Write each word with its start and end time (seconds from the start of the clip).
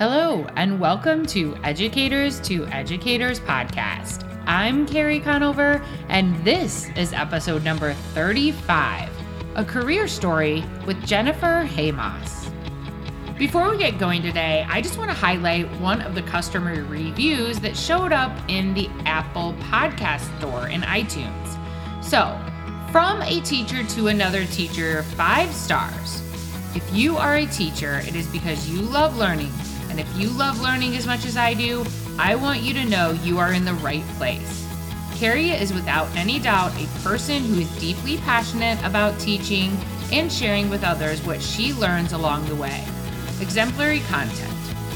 Hello, 0.00 0.46
and 0.56 0.80
welcome 0.80 1.26
to 1.26 1.54
Educators 1.62 2.40
to 2.48 2.64
Educators 2.68 3.38
podcast. 3.38 4.26
I'm 4.46 4.86
Carrie 4.86 5.20
Conover, 5.20 5.84
and 6.08 6.42
this 6.42 6.88
is 6.96 7.12
episode 7.12 7.64
number 7.64 7.92
35 8.14 9.10
a 9.56 9.62
career 9.62 10.08
story 10.08 10.64
with 10.86 11.04
Jennifer 11.04 11.68
Heymoss. 11.68 12.50
Before 13.36 13.70
we 13.70 13.76
get 13.76 13.98
going 13.98 14.22
today, 14.22 14.64
I 14.70 14.80
just 14.80 14.96
want 14.96 15.10
to 15.10 15.14
highlight 15.14 15.70
one 15.82 16.00
of 16.00 16.14
the 16.14 16.22
customer 16.22 16.82
reviews 16.84 17.60
that 17.60 17.76
showed 17.76 18.14
up 18.14 18.34
in 18.48 18.72
the 18.72 18.88
Apple 19.04 19.52
Podcast 19.64 20.34
Store 20.38 20.68
in 20.68 20.80
iTunes. 20.80 21.58
So, 22.02 22.40
from 22.90 23.20
a 23.20 23.42
teacher 23.42 23.84
to 23.84 24.06
another 24.06 24.46
teacher, 24.46 25.02
five 25.02 25.52
stars. 25.52 26.22
If 26.74 26.90
you 26.90 27.18
are 27.18 27.34
a 27.34 27.46
teacher, 27.46 28.00
it 28.06 28.14
is 28.14 28.26
because 28.28 28.66
you 28.66 28.80
love 28.80 29.18
learning 29.18 29.52
and 29.90 30.00
if 30.00 30.16
you 30.16 30.30
love 30.30 30.60
learning 30.60 30.96
as 30.96 31.06
much 31.06 31.26
as 31.26 31.36
I 31.36 31.52
do, 31.52 31.84
I 32.18 32.36
want 32.36 32.60
you 32.60 32.72
to 32.74 32.84
know 32.84 33.10
you 33.10 33.38
are 33.38 33.52
in 33.52 33.64
the 33.64 33.74
right 33.74 34.04
place. 34.16 34.66
Carrie 35.16 35.50
is 35.50 35.72
without 35.72 36.08
any 36.16 36.38
doubt 36.38 36.72
a 36.80 36.86
person 37.02 37.42
who 37.42 37.60
is 37.60 37.78
deeply 37.78 38.16
passionate 38.18 38.82
about 38.84 39.18
teaching 39.20 39.76
and 40.12 40.32
sharing 40.32 40.70
with 40.70 40.84
others 40.84 41.20
what 41.26 41.42
she 41.42 41.74
learns 41.74 42.12
along 42.12 42.46
the 42.46 42.54
way. 42.54 42.84
Exemplary 43.40 44.00
content, 44.00 44.54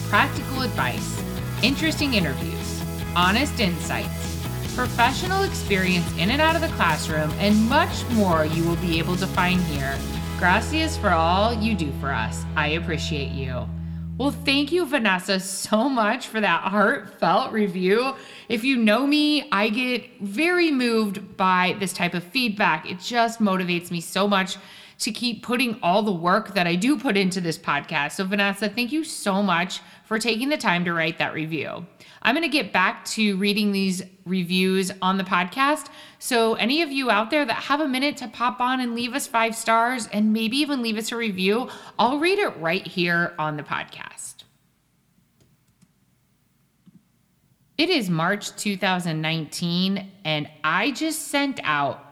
practical 0.08 0.62
advice, 0.62 1.22
interesting 1.62 2.14
interviews, 2.14 2.82
honest 3.14 3.60
insights, 3.60 4.42
professional 4.74 5.42
experience 5.42 6.10
in 6.18 6.30
and 6.30 6.40
out 6.40 6.56
of 6.56 6.62
the 6.62 6.74
classroom, 6.76 7.30
and 7.38 7.68
much 7.68 8.04
more 8.10 8.46
you 8.46 8.64
will 8.64 8.76
be 8.76 8.98
able 8.98 9.16
to 9.16 9.26
find 9.26 9.60
here. 9.62 9.98
Gracias 10.38 10.96
for 10.96 11.10
all 11.10 11.52
you 11.52 11.74
do 11.74 11.92
for 12.00 12.10
us. 12.10 12.44
I 12.56 12.68
appreciate 12.68 13.30
you. 13.30 13.68
Well, 14.16 14.30
thank 14.30 14.70
you, 14.70 14.86
Vanessa, 14.86 15.40
so 15.40 15.88
much 15.88 16.28
for 16.28 16.40
that 16.40 16.62
heartfelt 16.62 17.50
review. 17.50 18.14
If 18.48 18.62
you 18.62 18.76
know 18.76 19.08
me, 19.08 19.48
I 19.50 19.68
get 19.70 20.20
very 20.20 20.70
moved 20.70 21.36
by 21.36 21.74
this 21.80 21.92
type 21.92 22.14
of 22.14 22.22
feedback. 22.22 22.88
It 22.88 23.00
just 23.00 23.40
motivates 23.40 23.90
me 23.90 24.00
so 24.00 24.28
much 24.28 24.56
to 24.98 25.10
keep 25.10 25.42
putting 25.42 25.78
all 25.82 26.02
the 26.02 26.12
work 26.12 26.54
that 26.54 26.66
I 26.66 26.74
do 26.74 26.98
put 26.98 27.16
into 27.16 27.40
this 27.40 27.58
podcast. 27.58 28.12
So, 28.12 28.24
Vanessa, 28.24 28.68
thank 28.68 28.92
you 28.92 29.04
so 29.04 29.42
much 29.42 29.80
for 30.04 30.18
taking 30.18 30.48
the 30.48 30.56
time 30.56 30.84
to 30.84 30.92
write 30.92 31.18
that 31.18 31.34
review. 31.34 31.86
I'm 32.22 32.34
going 32.34 32.42
to 32.42 32.48
get 32.48 32.72
back 32.72 33.04
to 33.06 33.36
reading 33.36 33.72
these 33.72 34.02
reviews 34.24 34.90
on 35.02 35.18
the 35.18 35.24
podcast. 35.24 35.88
So, 36.18 36.54
any 36.54 36.82
of 36.82 36.90
you 36.90 37.10
out 37.10 37.30
there 37.30 37.44
that 37.44 37.54
have 37.54 37.80
a 37.80 37.88
minute 37.88 38.16
to 38.18 38.28
pop 38.28 38.60
on 38.60 38.80
and 38.80 38.94
leave 38.94 39.14
us 39.14 39.26
five 39.26 39.54
stars 39.54 40.08
and 40.12 40.32
maybe 40.32 40.56
even 40.58 40.82
leave 40.82 40.96
us 40.96 41.12
a 41.12 41.16
review, 41.16 41.68
I'll 41.98 42.18
read 42.18 42.38
it 42.38 42.56
right 42.58 42.86
here 42.86 43.34
on 43.38 43.56
the 43.56 43.62
podcast. 43.62 44.44
It 47.76 47.90
is 47.90 48.08
March 48.08 48.54
2019, 48.54 50.12
and 50.24 50.48
I 50.62 50.92
just 50.92 51.26
sent 51.26 51.58
out 51.64 52.03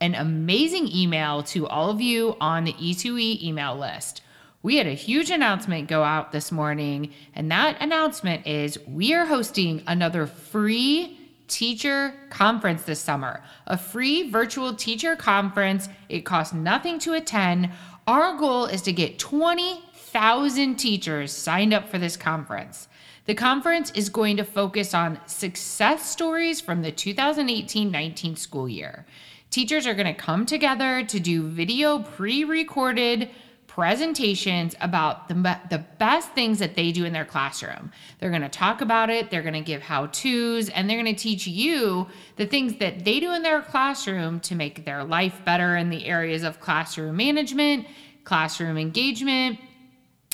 an 0.00 0.14
amazing 0.14 0.88
email 0.88 1.42
to 1.42 1.66
all 1.66 1.90
of 1.90 2.00
you 2.00 2.36
on 2.40 2.64
the 2.64 2.72
E2E 2.74 3.42
email 3.42 3.76
list 3.76 4.22
we 4.62 4.76
had 4.76 4.86
a 4.86 4.92
huge 4.92 5.30
announcement 5.30 5.88
go 5.88 6.02
out 6.02 6.32
this 6.32 6.52
morning, 6.52 7.14
and 7.34 7.50
that 7.50 7.80
announcement 7.80 8.46
is 8.46 8.78
we 8.86 9.14
are 9.14 9.24
hosting 9.24 9.82
another 9.86 10.26
free 10.26 11.18
teacher 11.48 12.14
conference 12.28 12.82
this 12.82 13.00
summer. 13.00 13.42
A 13.66 13.78
free 13.78 14.28
virtual 14.30 14.74
teacher 14.74 15.16
conference. 15.16 15.88
It 16.10 16.26
costs 16.26 16.52
nothing 16.52 16.98
to 17.00 17.14
attend. 17.14 17.70
Our 18.06 18.36
goal 18.36 18.66
is 18.66 18.82
to 18.82 18.92
get 18.92 19.18
20,000 19.18 20.76
teachers 20.76 21.32
signed 21.32 21.72
up 21.72 21.88
for 21.88 21.98
this 21.98 22.18
conference. 22.18 22.86
The 23.24 23.34
conference 23.34 23.90
is 23.92 24.10
going 24.10 24.36
to 24.36 24.44
focus 24.44 24.92
on 24.92 25.20
success 25.26 26.10
stories 26.10 26.60
from 26.60 26.82
the 26.82 26.92
2018 26.92 27.90
19 27.90 28.36
school 28.36 28.68
year. 28.68 29.06
Teachers 29.50 29.84
are 29.86 29.94
going 29.94 30.06
to 30.06 30.14
come 30.14 30.46
together 30.46 31.04
to 31.04 31.18
do 31.18 31.42
video 31.42 31.98
pre 31.98 32.44
recorded 32.44 33.30
presentations 33.66 34.74
about 34.80 35.28
the, 35.28 35.34
the 35.70 35.84
best 35.98 36.30
things 36.32 36.58
that 36.58 36.74
they 36.74 36.92
do 36.92 37.04
in 37.04 37.12
their 37.12 37.24
classroom. 37.24 37.90
They're 38.18 38.30
going 38.30 38.42
to 38.42 38.48
talk 38.48 38.80
about 38.80 39.10
it, 39.10 39.30
they're 39.30 39.42
going 39.42 39.54
to 39.54 39.60
give 39.60 39.82
how 39.82 40.06
to's, 40.06 40.68
and 40.68 40.88
they're 40.88 41.00
going 41.00 41.14
to 41.14 41.20
teach 41.20 41.46
you 41.46 42.06
the 42.36 42.46
things 42.46 42.78
that 42.78 43.04
they 43.04 43.18
do 43.20 43.32
in 43.32 43.42
their 43.42 43.62
classroom 43.62 44.40
to 44.40 44.54
make 44.54 44.84
their 44.84 45.02
life 45.02 45.40
better 45.44 45.76
in 45.76 45.90
the 45.90 46.06
areas 46.06 46.42
of 46.42 46.60
classroom 46.60 47.16
management, 47.16 47.86
classroom 48.24 48.76
engagement, 48.76 49.58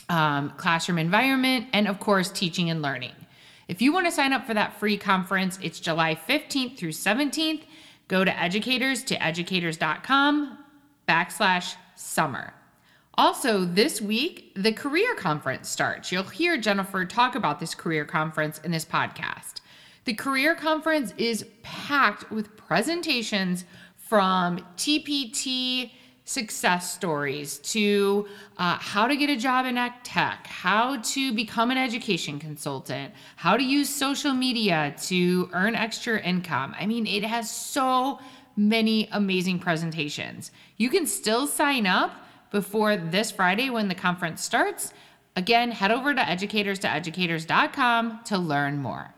um, 0.08 0.50
classroom 0.56 0.98
environment, 0.98 1.66
and 1.72 1.88
of 1.88 2.00
course, 2.00 2.30
teaching 2.30 2.68
and 2.70 2.82
learning. 2.82 3.14
If 3.68 3.82
you 3.82 3.92
want 3.92 4.06
to 4.06 4.12
sign 4.12 4.32
up 4.32 4.46
for 4.46 4.54
that 4.54 4.78
free 4.78 4.96
conference, 4.96 5.58
it's 5.62 5.80
July 5.80 6.14
15th 6.14 6.78
through 6.78 6.92
17th. 6.92 7.62
Go 8.08 8.24
to 8.24 8.40
educators 8.40 9.02
to 9.04 9.22
educators.com 9.22 10.58
backslash 11.08 11.74
summer. 11.96 12.52
Also, 13.14 13.64
this 13.64 14.00
week, 14.00 14.52
the 14.54 14.72
career 14.72 15.14
conference 15.14 15.68
starts. 15.68 16.12
You'll 16.12 16.22
hear 16.24 16.58
Jennifer 16.58 17.04
talk 17.04 17.34
about 17.34 17.58
this 17.60 17.74
career 17.74 18.04
conference 18.04 18.58
in 18.62 18.70
this 18.70 18.84
podcast. 18.84 19.60
The 20.04 20.14
career 20.14 20.54
conference 20.54 21.14
is 21.16 21.46
packed 21.62 22.30
with 22.30 22.56
presentations 22.56 23.64
from 23.96 24.58
TPT 24.76 25.90
success 26.26 26.92
stories 26.92 27.58
to 27.58 28.26
uh, 28.58 28.76
how 28.78 29.06
to 29.06 29.16
get 29.16 29.30
a 29.30 29.36
job 29.36 29.64
in 29.64 29.76
tech, 30.02 30.46
how 30.48 30.96
to 30.98 31.32
become 31.32 31.70
an 31.70 31.78
education 31.78 32.38
consultant, 32.40 33.14
how 33.36 33.56
to 33.56 33.62
use 33.62 33.88
social 33.88 34.34
media 34.34 34.94
to 35.00 35.48
earn 35.52 35.76
extra 35.76 36.20
income. 36.20 36.74
I 36.78 36.84
mean, 36.84 37.06
it 37.06 37.22
has 37.22 37.48
so 37.48 38.18
many 38.56 39.08
amazing 39.12 39.60
presentations. 39.60 40.50
You 40.76 40.90
can 40.90 41.06
still 41.06 41.46
sign 41.46 41.86
up 41.86 42.12
before 42.50 42.96
this 42.96 43.30
Friday 43.30 43.70
when 43.70 43.86
the 43.86 43.94
conference 43.94 44.42
starts. 44.42 44.92
Again, 45.36 45.70
head 45.70 45.92
over 45.92 46.12
to 46.12 46.28
educators 46.28 46.80
to 46.80 46.90
educators.com 46.90 48.20
to 48.24 48.38
learn 48.38 48.78
more. 48.78 49.15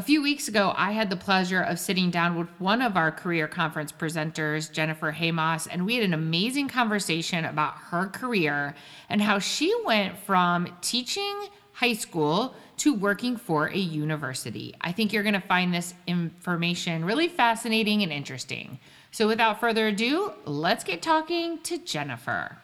A 0.00 0.02
few 0.02 0.22
weeks 0.22 0.48
ago, 0.48 0.72
I 0.78 0.92
had 0.92 1.10
the 1.10 1.16
pleasure 1.16 1.60
of 1.60 1.78
sitting 1.78 2.10
down 2.10 2.38
with 2.38 2.48
one 2.58 2.80
of 2.80 2.96
our 2.96 3.12
career 3.12 3.46
conference 3.46 3.92
presenters, 3.92 4.72
Jennifer 4.72 5.12
Heymoss, 5.12 5.68
and 5.70 5.84
we 5.84 5.96
had 5.96 6.04
an 6.04 6.14
amazing 6.14 6.68
conversation 6.68 7.44
about 7.44 7.74
her 7.74 8.06
career 8.06 8.74
and 9.10 9.20
how 9.20 9.38
she 9.38 9.70
went 9.84 10.16
from 10.16 10.74
teaching 10.80 11.48
high 11.74 11.92
school 11.92 12.54
to 12.78 12.94
working 12.94 13.36
for 13.36 13.66
a 13.66 13.76
university. 13.76 14.74
I 14.80 14.90
think 14.92 15.12
you're 15.12 15.22
going 15.22 15.34
to 15.34 15.40
find 15.42 15.74
this 15.74 15.92
information 16.06 17.04
really 17.04 17.28
fascinating 17.28 18.02
and 18.02 18.10
interesting. 18.10 18.80
So, 19.10 19.28
without 19.28 19.60
further 19.60 19.88
ado, 19.88 20.32
let's 20.46 20.82
get 20.82 21.02
talking 21.02 21.58
to 21.64 21.76
Jennifer. 21.76 22.56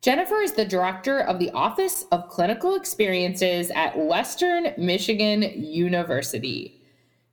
Jennifer 0.00 0.36
is 0.36 0.52
the 0.52 0.64
director 0.64 1.22
of 1.22 1.40
the 1.40 1.50
Office 1.50 2.06
of 2.12 2.28
Clinical 2.28 2.76
Experiences 2.76 3.72
at 3.74 3.98
Western 3.98 4.72
Michigan 4.78 5.42
University. 5.42 6.80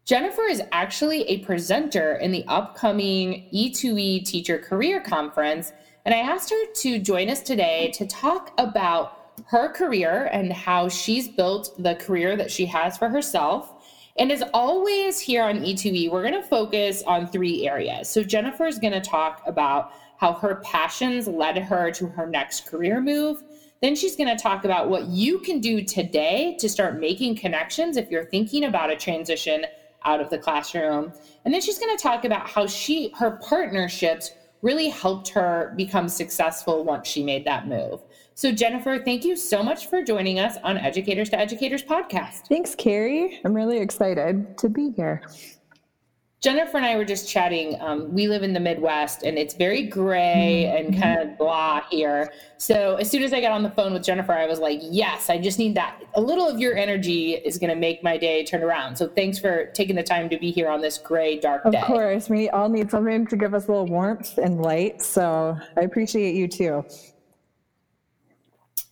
Jennifer 0.03 0.42
is 0.42 0.64
actually 0.72 1.22
a 1.30 1.40
presenter 1.46 2.16
in 2.16 2.31
the 2.31 2.44
upcoming 2.48 3.48
E2E 3.53 4.26
Teacher 4.26 4.58
Career 4.58 5.00
Conference, 5.00 5.74
and 6.06 6.16
I 6.16 6.18
asked 6.18 6.50
her 6.50 6.74
to 6.81 6.98
join 6.98 7.30
us 7.30 7.42
today 7.42 7.92
to 7.94 8.08
talk 8.08 8.52
about 8.58 9.44
her 9.46 9.70
career 9.72 10.28
and 10.34 10.52
how 10.52 10.90
she's 10.90 11.28
built 11.28 11.76
the 11.78 11.94
career 11.94 12.36
that 12.36 12.50
she 12.50 12.66
has 12.66 12.97
for 12.97 13.09
herself 13.09 13.76
and 14.18 14.32
as 14.32 14.42
always, 14.53 15.20
here 15.20 15.44
on 15.44 15.59
E2E, 15.59 16.09
we're 16.09 16.22
going 16.22 16.42
to 16.42 16.47
focus 16.47 17.03
on 17.06 17.28
three 17.28 17.68
areas. 17.68 18.09
So, 18.09 18.24
Jennifer 18.24 18.66
is 18.66 18.80
going 18.80 18.94
to 18.94 19.02
talk 19.02 19.42
about 19.46 19.92
how 20.18 20.34
her 20.34 20.56
passions 20.64 21.28
led 21.28 21.58
her 21.58 21.91
to 21.91 22.08
her 22.08 22.28
next 22.28 22.67
career 22.67 23.02
move. 23.02 23.44
Then 23.82 23.96
she's 23.96 24.16
going 24.16 24.35
to 24.35 24.41
talk 24.41 24.66
about 24.66 24.90
what 24.90 25.08
you 25.08 25.40
can 25.40 25.59
do 25.59 25.84
today 25.84 26.56
to 26.59 26.70
start 26.70 27.00
making 27.00 27.35
connections 27.35 27.97
if 27.97 28.09
you're 28.09 28.26
thinking 28.26 28.66
about 28.66 28.90
a 28.90 28.96
transition 28.96 29.66
out 30.06 30.22
of 30.22 30.29
the 30.29 30.38
classroom. 30.38 31.12
And 31.44 31.53
then 31.53 31.62
she's 31.62 31.79
going 31.79 31.96
to 31.96 32.02
talk 32.02 32.26
about 32.26 32.47
how 32.47 32.67
she 32.67 33.12
her 33.17 33.32
partnerships 33.44 34.32
really 34.62 34.90
helped 34.90 35.29
her 35.29 35.73
become 35.76 36.08
successful 36.09 36.84
once 36.84 37.08
she 37.08 37.23
made 37.23 37.46
that 37.46 37.67
move. 37.67 38.02
So, 38.34 38.52
Jennifer, 38.52 39.00
thank 39.00 39.23
you 39.23 39.35
so 39.35 39.64
much 39.64 39.88
for 39.88 40.02
joining 40.03 40.40
us 40.40 40.58
on 40.64 40.78
Educators 40.78 41.29
to 41.29 41.40
Educators 41.40 41.84
podcast. 41.84 42.47
Thanks, 42.50 42.76
Carrie. 42.76 43.40
I'm 43.46 43.53
really 43.53 43.78
excited 43.78 44.58
to 44.58 44.67
be 44.67 44.91
here. 44.91 45.22
Jennifer 46.41 46.78
and 46.78 46.85
I 46.85 46.96
were 46.96 47.05
just 47.05 47.28
chatting. 47.28 47.76
Um, 47.82 48.14
we 48.14 48.28
live 48.28 48.43
in 48.43 48.53
the 48.53 48.59
Midwest 48.59 49.23
and 49.23 49.37
it's 49.37 49.55
very 49.55 49.82
gray 49.82 50.66
mm-hmm. 50.67 50.93
and 50.93 51.02
kind 51.02 51.20
of 51.20 51.37
blah 51.40 51.82
here. 51.90 52.32
So 52.58 52.97
as 52.97 53.09
soon 53.09 53.23
as 53.23 53.34
I 53.34 53.41
got 53.41 53.52
on 53.52 53.64
the 53.64 53.72
phone 53.72 53.93
with 53.93 54.03
Jennifer, 54.03 54.32
I 54.32 54.46
was 54.46 54.59
like, 54.59 54.79
yes, 54.84 55.29
I 55.29 55.40
just 55.40 55.58
need 55.58 55.76
that. 55.76 56.03
A 56.14 56.22
little 56.22 56.47
of 56.47 56.59
your 56.59 56.78
energy 56.78 57.34
is 57.34 57.58
going 57.58 57.72
to 57.72 57.76
make 57.76 58.03
my 58.03 58.17
day 58.17 58.43
turn 58.46 58.61
around. 58.61 58.96
So 58.96 59.08
thanks 59.08 59.40
for 59.40 59.67
taking 59.73 59.96
the 59.96 60.03
time 60.03 60.29
to 60.29 60.37
be 60.37 60.52
here 60.52 60.70
on 60.70 60.82
this 60.82 60.99
gray, 60.99 61.40
dark 61.40 61.64
day. 61.72 61.79
Of 61.79 61.85
course. 61.85 62.29
We 62.29 62.49
all 62.49 62.70
need 62.70 62.91
something 62.91 63.26
to 63.28 63.35
give 63.35 63.55
us 63.55 63.66
a 63.66 63.72
little 63.72 63.88
warmth 63.88 64.38
and 64.38 64.61
light. 64.61 65.02
So 65.02 65.58
I 65.78 65.81
appreciate 65.81 66.35
you 66.35 66.47
too. 66.47 66.85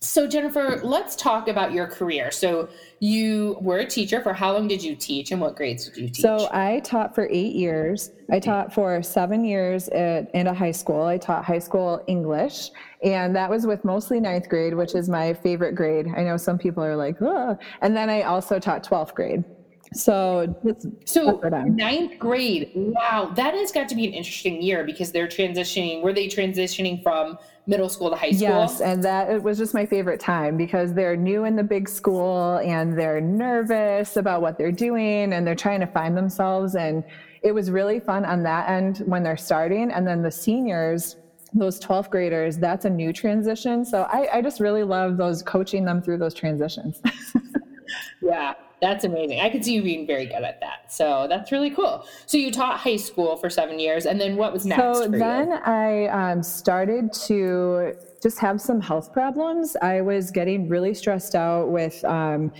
So, 0.04 0.26
Jennifer, 0.26 0.80
let's 0.82 1.16
talk 1.16 1.48
about 1.48 1.72
your 1.72 1.86
career. 1.86 2.30
So, 2.30 2.68
you 3.00 3.56
were 3.60 3.78
a 3.78 3.86
teacher. 3.86 4.20
For 4.20 4.32
how 4.32 4.52
long 4.52 4.68
did 4.68 4.82
you 4.82 4.94
teach 4.94 5.32
and 5.32 5.40
what 5.40 5.56
grades 5.56 5.86
did 5.86 5.96
you 5.96 6.08
teach? 6.08 6.20
So, 6.20 6.48
I 6.52 6.80
taught 6.80 7.14
for 7.14 7.28
eight 7.30 7.54
years. 7.54 8.10
I 8.30 8.38
taught 8.38 8.72
for 8.72 9.02
seven 9.02 9.44
years 9.44 9.88
at, 9.88 10.30
in 10.34 10.46
a 10.46 10.54
high 10.54 10.72
school. 10.72 11.02
I 11.02 11.18
taught 11.18 11.44
high 11.44 11.58
school 11.58 12.02
English, 12.06 12.70
and 13.02 13.34
that 13.34 13.50
was 13.50 13.66
with 13.66 13.84
mostly 13.84 14.20
ninth 14.20 14.48
grade, 14.48 14.74
which 14.74 14.94
is 14.94 15.08
my 15.08 15.34
favorite 15.34 15.74
grade. 15.74 16.06
I 16.16 16.22
know 16.22 16.36
some 16.36 16.58
people 16.58 16.84
are 16.84 16.96
like, 16.96 17.20
Ugh. 17.20 17.58
and 17.80 17.96
then 17.96 18.08
I 18.10 18.22
also 18.22 18.58
taught 18.58 18.84
12th 18.84 19.14
grade. 19.14 19.44
So, 19.94 20.54
so 21.04 21.40
ninth 21.66 22.18
grade. 22.18 22.72
Wow, 22.74 23.32
that 23.36 23.54
has 23.54 23.70
got 23.70 23.88
to 23.88 23.94
be 23.94 24.06
an 24.06 24.12
interesting 24.12 24.60
year 24.60 24.84
because 24.84 25.12
they're 25.12 25.28
transitioning. 25.28 26.02
Were 26.02 26.12
they 26.12 26.26
transitioning 26.26 27.02
from 27.02 27.38
middle 27.66 27.88
school 27.88 28.10
to 28.10 28.16
high 28.16 28.32
school? 28.32 28.48
Yes, 28.48 28.80
and 28.80 29.02
that 29.04 29.30
it 29.30 29.42
was 29.42 29.56
just 29.56 29.72
my 29.72 29.86
favorite 29.86 30.20
time 30.20 30.56
because 30.56 30.94
they're 30.94 31.16
new 31.16 31.44
in 31.44 31.54
the 31.54 31.62
big 31.62 31.88
school 31.88 32.56
and 32.58 32.98
they're 32.98 33.20
nervous 33.20 34.16
about 34.16 34.42
what 34.42 34.58
they're 34.58 34.72
doing 34.72 35.32
and 35.32 35.46
they're 35.46 35.54
trying 35.54 35.80
to 35.80 35.86
find 35.86 36.16
themselves. 36.16 36.74
And 36.74 37.04
it 37.42 37.52
was 37.52 37.70
really 37.70 38.00
fun 38.00 38.24
on 38.24 38.42
that 38.42 38.68
end 38.68 38.98
when 39.06 39.22
they're 39.22 39.36
starting. 39.36 39.92
And 39.92 40.06
then 40.06 40.22
the 40.22 40.30
seniors, 40.30 41.16
those 41.52 41.78
12th 41.78 42.10
graders, 42.10 42.58
that's 42.58 42.84
a 42.84 42.90
new 42.90 43.12
transition. 43.12 43.84
So 43.84 44.08
I, 44.10 44.38
I 44.38 44.42
just 44.42 44.58
really 44.58 44.82
love 44.82 45.18
those 45.18 45.40
coaching 45.42 45.84
them 45.84 46.02
through 46.02 46.18
those 46.18 46.34
transitions. 46.34 47.00
yeah. 48.22 48.54
That's 48.80 49.04
amazing. 49.04 49.40
I 49.40 49.50
could 49.50 49.64
see 49.64 49.74
you 49.74 49.82
being 49.82 50.06
very 50.06 50.26
good 50.26 50.42
at 50.42 50.60
that. 50.60 50.92
So 50.92 51.26
that's 51.28 51.52
really 51.52 51.70
cool. 51.70 52.06
So 52.26 52.36
you 52.36 52.50
taught 52.50 52.78
high 52.78 52.96
school 52.96 53.36
for 53.36 53.48
seven 53.48 53.78
years, 53.78 54.06
and 54.06 54.20
then 54.20 54.36
what 54.36 54.52
was 54.52 54.66
next? 54.66 54.80
So 54.80 55.08
then 55.08 55.48
you? 55.48 55.54
I 55.54 56.06
um, 56.08 56.42
started 56.42 57.12
to 57.26 57.94
just 58.22 58.38
have 58.38 58.60
some 58.60 58.80
health 58.80 59.12
problems. 59.12 59.76
I 59.80 60.00
was 60.00 60.30
getting 60.30 60.68
really 60.68 60.94
stressed 60.94 61.34
out 61.34 61.70
with. 61.70 62.04
Um, 62.04 62.52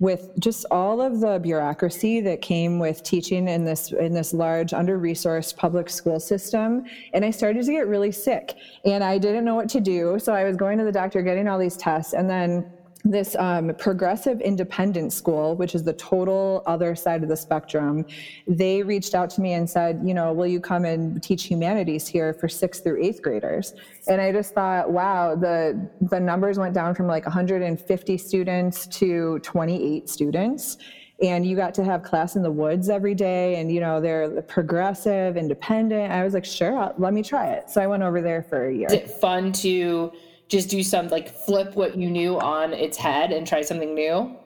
with 0.00 0.30
just 0.40 0.64
all 0.70 1.02
of 1.02 1.20
the 1.20 1.38
bureaucracy 1.40 2.22
that 2.22 2.40
came 2.40 2.78
with 2.78 3.02
teaching 3.02 3.46
in 3.48 3.66
this 3.66 3.92
in 3.92 4.14
this 4.14 4.32
large 4.32 4.72
under-resourced 4.72 5.56
public 5.56 5.90
school 5.90 6.18
system 6.18 6.84
and 7.12 7.22
i 7.22 7.30
started 7.30 7.62
to 7.64 7.70
get 7.70 7.86
really 7.86 8.10
sick 8.10 8.54
and 8.86 9.04
i 9.04 9.18
didn't 9.18 9.44
know 9.44 9.54
what 9.54 9.68
to 9.68 9.78
do 9.78 10.18
so 10.18 10.32
i 10.32 10.42
was 10.42 10.56
going 10.56 10.78
to 10.78 10.84
the 10.84 10.92
doctor 10.92 11.20
getting 11.20 11.46
all 11.46 11.58
these 11.58 11.76
tests 11.76 12.14
and 12.14 12.30
then 12.30 12.66
this 13.04 13.34
um, 13.36 13.74
progressive 13.78 14.40
independent 14.40 15.12
school, 15.12 15.56
which 15.56 15.74
is 15.74 15.82
the 15.82 15.92
total 15.94 16.62
other 16.66 16.94
side 16.94 17.22
of 17.22 17.28
the 17.28 17.36
spectrum, 17.36 18.04
they 18.46 18.82
reached 18.82 19.14
out 19.14 19.30
to 19.30 19.40
me 19.40 19.54
and 19.54 19.68
said, 19.68 20.00
you 20.04 20.12
know, 20.12 20.32
will 20.32 20.46
you 20.46 20.60
come 20.60 20.84
and 20.84 21.22
teach 21.22 21.44
humanities 21.44 22.06
here 22.06 22.34
for 22.34 22.48
sixth 22.48 22.82
through 22.82 23.02
eighth 23.02 23.22
graders? 23.22 23.74
And 24.06 24.20
I 24.20 24.32
just 24.32 24.54
thought, 24.54 24.90
wow, 24.90 25.34
the 25.34 25.88
the 26.02 26.20
numbers 26.20 26.58
went 26.58 26.74
down 26.74 26.94
from 26.94 27.06
like 27.06 27.24
150 27.24 28.18
students 28.18 28.86
to 28.86 29.38
28 29.40 30.08
students. 30.08 30.76
And 31.22 31.44
you 31.44 31.54
got 31.54 31.74
to 31.74 31.84
have 31.84 32.02
class 32.02 32.34
in 32.34 32.42
the 32.42 32.50
woods 32.50 32.88
every 32.88 33.14
day, 33.14 33.60
and 33.60 33.70
you 33.70 33.78
know 33.78 34.00
they're 34.00 34.40
progressive, 34.42 35.36
independent. 35.36 36.10
I 36.10 36.24
was 36.24 36.32
like, 36.32 36.46
sure, 36.46 36.94
let 36.96 37.12
me 37.12 37.22
try 37.22 37.48
it. 37.48 37.68
So 37.68 37.82
I 37.82 37.86
went 37.86 38.02
over 38.02 38.22
there 38.22 38.42
for 38.42 38.68
a 38.68 38.74
year. 38.74 38.86
Is 38.86 38.94
it 38.94 39.10
fun 39.10 39.52
to 39.52 40.12
just 40.50 40.68
do 40.68 40.82
some 40.82 41.08
like 41.08 41.28
flip 41.28 41.76
what 41.76 41.96
you 41.96 42.10
knew 42.10 42.38
on 42.40 42.72
its 42.72 42.98
head 42.98 43.30
and 43.30 43.46
try 43.46 43.62
something 43.62 43.94
new? 43.94 44.36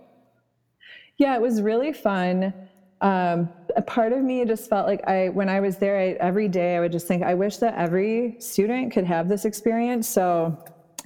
Yeah, 1.17 1.35
it 1.35 1.41
was 1.41 1.63
really 1.63 1.93
fun. 1.93 2.53
Um, 3.01 3.49
a 3.77 3.83
part 3.83 4.13
of 4.13 4.23
me 4.23 4.45
just 4.45 4.69
felt 4.69 4.87
like 4.87 5.07
I, 5.09 5.31
when 5.31 5.49
I 5.49 5.61
was 5.61 5.79
there, 5.79 5.99
I, 5.99 6.09
every 6.21 6.49
day 6.49 6.77
I 6.77 6.81
would 6.81 6.93
just 6.93 7.07
think, 7.07 7.23
I 7.23 7.35
wish 7.35 7.57
that 7.59 7.75
every 7.77 8.37
student 8.39 8.93
could 8.93 9.05
have 9.05 9.29
this 9.29 9.45
experience. 9.45 10.09
So 10.09 10.57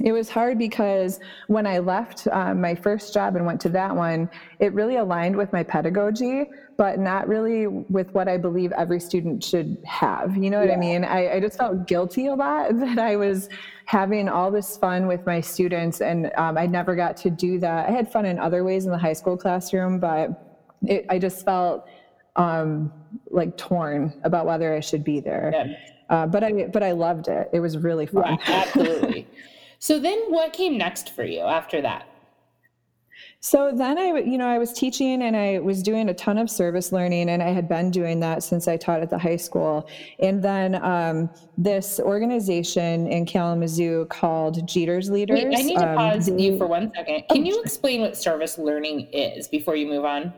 it 0.01 0.13
was 0.13 0.29
hard 0.29 0.59
because 0.59 1.19
when 1.49 1.67
I 1.67 1.79
left 1.79 2.29
um, 2.29 2.61
my 2.61 2.75
first 2.75 3.13
job 3.13 3.35
and 3.35 3.45
went 3.45 3.61
to 3.63 3.69
that 3.71 3.95
one, 3.95 4.31
it 4.61 4.73
really 4.73 4.97
aligned 4.97 5.37
with 5.37 5.53
my 5.53 5.65
pedagogy, 5.65 6.45
but 6.77 7.01
not 7.01 7.27
really 7.27 7.67
with 7.67 8.13
what 8.15 8.29
I 8.29 8.37
believe 8.37 8.71
every 8.73 9.01
student 9.01 9.43
should 9.43 9.77
have. 9.85 10.37
You 10.37 10.51
know 10.51 10.61
what 10.61 10.69
yeah. 10.69 10.75
I 10.75 10.79
mean? 10.79 11.05
I, 11.05 11.35
I, 11.35 11.41
just 11.41 11.59
felt 11.59 11.89
guilty 11.89 12.27
a 12.27 12.35
lot 12.35 12.79
that 12.79 12.99
I 12.99 13.17
was 13.17 13.49
having 13.87 14.29
all 14.29 14.53
this 14.53 14.77
fun 14.77 15.09
with 15.09 15.27
my 15.27 15.41
students, 15.41 16.01
and 16.01 16.31
um, 16.37 16.57
I 16.57 16.67
never 16.67 16.95
got 16.95 17.17
to 17.19 17.31
do 17.31 17.59
that. 17.59 17.89
I 17.89 17.91
had 17.91 18.11
fun 18.11 18.25
in 18.25 18.39
other 18.39 18.63
ways 18.63 18.85
in 18.85 18.93
the 18.93 18.99
high 18.99 19.15
school 19.15 19.37
classroom, 19.37 19.99
but 19.99 20.59
it, 20.83 21.07
I 21.09 21.19
just 21.19 21.45
felt 21.45 21.89
um, 22.37 22.93
like 23.31 23.57
torn 23.57 24.15
about 24.23 24.47
whether 24.47 24.73
I 24.73 24.81
should 24.81 25.03
be 25.03 25.19
there. 25.19 25.51
Yeah. 25.53 25.77
Uh, 26.09 26.27
but 26.27 26.45
I 26.45 26.65
but 26.73 26.83
I 26.83 26.93
loved 26.93 27.29
it. 27.29 27.51
It 27.53 27.61
was 27.61 27.77
really 27.77 28.07
fun. 28.07 28.39
Yeah, 28.47 28.65
absolutely. 28.65 29.27
So 29.79 29.99
then 29.99 30.19
what 30.29 30.53
came 30.53 30.77
next 30.77 31.11
for 31.11 31.25
you 31.25 31.41
after 31.41 31.81
that? 31.83 32.07
So 33.41 33.71
then 33.73 33.99
I, 33.99 34.19
you 34.19 34.37
know, 34.37 34.49
I 34.49 34.59
was 34.59 34.73
teaching 34.73 35.23
and 35.23 35.37
I 35.37 35.61
was 35.61 35.83
doing 35.83 36.09
a 36.09 36.15
ton 36.15 36.39
of 36.39 36.51
service 36.51 36.91
learning, 36.91 37.31
and 37.31 37.41
I 37.41 37.51
had 37.51 37.69
been 37.69 37.91
doing 37.91 38.19
that 38.21 38.43
since 38.43 38.67
I 38.67 38.77
taught 38.77 39.01
at 39.01 39.11
the 39.11 39.19
high 39.19 39.37
school. 39.37 39.89
And 40.19 40.43
then 40.43 40.75
um, 40.85 41.31
this 41.57 42.01
organization 42.01 43.07
in 43.07 43.27
Kalamazoo 43.27 44.07
called 44.07 44.67
Jeter's 44.67 45.09
Leaders. 45.09 45.45
Wait, 45.45 45.57
I 45.57 45.63
need 45.63 45.79
to 45.79 45.89
um, 45.89 45.97
pause 45.97 46.29
um, 46.29 46.39
you 46.39 46.59
for 46.59 46.67
one 46.67 46.93
second. 46.95 47.25
Can 47.31 47.47
you 47.47 47.61
explain 47.63 48.01
what 48.01 48.17
service 48.17 48.59
learning 48.59 49.09
is 49.13 49.47
before 49.47 49.77
you 49.77 49.87
move 49.87 50.05
on? 50.05 50.33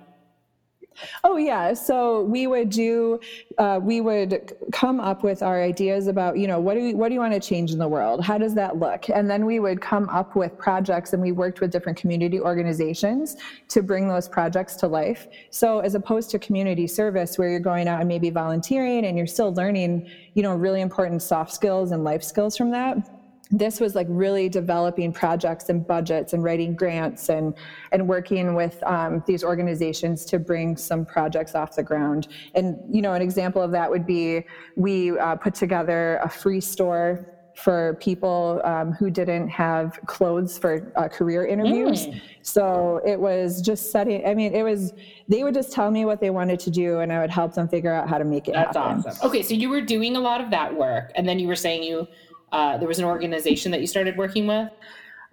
Oh 1.24 1.36
yeah. 1.36 1.72
So 1.74 2.22
we 2.22 2.46
would 2.46 2.70
do, 2.70 3.20
uh, 3.58 3.80
we 3.82 4.00
would 4.00 4.56
come 4.72 5.00
up 5.00 5.22
with 5.22 5.42
our 5.42 5.62
ideas 5.62 6.06
about, 6.06 6.38
you 6.38 6.46
know, 6.46 6.60
what 6.60 6.74
do 6.74 6.96
what 6.96 7.08
do 7.08 7.14
you 7.14 7.20
want 7.20 7.32
to 7.32 7.40
change 7.40 7.72
in 7.72 7.78
the 7.78 7.88
world? 7.88 8.24
How 8.24 8.38
does 8.38 8.54
that 8.54 8.78
look? 8.78 9.08
And 9.08 9.30
then 9.30 9.46
we 9.46 9.60
would 9.60 9.80
come 9.80 10.08
up 10.08 10.36
with 10.36 10.56
projects, 10.58 11.12
and 11.12 11.22
we 11.22 11.32
worked 11.32 11.60
with 11.60 11.70
different 11.70 11.98
community 11.98 12.40
organizations 12.40 13.36
to 13.68 13.82
bring 13.82 14.08
those 14.08 14.28
projects 14.28 14.76
to 14.76 14.86
life. 14.86 15.28
So 15.50 15.80
as 15.80 15.94
opposed 15.94 16.30
to 16.30 16.38
community 16.38 16.86
service, 16.86 17.38
where 17.38 17.48
you're 17.48 17.60
going 17.60 17.88
out 17.88 18.00
and 18.00 18.08
maybe 18.08 18.30
volunteering, 18.30 19.04
and 19.06 19.16
you're 19.16 19.26
still 19.26 19.52
learning, 19.54 20.10
you 20.34 20.42
know, 20.42 20.54
really 20.54 20.80
important 20.80 21.22
soft 21.22 21.52
skills 21.52 21.92
and 21.92 22.04
life 22.04 22.22
skills 22.22 22.56
from 22.56 22.70
that 22.72 23.19
this 23.50 23.80
was 23.80 23.94
like 23.94 24.06
really 24.08 24.48
developing 24.48 25.12
projects 25.12 25.68
and 25.68 25.86
budgets 25.86 26.32
and 26.32 26.44
writing 26.44 26.74
grants 26.74 27.28
and 27.28 27.54
and 27.92 28.06
working 28.06 28.54
with 28.54 28.82
um, 28.84 29.22
these 29.26 29.42
organizations 29.42 30.24
to 30.24 30.38
bring 30.38 30.76
some 30.76 31.04
projects 31.04 31.54
off 31.54 31.74
the 31.74 31.82
ground 31.82 32.28
and 32.54 32.78
you 32.90 33.02
know 33.02 33.14
an 33.14 33.22
example 33.22 33.60
of 33.60 33.70
that 33.72 33.90
would 33.90 34.06
be 34.06 34.44
we 34.76 35.18
uh, 35.18 35.34
put 35.36 35.54
together 35.54 36.20
a 36.22 36.28
free 36.28 36.60
store 36.60 37.26
for 37.56 37.98
people 38.00 38.60
um, 38.64 38.92
who 38.92 39.10
didn't 39.10 39.48
have 39.48 39.98
clothes 40.06 40.56
for 40.56 40.92
uh, 40.96 41.08
career 41.08 41.46
interviews. 41.46 42.06
Mm. 42.06 42.20
So 42.42 43.02
it 43.06 43.20
was 43.20 43.60
just 43.60 43.90
setting, 43.90 44.26
I 44.26 44.34
mean, 44.34 44.54
it 44.54 44.62
was, 44.62 44.94
they 45.28 45.44
would 45.44 45.52
just 45.52 45.72
tell 45.72 45.90
me 45.90 46.06
what 46.06 46.20
they 46.20 46.30
wanted 46.30 46.58
to 46.60 46.70
do 46.70 47.00
and 47.00 47.12
I 47.12 47.20
would 47.20 47.30
help 47.30 47.54
them 47.54 47.68
figure 47.68 47.92
out 47.92 48.08
how 48.08 48.16
to 48.16 48.24
make 48.24 48.48
it 48.48 48.54
That's 48.54 48.76
happen. 48.76 49.04
awesome. 49.04 49.28
Okay, 49.28 49.42
so 49.42 49.54
you 49.54 49.68
were 49.68 49.82
doing 49.82 50.16
a 50.16 50.20
lot 50.20 50.40
of 50.40 50.50
that 50.50 50.74
work 50.74 51.12
and 51.16 51.28
then 51.28 51.38
you 51.38 51.48
were 51.48 51.56
saying 51.56 51.82
you 51.82 52.08
uh, 52.52 52.78
there 52.78 52.88
was 52.88 52.98
an 52.98 53.04
organization 53.04 53.70
that 53.72 53.80
you 53.80 53.86
started 53.86 54.16
working 54.16 54.46
with? 54.46 54.70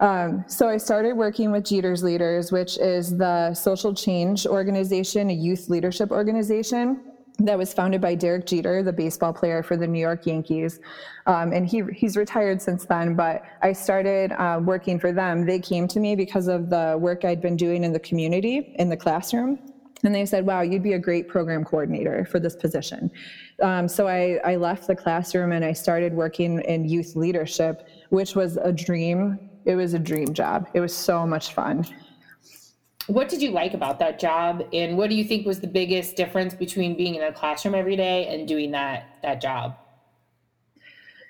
Um, 0.00 0.44
so 0.46 0.68
I 0.68 0.76
started 0.76 1.14
working 1.14 1.50
with 1.50 1.64
Jeter's 1.64 2.04
Leaders, 2.04 2.52
which 2.52 2.78
is 2.78 3.16
the 3.16 3.52
social 3.54 3.92
change 3.92 4.46
organization, 4.46 5.30
a 5.30 5.34
youth 5.34 5.68
leadership 5.68 6.12
organization 6.12 7.00
that 7.40 7.56
was 7.56 7.72
founded 7.72 8.00
by 8.00 8.14
Derek 8.14 8.46
Jeter, 8.46 8.82
the 8.82 8.92
baseball 8.92 9.32
player 9.32 9.62
for 9.62 9.76
the 9.76 9.86
New 9.86 10.00
York 10.00 10.26
Yankees. 10.26 10.80
Um, 11.26 11.52
and 11.52 11.68
he, 11.68 11.82
he's 11.94 12.16
retired 12.16 12.60
since 12.60 12.84
then, 12.84 13.14
but 13.14 13.42
I 13.62 13.72
started 13.72 14.32
uh, 14.32 14.60
working 14.62 14.98
for 14.98 15.12
them. 15.12 15.46
They 15.46 15.60
came 15.60 15.86
to 15.88 16.00
me 16.00 16.16
because 16.16 16.48
of 16.48 16.68
the 16.68 16.96
work 16.98 17.24
I'd 17.24 17.40
been 17.40 17.56
doing 17.56 17.84
in 17.84 17.92
the 17.92 18.00
community, 18.00 18.74
in 18.78 18.88
the 18.88 18.96
classroom. 18.96 19.58
And 20.04 20.14
they 20.14 20.26
said, 20.26 20.46
wow, 20.46 20.60
you'd 20.60 20.82
be 20.82 20.92
a 20.92 20.98
great 20.98 21.28
program 21.28 21.64
coordinator 21.64 22.24
for 22.24 22.38
this 22.38 22.54
position. 22.54 23.10
Um, 23.62 23.88
so 23.88 24.06
I, 24.06 24.38
I 24.44 24.56
left 24.56 24.86
the 24.86 24.94
classroom 24.94 25.52
and 25.52 25.64
I 25.64 25.72
started 25.72 26.14
working 26.14 26.60
in 26.60 26.88
youth 26.88 27.16
leadership, 27.16 27.88
which 28.10 28.36
was 28.36 28.56
a 28.58 28.72
dream. 28.72 29.38
It 29.64 29.74
was 29.74 29.94
a 29.94 29.98
dream 29.98 30.32
job. 30.32 30.68
It 30.74 30.80
was 30.80 30.94
so 30.94 31.26
much 31.26 31.52
fun. 31.52 31.84
What 33.08 33.28
did 33.28 33.40
you 33.40 33.50
like 33.50 33.74
about 33.74 33.98
that 34.00 34.20
job? 34.20 34.62
And 34.72 34.96
what 34.96 35.08
do 35.08 35.16
you 35.16 35.24
think 35.24 35.46
was 35.46 35.60
the 35.60 35.66
biggest 35.66 36.14
difference 36.14 36.54
between 36.54 36.96
being 36.96 37.14
in 37.14 37.22
a 37.22 37.32
classroom 37.32 37.74
every 37.74 37.96
day 37.96 38.26
and 38.28 38.46
doing 38.46 38.70
that, 38.72 39.18
that 39.22 39.40
job? 39.40 39.76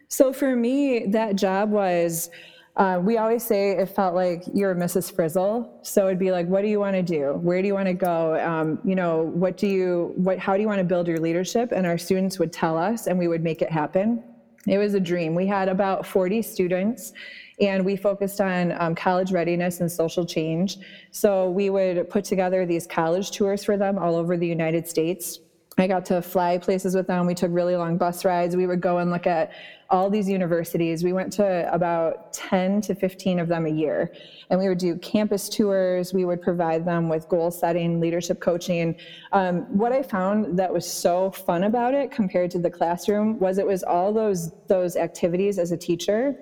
So 0.08 0.32
for 0.32 0.56
me, 0.56 1.06
that 1.06 1.36
job 1.36 1.70
was 1.70 2.30
uh, 2.78 3.00
we 3.02 3.18
always 3.18 3.42
say 3.42 3.72
it 3.72 3.86
felt 3.86 4.14
like 4.14 4.44
you're 4.54 4.72
Mrs. 4.72 5.12
Frizzle. 5.12 5.80
So 5.82 6.06
it'd 6.06 6.18
be 6.18 6.30
like, 6.30 6.46
what 6.46 6.62
do 6.62 6.68
you 6.68 6.78
want 6.78 6.94
to 6.94 7.02
do? 7.02 7.32
Where 7.42 7.60
do 7.60 7.66
you 7.66 7.74
want 7.74 7.88
to 7.88 7.92
go? 7.92 8.38
Um, 8.40 8.78
you 8.84 8.94
know, 8.94 9.22
what 9.34 9.56
do 9.56 9.66
you, 9.66 10.12
what, 10.14 10.38
how 10.38 10.54
do 10.54 10.62
you 10.62 10.68
want 10.68 10.78
to 10.78 10.84
build 10.84 11.08
your 11.08 11.18
leadership? 11.18 11.72
And 11.72 11.86
our 11.86 11.98
students 11.98 12.38
would 12.38 12.52
tell 12.52 12.78
us 12.78 13.08
and 13.08 13.18
we 13.18 13.26
would 13.26 13.42
make 13.42 13.62
it 13.62 13.70
happen. 13.70 14.22
It 14.68 14.78
was 14.78 14.94
a 14.94 15.00
dream. 15.00 15.34
We 15.34 15.46
had 15.46 15.68
about 15.68 16.06
40 16.06 16.40
students 16.42 17.12
and 17.60 17.84
we 17.84 17.96
focused 17.96 18.40
on 18.40 18.72
um, 18.80 18.94
college 18.94 19.32
readiness 19.32 19.80
and 19.80 19.90
social 19.90 20.24
change. 20.24 20.78
So 21.10 21.50
we 21.50 21.70
would 21.70 22.08
put 22.08 22.24
together 22.24 22.64
these 22.64 22.86
college 22.86 23.32
tours 23.32 23.64
for 23.64 23.76
them 23.76 23.98
all 23.98 24.14
over 24.14 24.36
the 24.36 24.46
United 24.46 24.86
States 24.86 25.40
I 25.78 25.86
got 25.86 26.04
to 26.06 26.20
fly 26.20 26.58
places 26.58 26.94
with 26.94 27.06
them. 27.06 27.26
We 27.26 27.34
took 27.34 27.52
really 27.52 27.76
long 27.76 27.96
bus 27.96 28.24
rides. 28.24 28.56
We 28.56 28.66
would 28.66 28.80
go 28.80 28.98
and 28.98 29.10
look 29.10 29.26
at 29.28 29.52
all 29.90 30.10
these 30.10 30.28
universities. 30.28 31.04
We 31.04 31.12
went 31.12 31.32
to 31.34 31.72
about 31.72 32.32
10 32.32 32.80
to 32.82 32.94
15 32.94 33.38
of 33.38 33.48
them 33.48 33.64
a 33.64 33.70
year. 33.70 34.12
And 34.50 34.58
we 34.58 34.68
would 34.68 34.78
do 34.78 34.96
campus 34.96 35.48
tours. 35.48 36.12
We 36.12 36.24
would 36.24 36.42
provide 36.42 36.84
them 36.84 37.08
with 37.08 37.28
goal 37.28 37.50
setting, 37.50 38.00
leadership 38.00 38.40
coaching. 38.40 38.96
Um, 39.32 39.60
what 39.76 39.92
I 39.92 40.02
found 40.02 40.58
that 40.58 40.72
was 40.72 40.90
so 40.90 41.30
fun 41.30 41.64
about 41.64 41.94
it 41.94 42.10
compared 42.10 42.50
to 42.52 42.58
the 42.58 42.70
classroom 42.70 43.38
was 43.38 43.58
it 43.58 43.66
was 43.66 43.82
all 43.84 44.12
those, 44.12 44.50
those 44.66 44.96
activities 44.96 45.58
as 45.58 45.70
a 45.70 45.76
teacher 45.76 46.36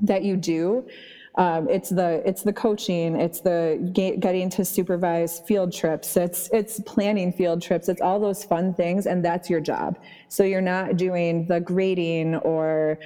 that 0.00 0.22
you 0.22 0.36
do 0.36 0.86
um, 1.36 1.68
it's 1.70 1.88
the 1.88 2.22
it's 2.26 2.42
the 2.42 2.52
coaching 2.52 3.18
it's 3.18 3.40
the 3.40 3.90
getting 3.94 4.50
to 4.50 4.64
supervise 4.66 5.40
field 5.40 5.72
trips 5.72 6.14
it's 6.14 6.50
it's 6.52 6.78
planning 6.80 7.32
field 7.32 7.62
trips 7.62 7.88
it's 7.88 8.02
all 8.02 8.20
those 8.20 8.44
fun 8.44 8.74
things 8.74 9.06
and 9.06 9.24
that's 9.24 9.48
your 9.48 9.60
job. 9.60 9.98
So 10.28 10.44
you're 10.44 10.60
not 10.60 10.96
doing 10.96 11.46
the 11.46 11.60
grading 11.60 12.36
or 12.36 12.98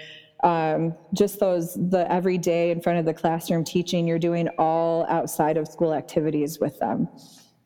um, 0.42 0.94
just 1.14 1.40
those 1.40 1.74
the 1.74 2.10
everyday 2.10 2.70
in 2.70 2.80
front 2.80 2.98
of 2.98 3.04
the 3.04 3.14
classroom 3.14 3.64
teaching 3.64 4.06
you're 4.06 4.18
doing 4.18 4.48
all 4.58 5.06
outside 5.08 5.56
of 5.56 5.68
school 5.68 5.94
activities 5.94 6.58
with 6.58 6.78
them. 6.80 7.08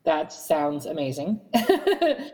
That 0.05 0.33
sounds 0.33 0.87
amazing. 0.87 1.41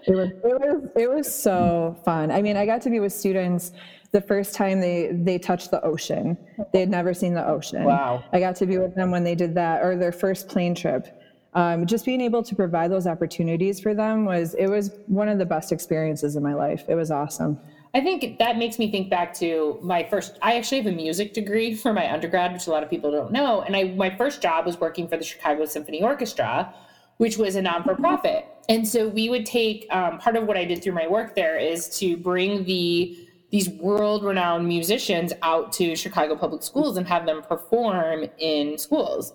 It, 0.09 0.15
was, 0.15 0.31
it 0.31 0.61
was 0.61 0.91
it 0.97 1.11
was 1.11 1.35
so 1.35 1.97
fun. 2.05 2.31
I 2.31 2.41
mean 2.43 2.57
i 2.57 2.65
got 2.67 2.81
to 2.83 2.91
be 2.91 3.01
with 3.01 3.13
students 3.13 3.73
the 4.17 4.23
first 4.23 4.55
time 4.55 4.81
they 4.81 5.11
they 5.13 5.39
touched 5.39 5.71
the 5.71 5.83
ocean. 5.85 6.39
They 6.73 6.81
had 6.81 6.89
never 6.89 7.13
seen 7.13 7.35
the 7.35 7.47
ocean. 7.47 7.85
Wow. 7.85 8.25
I 8.33 8.41
got 8.41 8.57
to 8.57 8.67
be 8.67 8.79
with 8.79 8.95
them 8.95 9.11
when 9.11 9.25
they 9.25 9.35
did 9.35 9.55
that 9.57 9.83
or 9.85 9.95
their 9.95 10.11
first 10.11 10.49
plane 10.49 10.75
trip. 10.75 11.23
Um, 11.53 11.87
just 11.87 12.07
being 12.07 12.23
able 12.23 12.43
to 12.43 12.55
provide 12.55 12.91
those 12.91 13.07
opportunities 13.07 13.79
for 13.79 13.95
them 13.95 14.25
was 14.25 14.55
it 14.55 14.69
was 14.69 14.91
one 15.07 15.29
of 15.29 15.39
the 15.39 15.45
best 15.45 15.71
experiences 15.71 16.35
in 16.35 16.43
my 16.43 16.55
life. 16.55 16.85
It 16.89 16.95
was 16.95 17.11
awesome. 17.11 17.59
I 17.93 18.01
think 18.01 18.39
that 18.39 18.57
makes 18.57 18.79
me 18.79 18.91
think 18.91 19.11
back 19.11 19.35
to 19.35 19.79
my 19.83 20.07
first. 20.09 20.39
I 20.41 20.57
actually 20.57 20.79
have 20.79 20.87
a 20.87 20.97
music 20.97 21.35
degree 21.35 21.75
for 21.75 21.93
my 21.93 22.11
undergrad, 22.11 22.55
which 22.55 22.67
a 22.67 22.71
lot 22.71 22.83
of 22.83 22.89
people 22.89 23.11
don't 23.11 23.33
know. 23.33 23.61
And 23.63 23.77
I 23.77 23.85
my 24.05 24.17
first 24.17 24.41
job 24.41 24.65
was 24.65 24.81
working 24.81 25.09
for 25.09 25.19
the 25.19 25.25
Chicago 25.25 25.67
Symphony 25.67 26.03
Orchestra, 26.03 26.75
which 27.19 27.37
was 27.37 27.55
a 27.55 27.61
non 27.61 27.85
for 27.85 27.95
profit. 27.95 28.47
And 28.71 28.89
so 28.89 29.09
we 29.09 29.29
would 29.29 29.45
take 29.45 29.87
um, 29.91 30.19
part 30.19 30.37
of 30.37 30.45
what 30.47 30.57
I 30.57 30.65
did 30.65 30.83
through 30.83 30.95
my 30.95 31.07
work 31.07 31.35
there 31.37 31.59
is 31.59 31.89
to 31.99 32.17
bring 32.17 32.65
the 32.65 33.26
these 33.51 33.69
world 33.69 34.25
renowned 34.25 34.67
musicians 34.67 35.33
out 35.43 35.73
to 35.75 35.95
Chicago 35.95 36.37
public 36.37 36.63
schools 36.63 36.97
and 36.97 37.07
have 37.07 37.27
them 37.27 37.43
perform 37.43 38.27
in 38.39 38.77
schools. 38.79 39.33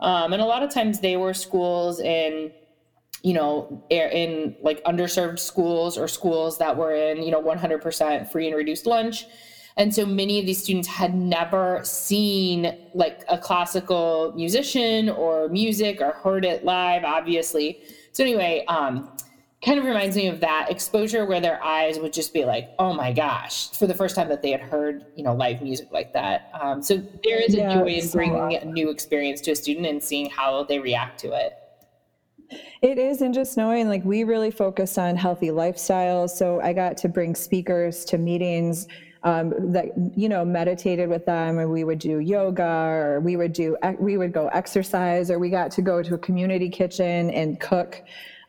Um, 0.00 0.32
and 0.32 0.42
a 0.42 0.44
lot 0.44 0.62
of 0.62 0.72
times 0.72 1.00
they 1.00 1.16
were 1.16 1.32
schools 1.32 2.00
in, 2.00 2.50
you 3.22 3.32
know, 3.32 3.84
in 3.88 4.56
like 4.62 4.82
underserved 4.84 5.38
schools 5.38 5.96
or 5.96 6.08
schools 6.08 6.58
that 6.58 6.76
were 6.76 6.92
in, 6.92 7.22
you 7.22 7.30
know, 7.30 7.40
100% 7.40 8.30
free 8.30 8.48
and 8.48 8.56
reduced 8.56 8.84
lunch. 8.84 9.26
And 9.76 9.94
so 9.94 10.04
many 10.04 10.38
of 10.38 10.44
these 10.44 10.62
students 10.62 10.88
had 10.88 11.14
never 11.14 11.80
seen 11.82 12.76
like 12.94 13.24
a 13.28 13.38
classical 13.38 14.32
musician 14.34 15.08
or 15.08 15.48
music 15.48 16.00
or 16.00 16.12
heard 16.12 16.44
it 16.44 16.64
live, 16.64 17.04
obviously. 17.04 17.82
So, 18.12 18.22
anyway, 18.22 18.64
um, 18.68 19.10
kind 19.64 19.78
of 19.78 19.84
reminds 19.84 20.16
me 20.16 20.26
of 20.26 20.40
that 20.40 20.70
exposure 20.70 21.24
where 21.24 21.40
their 21.40 21.62
eyes 21.62 21.98
would 21.98 22.12
just 22.12 22.34
be 22.34 22.44
like, 22.44 22.70
oh 22.78 22.92
my 22.92 23.12
gosh, 23.12 23.70
for 23.70 23.86
the 23.86 23.94
first 23.94 24.16
time 24.16 24.28
that 24.28 24.42
they 24.42 24.50
had 24.50 24.60
heard, 24.60 25.06
you 25.14 25.22
know, 25.22 25.34
live 25.34 25.62
music 25.62 25.88
like 25.92 26.12
that. 26.12 26.50
Um, 26.60 26.82
so 26.82 26.96
there 27.22 27.40
is 27.40 27.54
a 27.54 27.58
yeah, 27.58 27.74
joy 27.74 27.86
in 27.86 28.08
bringing 28.10 28.56
a 28.56 28.64
new 28.64 28.90
experience 28.90 29.40
to 29.42 29.52
a 29.52 29.56
student 29.56 29.86
and 29.86 30.02
seeing 30.02 30.28
how 30.28 30.64
they 30.64 30.80
react 30.80 31.20
to 31.20 31.32
it. 31.32 31.58
It 32.82 32.98
is, 32.98 33.22
and 33.22 33.32
just 33.32 33.56
knowing 33.56 33.88
like 33.88 34.04
we 34.04 34.24
really 34.24 34.50
focus 34.50 34.98
on 34.98 35.16
healthy 35.16 35.48
lifestyles. 35.48 36.30
So 36.30 36.60
I 36.60 36.72
got 36.72 36.96
to 36.98 37.08
bring 37.08 37.34
speakers 37.34 38.04
to 38.06 38.18
meetings 38.18 38.88
um, 39.22 39.72
that 39.72 39.86
you 40.16 40.28
know 40.28 40.44
meditated 40.44 41.08
with 41.08 41.24
them, 41.24 41.58
and 41.58 41.70
we 41.70 41.84
would 41.84 41.98
do 41.98 42.18
yoga, 42.18 42.62
or 42.62 43.20
we 43.20 43.36
would 43.36 43.54
do 43.54 43.76
we 43.98 44.18
would 44.18 44.32
go 44.32 44.48
exercise, 44.48 45.30
or 45.30 45.38
we 45.38 45.48
got 45.48 45.70
to 45.70 45.82
go 45.82 46.02
to 46.02 46.14
a 46.14 46.18
community 46.18 46.68
kitchen 46.68 47.30
and 47.30 47.58
cook 47.58 48.02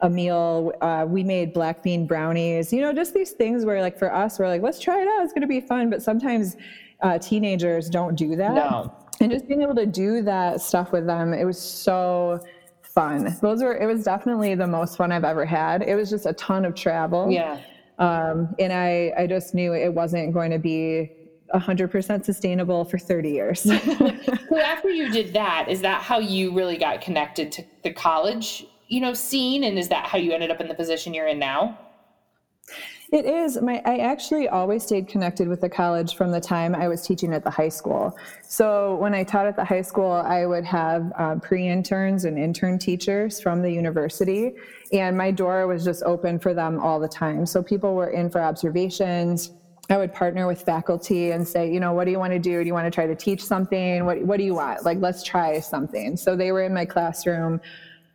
a 0.03 0.09
meal. 0.09 0.71
Uh, 0.81 1.05
we 1.07 1.23
made 1.23 1.53
black 1.53 1.81
bean 1.81 2.05
brownies, 2.05 2.71
you 2.71 2.81
know, 2.81 2.93
just 2.93 3.13
these 3.13 3.31
things 3.31 3.65
where, 3.65 3.81
like, 3.81 3.97
for 3.97 4.13
us, 4.13 4.37
we're 4.37 4.47
like, 4.47 4.61
let's 4.61 4.79
try 4.79 5.01
it 5.01 5.07
out. 5.07 5.23
It's 5.23 5.33
going 5.33 5.41
to 5.41 5.47
be 5.47 5.61
fun. 5.61 5.89
But 5.89 6.03
sometimes 6.03 6.57
uh, 7.01 7.17
teenagers 7.17 7.89
don't 7.89 8.15
do 8.15 8.35
that. 8.35 8.53
No. 8.53 8.93
And 9.21 9.31
just 9.31 9.47
being 9.47 9.61
able 9.61 9.75
to 9.75 9.85
do 9.85 10.21
that 10.23 10.61
stuff 10.61 10.91
with 10.91 11.07
them, 11.07 11.33
it 11.33 11.45
was 11.45 11.59
so 11.59 12.39
fun. 12.81 13.35
Those 13.41 13.63
were, 13.63 13.75
it 13.75 13.85
was 13.85 14.03
definitely 14.03 14.55
the 14.55 14.67
most 14.67 14.97
fun 14.97 15.11
I've 15.11 15.23
ever 15.23 15.45
had. 15.45 15.81
It 15.81 15.95
was 15.95 16.09
just 16.09 16.25
a 16.25 16.33
ton 16.33 16.65
of 16.65 16.75
travel. 16.75 17.31
Yeah. 17.31 17.59
Um, 17.99 18.53
and 18.59 18.73
I, 18.73 19.13
I 19.17 19.27
just 19.27 19.53
knew 19.53 19.73
it 19.73 19.93
wasn't 19.93 20.33
going 20.33 20.51
to 20.51 20.59
be 20.59 21.11
100% 21.53 22.25
sustainable 22.25 22.83
for 22.83 22.97
30 22.97 23.29
years. 23.29 23.61
so 23.61 24.57
after 24.57 24.89
you 24.89 25.11
did 25.11 25.33
that, 25.33 25.67
is 25.69 25.79
that 25.81 26.01
how 26.01 26.19
you 26.19 26.53
really 26.53 26.77
got 26.77 26.99
connected 26.99 27.51
to 27.53 27.63
the 27.83 27.93
college 27.93 28.65
you 28.93 29.01
know, 29.01 29.13
seen? 29.13 29.63
And 29.63 29.79
is 29.79 29.89
that 29.89 30.05
how 30.05 30.19
you 30.19 30.31
ended 30.33 30.51
up 30.51 30.61
in 30.61 30.67
the 30.67 30.75
position 30.75 31.13
you're 31.13 31.27
in 31.27 31.39
now? 31.39 31.79
It 33.11 33.25
is. 33.25 33.59
My 33.61 33.81
I 33.85 33.97
actually 33.97 34.47
always 34.47 34.83
stayed 34.83 35.07
connected 35.07 35.47
with 35.47 35.61
the 35.61 35.69
college 35.69 36.15
from 36.15 36.31
the 36.31 36.39
time 36.39 36.73
I 36.73 36.87
was 36.87 37.05
teaching 37.05 37.33
at 37.33 37.43
the 37.43 37.49
high 37.49 37.69
school. 37.69 38.17
So 38.47 38.95
when 38.95 39.13
I 39.13 39.23
taught 39.23 39.45
at 39.45 39.55
the 39.55 39.65
high 39.65 39.81
school, 39.81 40.11
I 40.11 40.45
would 40.45 40.65
have 40.65 41.11
um, 41.17 41.39
pre-interns 41.39 42.25
and 42.25 42.39
intern 42.39 42.79
teachers 42.79 43.39
from 43.41 43.61
the 43.61 43.71
university, 43.71 44.53
and 44.91 45.15
my 45.17 45.29
door 45.29 45.67
was 45.67 45.83
just 45.83 46.01
open 46.03 46.39
for 46.39 46.53
them 46.53 46.79
all 46.79 46.99
the 46.99 47.07
time. 47.07 47.45
So 47.45 47.61
people 47.61 47.93
were 47.93 48.09
in 48.09 48.29
for 48.29 48.41
observations. 48.41 49.51
I 49.89 49.97
would 49.97 50.13
partner 50.13 50.47
with 50.47 50.63
faculty 50.63 51.31
and 51.31 51.47
say, 51.47 51.71
you 51.71 51.79
know, 51.79 51.93
what 51.93 52.05
do 52.05 52.11
you 52.11 52.19
want 52.19 52.33
to 52.33 52.39
do? 52.39 52.61
Do 52.61 52.65
you 52.65 52.73
want 52.73 52.85
to 52.85 52.91
try 52.91 53.05
to 53.05 53.15
teach 53.15 53.43
something? 53.43 54.05
What 54.05 54.23
What 54.23 54.37
do 54.37 54.43
you 54.43 54.55
want? 54.55 54.85
Like, 54.85 54.99
let's 55.01 55.23
try 55.23 55.59
something. 55.59 56.15
So 56.17 56.35
they 56.35 56.51
were 56.51 56.63
in 56.63 56.73
my 56.73 56.85
classroom 56.85 57.59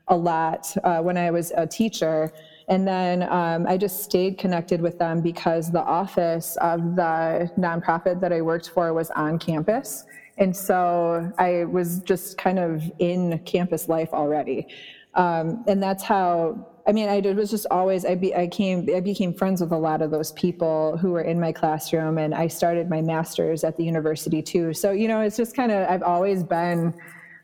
a 0.09 0.17
lot 0.17 0.75
uh, 0.85 1.01
when 1.01 1.17
I 1.17 1.31
was 1.31 1.53
a 1.57 1.67
teacher. 1.67 2.33
And 2.69 2.87
then 2.87 3.23
um, 3.25 3.67
I 3.67 3.79
just 3.79 4.03
stayed 4.03 4.37
connected 4.37 4.81
with 4.81 4.99
them 4.99 5.21
because 5.23 5.71
the 5.71 5.83
office 5.83 6.57
of 6.61 6.97
the 6.97 7.51
nonprofit 7.59 8.21
that 8.21 8.33
I 8.33 8.43
worked 8.43 8.69
for 8.71 8.93
was 8.93 9.11
on 9.13 9.39
campus. 9.39 10.05
And 10.37 10.57
so 10.57 11.33
I 11.39 11.65
was 11.65 12.01
just 12.01 12.39
kind 12.39 12.59
of 12.59 12.83
in 12.99 13.39
campus 13.41 13.89
life 13.89 14.11
already. 14.13 14.69
Um, 15.15 15.65
and 15.67 15.83
that's 15.83 16.03
how 16.03 16.67
I 16.89 16.93
mean, 16.93 17.11
I 17.11 17.21
was 17.33 17.51
just 17.51 17.67
always 17.71 18.07
I, 18.07 18.15
be, 18.15 18.35
I 18.35 18.47
came 18.47 18.89
I 18.95 19.01
became 19.01 19.35
friends 19.35 19.61
with 19.61 19.73
a 19.73 19.77
lot 19.77 20.01
of 20.01 20.11
those 20.11 20.33
people 20.33 20.97
who 20.97 21.11
were 21.11 21.21
in 21.21 21.39
my 21.39 21.53
classroom, 21.53 22.17
and 22.17 22.35
I 22.35 22.47
started 22.47 22.89
my 22.89 23.03
master's 23.03 23.63
at 23.63 23.77
the 23.77 23.85
university 23.85 24.41
too. 24.41 24.73
So 24.73 24.93
you 24.93 25.07
know, 25.07 25.21
it's 25.21 25.37
just 25.37 25.55
kind 25.55 25.71
of 25.71 25.87
I've 25.89 26.03
always 26.03 26.43
been 26.43 26.95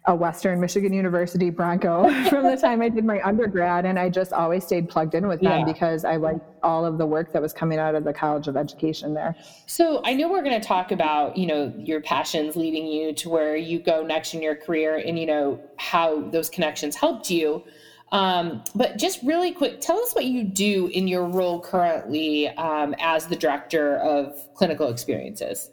a 0.07 0.15
Western 0.15 0.61
Michigan 0.61 0.93
University 0.93 1.49
Bronco 1.49 2.11
from 2.29 2.45
the 2.45 2.57
time 2.57 2.83
I 2.83 2.91
did 2.91 3.05
my 3.05 3.23
undergrad. 3.23 3.87
And 3.87 3.99
I 3.99 4.11
just 4.11 4.33
always 4.33 4.65
stayed 4.65 4.89
plugged 4.89 5.15
in 5.15 5.27
with 5.27 5.41
them 5.41 5.61
yeah. 5.61 5.65
because 5.65 6.05
I 6.05 6.17
liked 6.17 6.45
all 6.63 6.85
of 6.85 6.99
the 6.99 7.07
work 7.07 7.33
that 7.33 7.41
was 7.41 7.55
coming 7.55 7.79
out 7.79 7.95
of 7.95 8.05
the 8.05 8.13
College 8.13 8.47
of 8.47 8.57
Education 8.57 9.15
there. 9.15 9.35
So 9.67 10.03
I 10.05 10.13
know 10.13 10.29
we're 10.29 10.43
going 10.43 10.61
to 10.61 10.67
talk 10.67 10.93
about, 10.93 11.39
you 11.39 11.47
know, 11.47 11.73
your 11.79 12.03
passions 12.03 12.55
leading 12.55 12.87
you 12.87 13.15
to 13.15 13.31
where 13.31 13.57
you 13.57 13.79
go 13.79 14.05
next 14.05 14.35
in 14.35 14.43
your 14.43 14.55
career 14.55 14.97
and, 14.97 15.19
you 15.19 15.27
know, 15.27 15.61
how 15.77 16.21
those 16.29 16.51
connections 16.51 16.97
helped 16.97 17.31
you. 17.31 17.65
Um, 18.13 18.63
but 18.75 18.99
just 18.99 19.23
really 19.23 19.53
quick, 19.53 19.81
tell 19.81 19.99
us 19.99 20.15
what 20.15 20.27
you 20.27 20.45
do 20.45 20.89
in 20.89 21.09
your 21.09 21.25
role 21.25 21.61
currently 21.61 22.49
um, 22.51 22.95
as 23.01 23.27
the 23.27 23.37
director 23.37 23.97
of 23.97 24.37
clinical 24.55 24.89
experiences. 24.89 25.71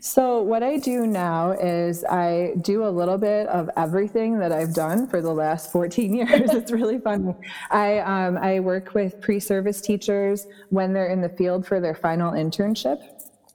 So, 0.00 0.42
what 0.42 0.62
I 0.62 0.78
do 0.78 1.06
now 1.06 1.52
is 1.52 2.04
I 2.04 2.54
do 2.62 2.84
a 2.84 2.88
little 2.88 3.18
bit 3.18 3.46
of 3.48 3.68
everything 3.76 4.38
that 4.38 4.50
I've 4.50 4.74
done 4.74 5.06
for 5.06 5.20
the 5.20 5.32
last 5.32 5.70
14 5.70 6.14
years. 6.14 6.50
it's 6.50 6.72
really 6.72 6.98
funny. 6.98 7.34
I, 7.70 7.98
um, 7.98 8.38
I 8.38 8.60
work 8.60 8.94
with 8.94 9.20
pre 9.20 9.38
service 9.38 9.80
teachers 9.80 10.46
when 10.70 10.92
they're 10.92 11.08
in 11.08 11.20
the 11.20 11.28
field 11.28 11.66
for 11.66 11.80
their 11.80 11.94
final 11.94 12.32
internship. 12.32 13.02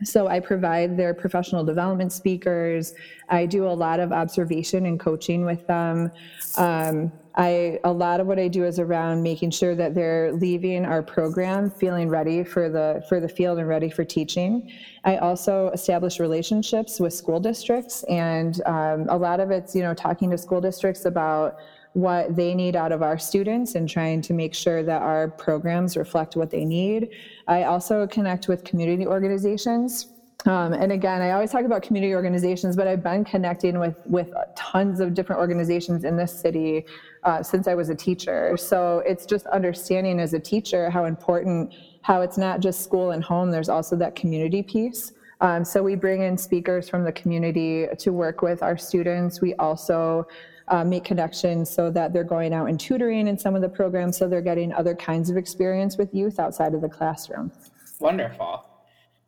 So, 0.04 0.28
I 0.28 0.40
provide 0.40 0.96
their 0.96 1.14
professional 1.14 1.64
development 1.64 2.14
speakers. 2.14 2.94
I 3.30 3.46
do 3.46 3.68
a 3.68 3.74
lot 3.74 4.00
of 4.00 4.12
observation 4.12 4.86
and 4.86 5.00
coaching 5.00 5.44
with 5.44 5.66
them. 5.66 6.12
Um, 6.58 7.12
I 7.38 7.80
a 7.84 7.92
lot 7.92 8.20
of 8.20 8.28
what 8.28 8.40
I 8.40 8.48
do 8.48 8.66
is 8.66 8.80
around 8.80 9.22
making 9.24 9.52
sure 9.52 9.76
that 9.76 9.94
they're 9.94 10.34
leaving 10.34 10.86
our 10.86 11.04
program 11.04 11.70
feeling 11.70 12.10
ready 12.10 12.44
for 12.44 12.68
the 12.70 13.04
for 13.08 13.20
the 13.20 13.30
field 13.30 13.60
and 13.60 13.68
ready 13.68 13.90
for 13.90 14.04
teaching. 14.04 14.72
I 15.04 15.18
also 15.18 15.70
establish 15.70 16.20
relationships 16.20 17.00
with 17.00 17.14
school 17.14 17.40
districts, 17.40 18.04
and 18.06 18.60
um, 18.66 19.06
a 19.10 19.18
lot 19.18 19.40
of 19.40 19.52
it's 19.52 19.76
you 19.76 19.84
know 19.84 19.94
talking 19.94 20.32
to 20.32 20.38
school 20.38 20.62
districts 20.62 21.06
about 21.06 21.58
what 21.94 22.36
they 22.36 22.54
need 22.54 22.76
out 22.76 22.92
of 22.92 23.02
our 23.02 23.18
students 23.18 23.76
and 23.76 23.90
trying 23.90 24.22
to 24.22 24.34
make 24.34 24.54
sure 24.54 24.84
that 24.84 25.02
our 25.02 25.30
programs 25.30 25.98
reflect 25.98 26.36
what 26.36 26.50
they 26.52 26.66
need. 26.66 27.10
I 27.48 27.64
also 27.64 28.08
connect 28.08 28.48
with 28.48 28.64
community 28.64 29.06
organizations 29.08 30.08
Um, 30.46 30.74
and 30.74 30.92
again, 30.92 31.22
I 31.22 31.32
always 31.32 31.52
talk 31.52 31.66
about 31.66 31.82
community 31.82 32.14
organizations, 32.14 32.76
but 32.76 32.88
I've 32.88 33.04
been 33.04 33.26
connecting 33.26 33.80
with 33.80 33.96
with 34.06 34.30
tons 34.56 35.00
of 35.00 35.14
different 35.14 35.40
organizations 35.42 36.04
in 36.04 36.16
this 36.16 36.40
city 36.40 36.86
uh, 37.28 37.44
since 37.44 37.68
I 37.68 37.76
was 37.76 37.90
a 37.90 37.96
teacher. 37.96 38.56
So 38.56 39.04
it's 39.06 39.26
just 39.26 39.46
understanding 39.48 40.18
as 40.20 40.34
a 40.34 40.40
teacher 40.40 40.90
how 40.90 41.04
important 41.06 41.74
how 42.02 42.22
it's 42.22 42.38
not 42.38 42.62
just 42.62 42.84
school 42.84 43.12
and 43.12 43.22
home. 43.22 43.52
There's 43.52 43.68
also 43.68 43.98
that 43.98 44.16
community 44.16 44.64
piece. 44.64 45.12
Um, 45.42 45.66
so 45.66 45.84
we 45.84 45.96
bring 45.96 46.22
in 46.22 46.38
speakers 46.38 46.88
from 46.88 47.04
the 47.04 47.12
community 47.12 47.86
to 48.00 48.14
work 48.14 48.42
with 48.42 48.64
our 48.64 48.78
students. 48.78 49.42
We 49.42 49.54
also 49.56 50.26
uh, 50.70 50.86
make 50.86 51.04
connections 51.04 51.70
so 51.70 51.92
that 51.92 52.14
they're 52.14 52.24
going 52.24 52.54
out 52.54 52.70
and 52.70 52.80
tutoring 52.80 53.28
in 53.28 53.38
some 53.38 53.56
of 53.56 53.62
the 53.62 53.70
programs, 53.70 54.18
so 54.18 54.30
they're 54.30 54.42
getting 54.42 54.72
other 54.72 54.96
kinds 54.96 55.30
of 55.30 55.36
experience 55.36 55.98
with 55.98 56.14
youth 56.14 56.40
outside 56.40 56.74
of 56.74 56.82
the 56.82 56.90
classroom. 56.90 57.52
Wonderful. 58.00 58.66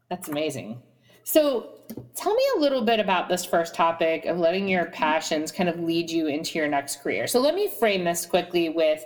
That's 0.09 0.29
amazing. 0.29 0.81
So, 1.23 1.71
tell 2.15 2.33
me 2.33 2.43
a 2.57 2.59
little 2.59 2.81
bit 2.81 2.99
about 2.99 3.29
this 3.29 3.45
first 3.45 3.75
topic 3.75 4.25
of 4.25 4.37
letting 4.37 4.67
your 4.67 4.85
passions 4.85 5.51
kind 5.51 5.69
of 5.69 5.79
lead 5.79 6.09
you 6.09 6.27
into 6.27 6.57
your 6.57 6.67
next 6.67 7.01
career. 7.01 7.27
So, 7.27 7.39
let 7.39 7.55
me 7.55 7.67
frame 7.67 8.03
this 8.03 8.25
quickly 8.25 8.69
with 8.69 9.03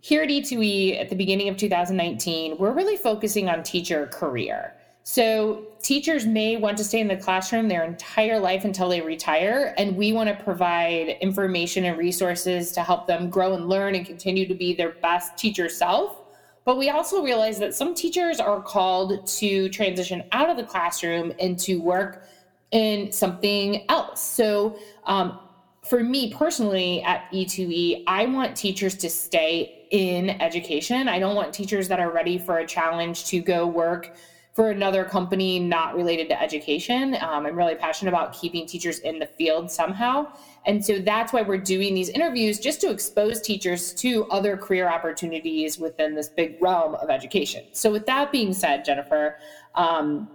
here 0.00 0.22
at 0.22 0.28
E2E 0.28 1.00
at 1.00 1.08
the 1.08 1.16
beginning 1.16 1.48
of 1.48 1.56
2019, 1.56 2.58
we're 2.58 2.72
really 2.72 2.98
focusing 2.98 3.48
on 3.48 3.62
teacher 3.62 4.06
career. 4.08 4.74
So, 5.02 5.66
teachers 5.82 6.26
may 6.26 6.56
want 6.56 6.78
to 6.78 6.84
stay 6.84 7.00
in 7.00 7.08
the 7.08 7.16
classroom 7.16 7.68
their 7.68 7.84
entire 7.84 8.38
life 8.38 8.64
until 8.64 8.88
they 8.88 9.02
retire, 9.02 9.74
and 9.76 9.96
we 9.96 10.12
want 10.12 10.30
to 10.30 10.44
provide 10.44 11.16
information 11.20 11.84
and 11.84 11.98
resources 11.98 12.72
to 12.72 12.82
help 12.82 13.06
them 13.06 13.28
grow 13.28 13.54
and 13.54 13.68
learn 13.68 13.94
and 13.94 14.06
continue 14.06 14.48
to 14.48 14.54
be 14.54 14.74
their 14.74 14.92
best 14.92 15.36
teacher 15.36 15.68
self 15.68 16.23
but 16.64 16.78
we 16.78 16.90
also 16.90 17.22
realize 17.22 17.58
that 17.58 17.74
some 17.74 17.94
teachers 17.94 18.40
are 18.40 18.60
called 18.60 19.26
to 19.26 19.68
transition 19.68 20.24
out 20.32 20.48
of 20.48 20.56
the 20.56 20.64
classroom 20.64 21.32
and 21.38 21.58
to 21.60 21.76
work 21.76 22.26
in 22.70 23.12
something 23.12 23.88
else. 23.90 24.20
So, 24.22 24.78
um, 25.04 25.38
for 25.84 26.02
me 26.02 26.32
personally 26.32 27.02
at 27.02 27.30
E2E, 27.30 28.04
I 28.06 28.24
want 28.26 28.56
teachers 28.56 28.94
to 28.96 29.10
stay 29.10 29.86
in 29.90 30.30
education. 30.40 31.08
I 31.08 31.18
don't 31.18 31.36
want 31.36 31.52
teachers 31.52 31.88
that 31.88 32.00
are 32.00 32.10
ready 32.10 32.38
for 32.38 32.58
a 32.58 32.66
challenge 32.66 33.26
to 33.26 33.40
go 33.40 33.66
work 33.66 34.16
for 34.54 34.70
another 34.70 35.04
company 35.04 35.58
not 35.58 35.94
related 35.94 36.28
to 36.28 36.40
education. 36.40 37.16
Um, 37.20 37.44
I'm 37.44 37.56
really 37.56 37.74
passionate 37.74 38.10
about 38.10 38.32
keeping 38.32 38.66
teachers 38.66 39.00
in 39.00 39.18
the 39.18 39.26
field 39.26 39.70
somehow. 39.70 40.28
And 40.66 40.84
so 40.84 40.98
that's 40.98 41.32
why 41.32 41.42
we're 41.42 41.58
doing 41.58 41.94
these 41.94 42.08
interviews 42.08 42.58
just 42.58 42.80
to 42.82 42.90
expose 42.90 43.40
teachers 43.40 43.92
to 43.94 44.24
other 44.26 44.56
career 44.56 44.88
opportunities 44.88 45.78
within 45.78 46.14
this 46.14 46.28
big 46.28 46.56
realm 46.60 46.94
of 46.94 47.10
education. 47.10 47.64
So, 47.72 47.92
with 47.92 48.06
that 48.06 48.32
being 48.32 48.52
said, 48.54 48.84
Jennifer, 48.84 49.36
um, 49.74 50.28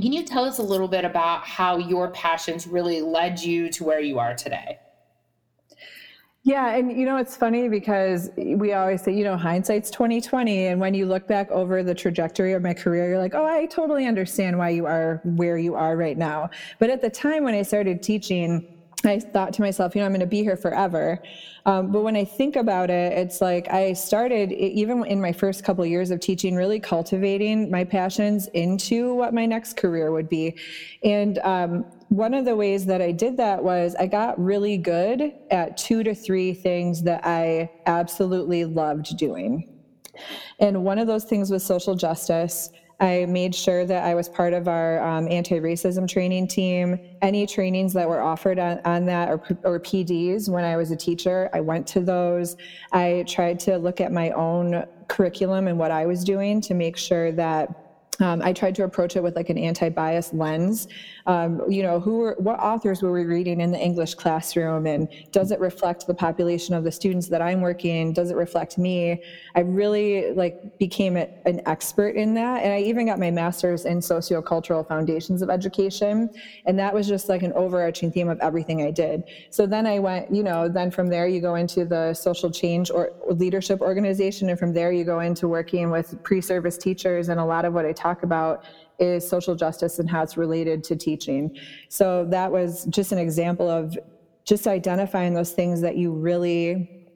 can 0.00 0.12
you 0.12 0.24
tell 0.24 0.44
us 0.44 0.58
a 0.58 0.62
little 0.62 0.88
bit 0.88 1.04
about 1.04 1.44
how 1.44 1.76
your 1.76 2.10
passions 2.10 2.66
really 2.66 3.00
led 3.00 3.40
you 3.40 3.68
to 3.70 3.84
where 3.84 4.00
you 4.00 4.18
are 4.18 4.34
today? 4.34 4.78
Yeah, 6.46 6.74
and 6.74 6.92
you 6.92 7.06
know 7.06 7.16
it's 7.16 7.34
funny 7.34 7.70
because 7.70 8.30
we 8.36 8.74
always 8.74 9.00
say, 9.00 9.14
you 9.14 9.24
know, 9.24 9.34
hindsight's 9.34 9.90
2020 9.90 10.66
and 10.66 10.78
when 10.78 10.92
you 10.92 11.06
look 11.06 11.26
back 11.26 11.50
over 11.50 11.82
the 11.82 11.94
trajectory 11.94 12.52
of 12.52 12.62
my 12.62 12.74
career, 12.74 13.08
you're 13.08 13.18
like, 13.18 13.34
"Oh, 13.34 13.46
I 13.46 13.64
totally 13.64 14.06
understand 14.06 14.58
why 14.58 14.68
you 14.68 14.84
are 14.84 15.22
where 15.24 15.56
you 15.56 15.74
are 15.74 15.96
right 15.96 16.18
now." 16.18 16.50
But 16.78 16.90
at 16.90 17.00
the 17.00 17.08
time 17.08 17.44
when 17.44 17.54
I 17.54 17.62
started 17.62 18.02
teaching, 18.02 18.73
I 19.04 19.20
thought 19.20 19.52
to 19.54 19.62
myself, 19.62 19.94
you 19.94 20.00
know, 20.00 20.06
I'm 20.06 20.12
going 20.12 20.20
to 20.20 20.26
be 20.26 20.42
here 20.42 20.56
forever. 20.56 21.22
Um, 21.66 21.92
but 21.92 22.02
when 22.02 22.16
I 22.16 22.24
think 22.24 22.56
about 22.56 22.90
it, 22.90 23.12
it's 23.12 23.40
like 23.40 23.68
I 23.70 23.94
started, 23.94 24.52
even 24.52 25.04
in 25.06 25.20
my 25.20 25.32
first 25.32 25.64
couple 25.64 25.82
of 25.84 25.90
years 25.90 26.10
of 26.10 26.20
teaching, 26.20 26.54
really 26.54 26.78
cultivating 26.78 27.70
my 27.70 27.84
passions 27.84 28.48
into 28.48 29.14
what 29.14 29.32
my 29.32 29.46
next 29.46 29.76
career 29.76 30.12
would 30.12 30.28
be. 30.28 30.58
And 31.02 31.38
um, 31.38 31.84
one 32.08 32.34
of 32.34 32.44
the 32.44 32.54
ways 32.54 32.84
that 32.86 33.00
I 33.00 33.12
did 33.12 33.36
that 33.38 33.62
was 33.62 33.94
I 33.96 34.06
got 34.06 34.38
really 34.38 34.76
good 34.76 35.32
at 35.50 35.76
two 35.76 36.02
to 36.02 36.14
three 36.14 36.52
things 36.52 37.02
that 37.04 37.26
I 37.26 37.70
absolutely 37.86 38.64
loved 38.64 39.16
doing. 39.16 39.70
And 40.60 40.84
one 40.84 40.98
of 40.98 41.06
those 41.06 41.24
things 41.24 41.50
was 41.50 41.64
social 41.64 41.94
justice. 41.94 42.70
I 43.00 43.26
made 43.26 43.54
sure 43.54 43.84
that 43.86 44.04
I 44.04 44.14
was 44.14 44.28
part 44.28 44.52
of 44.52 44.68
our 44.68 45.02
um, 45.02 45.28
anti 45.28 45.56
racism 45.60 46.08
training 46.08 46.48
team. 46.48 46.98
Any 47.22 47.46
trainings 47.46 47.92
that 47.94 48.08
were 48.08 48.20
offered 48.20 48.58
on, 48.58 48.80
on 48.84 49.04
that 49.06 49.28
or, 49.28 49.42
or 49.64 49.80
PDs 49.80 50.48
when 50.48 50.64
I 50.64 50.76
was 50.76 50.90
a 50.90 50.96
teacher, 50.96 51.50
I 51.52 51.60
went 51.60 51.86
to 51.88 52.00
those. 52.00 52.56
I 52.92 53.24
tried 53.26 53.58
to 53.60 53.76
look 53.78 54.00
at 54.00 54.12
my 54.12 54.30
own 54.30 54.84
curriculum 55.08 55.66
and 55.68 55.78
what 55.78 55.90
I 55.90 56.06
was 56.06 56.24
doing 56.24 56.60
to 56.62 56.74
make 56.74 56.96
sure 56.96 57.32
that 57.32 57.84
um, 58.20 58.42
I 58.42 58.52
tried 58.52 58.74
to 58.76 58.84
approach 58.84 59.16
it 59.16 59.22
with 59.22 59.34
like 59.36 59.50
an 59.50 59.58
anti-bias 59.58 60.32
lens. 60.32 60.88
Um, 61.26 61.62
you 61.70 61.82
know, 61.82 62.00
who 62.00 62.18
were, 62.18 62.36
what 62.38 62.60
authors 62.60 63.00
were 63.02 63.10
we 63.10 63.24
reading 63.24 63.60
in 63.62 63.72
the 63.72 63.78
English 63.78 64.14
classroom, 64.14 64.86
and 64.86 65.08
does 65.32 65.52
it 65.52 65.58
reflect 65.58 66.06
the 66.06 66.12
population 66.12 66.74
of 66.74 66.84
the 66.84 66.92
students 66.92 67.28
that 67.28 67.40
I'm 67.40 67.62
working? 67.62 68.12
Does 68.12 68.30
it 68.30 68.36
reflect 68.36 68.76
me? 68.76 69.22
I 69.54 69.60
really 69.60 70.32
like 70.32 70.78
became 70.78 71.16
an 71.16 71.62
expert 71.64 72.16
in 72.16 72.34
that, 72.34 72.62
and 72.62 72.74
I 72.74 72.80
even 72.80 73.06
got 73.06 73.18
my 73.18 73.30
master's 73.30 73.86
in 73.86 74.00
sociocultural 74.00 74.86
foundations 74.86 75.40
of 75.40 75.48
education, 75.48 76.28
and 76.66 76.78
that 76.78 76.92
was 76.92 77.08
just 77.08 77.30
like 77.30 77.42
an 77.42 77.54
overarching 77.54 78.12
theme 78.12 78.28
of 78.28 78.38
everything 78.40 78.82
I 78.82 78.90
did. 78.90 79.24
So 79.48 79.66
then 79.66 79.86
I 79.86 80.00
went, 80.00 80.30
you 80.34 80.42
know, 80.42 80.68
then 80.68 80.90
from 80.90 81.06
there 81.06 81.26
you 81.26 81.40
go 81.40 81.54
into 81.54 81.86
the 81.86 82.12
social 82.12 82.50
change 82.50 82.90
or 82.90 83.12
leadership 83.30 83.80
organization, 83.80 84.50
and 84.50 84.58
from 84.58 84.74
there 84.74 84.92
you 84.92 85.04
go 85.04 85.20
into 85.20 85.48
working 85.48 85.90
with 85.90 86.22
pre-service 86.22 86.76
teachers, 86.76 87.30
and 87.30 87.40
a 87.40 87.44
lot 87.44 87.64
of 87.64 87.72
what 87.72 87.86
I 87.86 87.92
talk 87.92 88.24
about 88.24 88.64
is 88.98 89.28
social 89.28 89.54
justice 89.54 89.98
and 89.98 90.08
how 90.08 90.22
it's 90.22 90.36
related 90.36 90.84
to 90.84 90.96
teaching. 90.96 91.56
So 91.88 92.24
that 92.26 92.50
was 92.50 92.84
just 92.86 93.12
an 93.12 93.18
example 93.18 93.68
of 93.68 93.98
just 94.44 94.66
identifying 94.66 95.34
those 95.34 95.52
things 95.52 95.80
that 95.80 95.96
you 95.96 96.12
really 96.12 97.06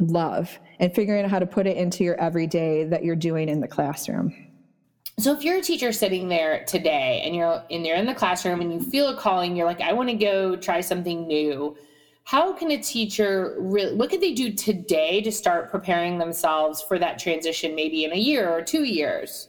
love 0.00 0.58
and 0.78 0.94
figuring 0.94 1.24
out 1.24 1.30
how 1.30 1.38
to 1.38 1.46
put 1.46 1.66
it 1.66 1.76
into 1.76 2.04
your 2.04 2.18
everyday 2.20 2.84
that 2.84 3.04
you're 3.04 3.16
doing 3.16 3.48
in 3.48 3.60
the 3.60 3.68
classroom. 3.68 4.34
So 5.18 5.34
if 5.34 5.44
you're 5.44 5.58
a 5.58 5.62
teacher 5.62 5.92
sitting 5.92 6.28
there 6.28 6.64
today 6.64 7.20
and 7.24 7.36
you're 7.36 7.62
in 7.68 7.84
you're 7.84 7.96
in 7.96 8.06
the 8.06 8.14
classroom 8.14 8.62
and 8.62 8.72
you 8.72 8.80
feel 8.80 9.08
a 9.08 9.16
calling, 9.16 9.54
you're 9.54 9.66
like, 9.66 9.82
I 9.82 9.92
want 9.92 10.08
to 10.08 10.14
go 10.14 10.56
try 10.56 10.80
something 10.80 11.26
new. 11.26 11.76
How 12.24 12.54
can 12.54 12.70
a 12.70 12.78
teacher 12.78 13.56
really 13.58 13.94
what 13.94 14.08
could 14.08 14.22
they 14.22 14.32
do 14.32 14.52
today 14.52 15.20
to 15.20 15.30
start 15.30 15.70
preparing 15.70 16.16
themselves 16.16 16.80
for 16.80 16.98
that 16.98 17.18
transition 17.18 17.74
maybe 17.74 18.04
in 18.04 18.12
a 18.12 18.16
year 18.16 18.48
or 18.48 18.62
two 18.62 18.84
years? 18.84 19.48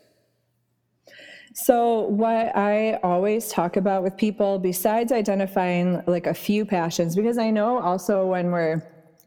So, 1.54 2.02
what 2.04 2.56
I 2.56 3.00
always 3.04 3.50
talk 3.50 3.76
about 3.76 4.04
with 4.04 4.16
people, 4.16 4.58
besides 4.58 5.12
identifying 5.12 6.02
like 6.08 6.26
a 6.28 6.34
few 6.34 6.66
passions, 6.66 7.16
because 7.16 7.38
I 7.38 7.50
know 7.50 7.80
also 7.80 8.26
when 8.26 8.52
we're 8.52 8.82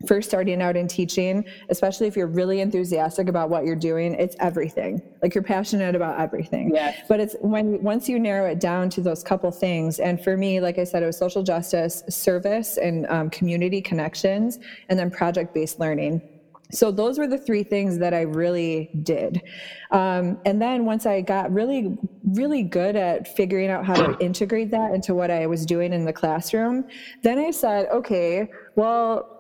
first 0.07 0.29
starting 0.29 0.61
out 0.61 0.77
in 0.77 0.89
teaching, 0.89 1.45
especially 1.69 2.07
if 2.07 2.17
you're 2.17 2.27
really 2.27 2.61
enthusiastic 2.61 3.29
about 3.29 3.51
what 3.51 3.65
you're 3.65 3.77
doing, 3.77 4.15
it's 4.15 4.37
everything. 4.41 5.03
Like 5.23 5.35
you're 5.35 5.45
passionate 5.45 5.95
about 5.95 6.19
everything. 6.21 6.75
Yeah. 6.75 6.95
But 7.09 7.21
it's 7.21 7.37
when 7.41 7.83
once 7.83 8.09
you 8.09 8.19
narrow 8.19 8.51
it 8.51 8.61
down 8.61 8.91
to 8.91 9.01
those 9.01 9.23
couple 9.23 9.51
things, 9.51 9.99
and 10.01 10.23
for 10.23 10.37
me, 10.37 10.61
like 10.61 10.79
I 10.79 10.85
said, 10.85 11.03
it 11.03 11.07
was 11.07 11.19
social 11.19 11.43
justice, 11.43 12.03
service, 12.09 12.79
and 12.79 13.07
um, 13.07 13.31
community 13.31 13.81
connections, 13.81 14.59
and 14.89 14.99
then 14.99 15.11
project-based 15.11 15.79
learning 15.79 16.23
so 16.71 16.91
those 16.91 17.19
were 17.19 17.27
the 17.27 17.39
three 17.39 17.63
things 17.63 17.99
that 17.99 18.15
I 18.15 18.23
really 18.23 18.91
did. 19.03 19.43
Um, 19.91 20.39
and 20.45 20.61
then 20.61 20.85
once 20.85 21.07
I 21.07 21.21
got 21.21 21.53
really, 21.53 21.97
really 22.25 22.63
good 22.63 22.97
at 22.97 23.29
figuring 23.29 23.71
out 23.71 23.85
how 23.85 23.95
to 23.95 24.19
integrate 24.25 24.71
that 24.71 24.93
into 24.95 25.15
what 25.15 25.31
I 25.31 25.47
was 25.47 25.67
doing 25.67 25.93
in 25.93 26.05
the 26.05 26.13
classroom, 26.13 26.85
then 27.23 27.39
I 27.39 27.51
said, 27.51 27.87
okay, 27.93 28.51
well, 28.75 29.31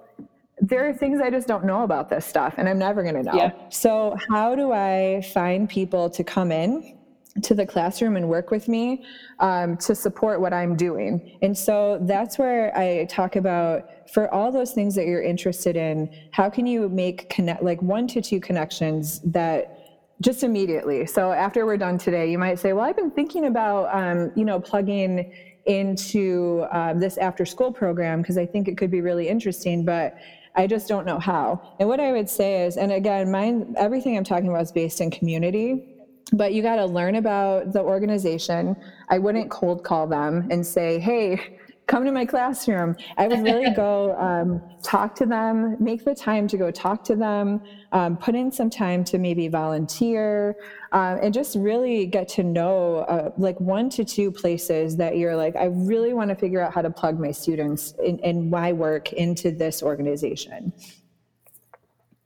there 0.60 0.88
are 0.88 0.92
things 0.92 1.20
I 1.20 1.30
just 1.30 1.48
don't 1.48 1.64
know 1.64 1.82
about 1.82 2.08
this 2.08 2.24
stuff, 2.24 2.54
and 2.58 2.68
I'm 2.68 2.78
never 2.78 3.02
going 3.02 3.16
to 3.16 3.22
know. 3.22 3.34
Yeah. 3.34 3.52
So, 3.70 4.16
how 4.30 4.54
do 4.54 4.72
I 4.72 5.22
find 5.34 5.68
people 5.68 6.08
to 6.10 6.22
come 6.22 6.52
in 6.52 6.93
to 7.42 7.55
the 7.55 7.66
classroom 7.66 8.16
and 8.16 8.29
work 8.29 8.51
with 8.51 8.68
me 8.68 9.05
um, 9.40 9.77
to 9.79 9.94
support 9.94 10.40
what 10.40 10.53
I'm 10.53 10.77
doing. 10.77 11.37
And 11.42 11.57
so 11.57 11.99
that's 12.03 12.38
where 12.38 12.77
I 12.77 13.07
talk 13.07 13.35
about 13.37 14.09
for 14.09 14.33
all 14.33 14.53
those 14.53 14.73
things 14.73 14.94
that 14.94 15.07
you're 15.07 15.23
interested 15.23 15.77
in, 15.77 16.14
how 16.31 16.49
can 16.49 16.66
you 16.66 16.88
make 16.88 17.29
connect 17.31 17.62
like 17.62 17.83
one 17.83 18.07
to 18.09 18.23
two 18.23 18.38
connections 18.38 19.20
that 19.25 19.81
just 20.20 20.44
immediately. 20.44 21.07
So 21.07 21.33
after 21.33 21.66
we're 21.66 21.77
done 21.77 21.99
today, 21.99 22.31
you 22.31 22.38
might 22.38 22.59
say, 22.59 22.73
well, 22.73 22.85
I've 22.85 22.97
been 22.97 23.11
thinking 23.11 23.47
about, 23.47 23.94
um, 23.94 24.31
you 24.37 24.44
know, 24.44 24.61
plugging 24.61 25.33
into 25.66 26.66
um, 26.70 27.01
this 27.01 27.18
after 27.18 27.44
school 27.44 27.73
program 27.73 28.23
because 28.23 28.38
I 28.38 28.47
think 28.47 28.68
it 28.68 28.79
could 28.79 28.90
be 28.90 29.01
really 29.01 29.29
interesting, 29.29 29.85
but 29.85 30.16
I 30.55 30.66
just 30.68 30.87
don't 30.87 31.05
know 31.05 31.18
how. 31.18 31.75
And 31.81 31.88
what 31.88 31.99
I 31.99 32.12
would 32.12 32.29
say 32.29 32.64
is, 32.64 32.77
and 32.77 32.92
again, 32.92 33.31
mine, 33.31 33.75
everything 33.77 34.16
I'm 34.16 34.25
talking 34.25 34.49
about 34.49 34.62
is 34.62 34.73
based 34.73 35.01
in 35.01 35.11
community 35.11 35.93
but 36.32 36.52
you 36.52 36.62
got 36.62 36.76
to 36.76 36.87
learn 36.87 37.16
about 37.16 37.72
the 37.72 37.80
organization. 37.80 38.76
I 39.08 39.18
wouldn't 39.18 39.50
cold 39.50 39.84
call 39.84 40.06
them 40.06 40.48
and 40.50 40.66
say, 40.66 40.98
hey, 40.98 41.58
come 41.87 42.04
to 42.04 42.12
my 42.12 42.24
classroom. 42.24 42.96
I 43.18 43.28
would 43.28 43.42
really 43.42 43.70
go 43.76 44.16
um, 44.18 44.62
talk 44.82 45.14
to 45.16 45.26
them, 45.26 45.76
make 45.78 46.04
the 46.04 46.14
time 46.14 46.48
to 46.48 46.56
go 46.56 46.70
talk 46.70 47.04
to 47.04 47.16
them, 47.16 47.60
um, 47.92 48.16
put 48.16 48.34
in 48.34 48.50
some 48.50 48.70
time 48.70 49.04
to 49.04 49.18
maybe 49.18 49.48
volunteer, 49.48 50.56
uh, 50.92 51.18
and 51.20 51.34
just 51.34 51.56
really 51.56 52.06
get 52.06 52.28
to 52.28 52.42
know 52.42 52.98
uh, 53.08 53.30
like 53.37 53.60
one 53.60 53.90
to 53.90 54.04
two 54.04 54.30
places 54.30 54.96
that 54.96 55.18
you're 55.18 55.37
like, 55.37 55.56
I 55.56 55.66
really 55.66 56.14
want 56.14 56.30
to 56.30 56.37
figure 56.37 56.60
out 56.60 56.72
how 56.72 56.82
to 56.82 56.90
plug 56.90 57.18
my 57.20 57.32
students 57.32 57.94
and 58.02 58.50
my 58.50 58.72
work 58.72 59.12
into 59.12 59.50
this 59.50 59.82
organization. 59.82 60.72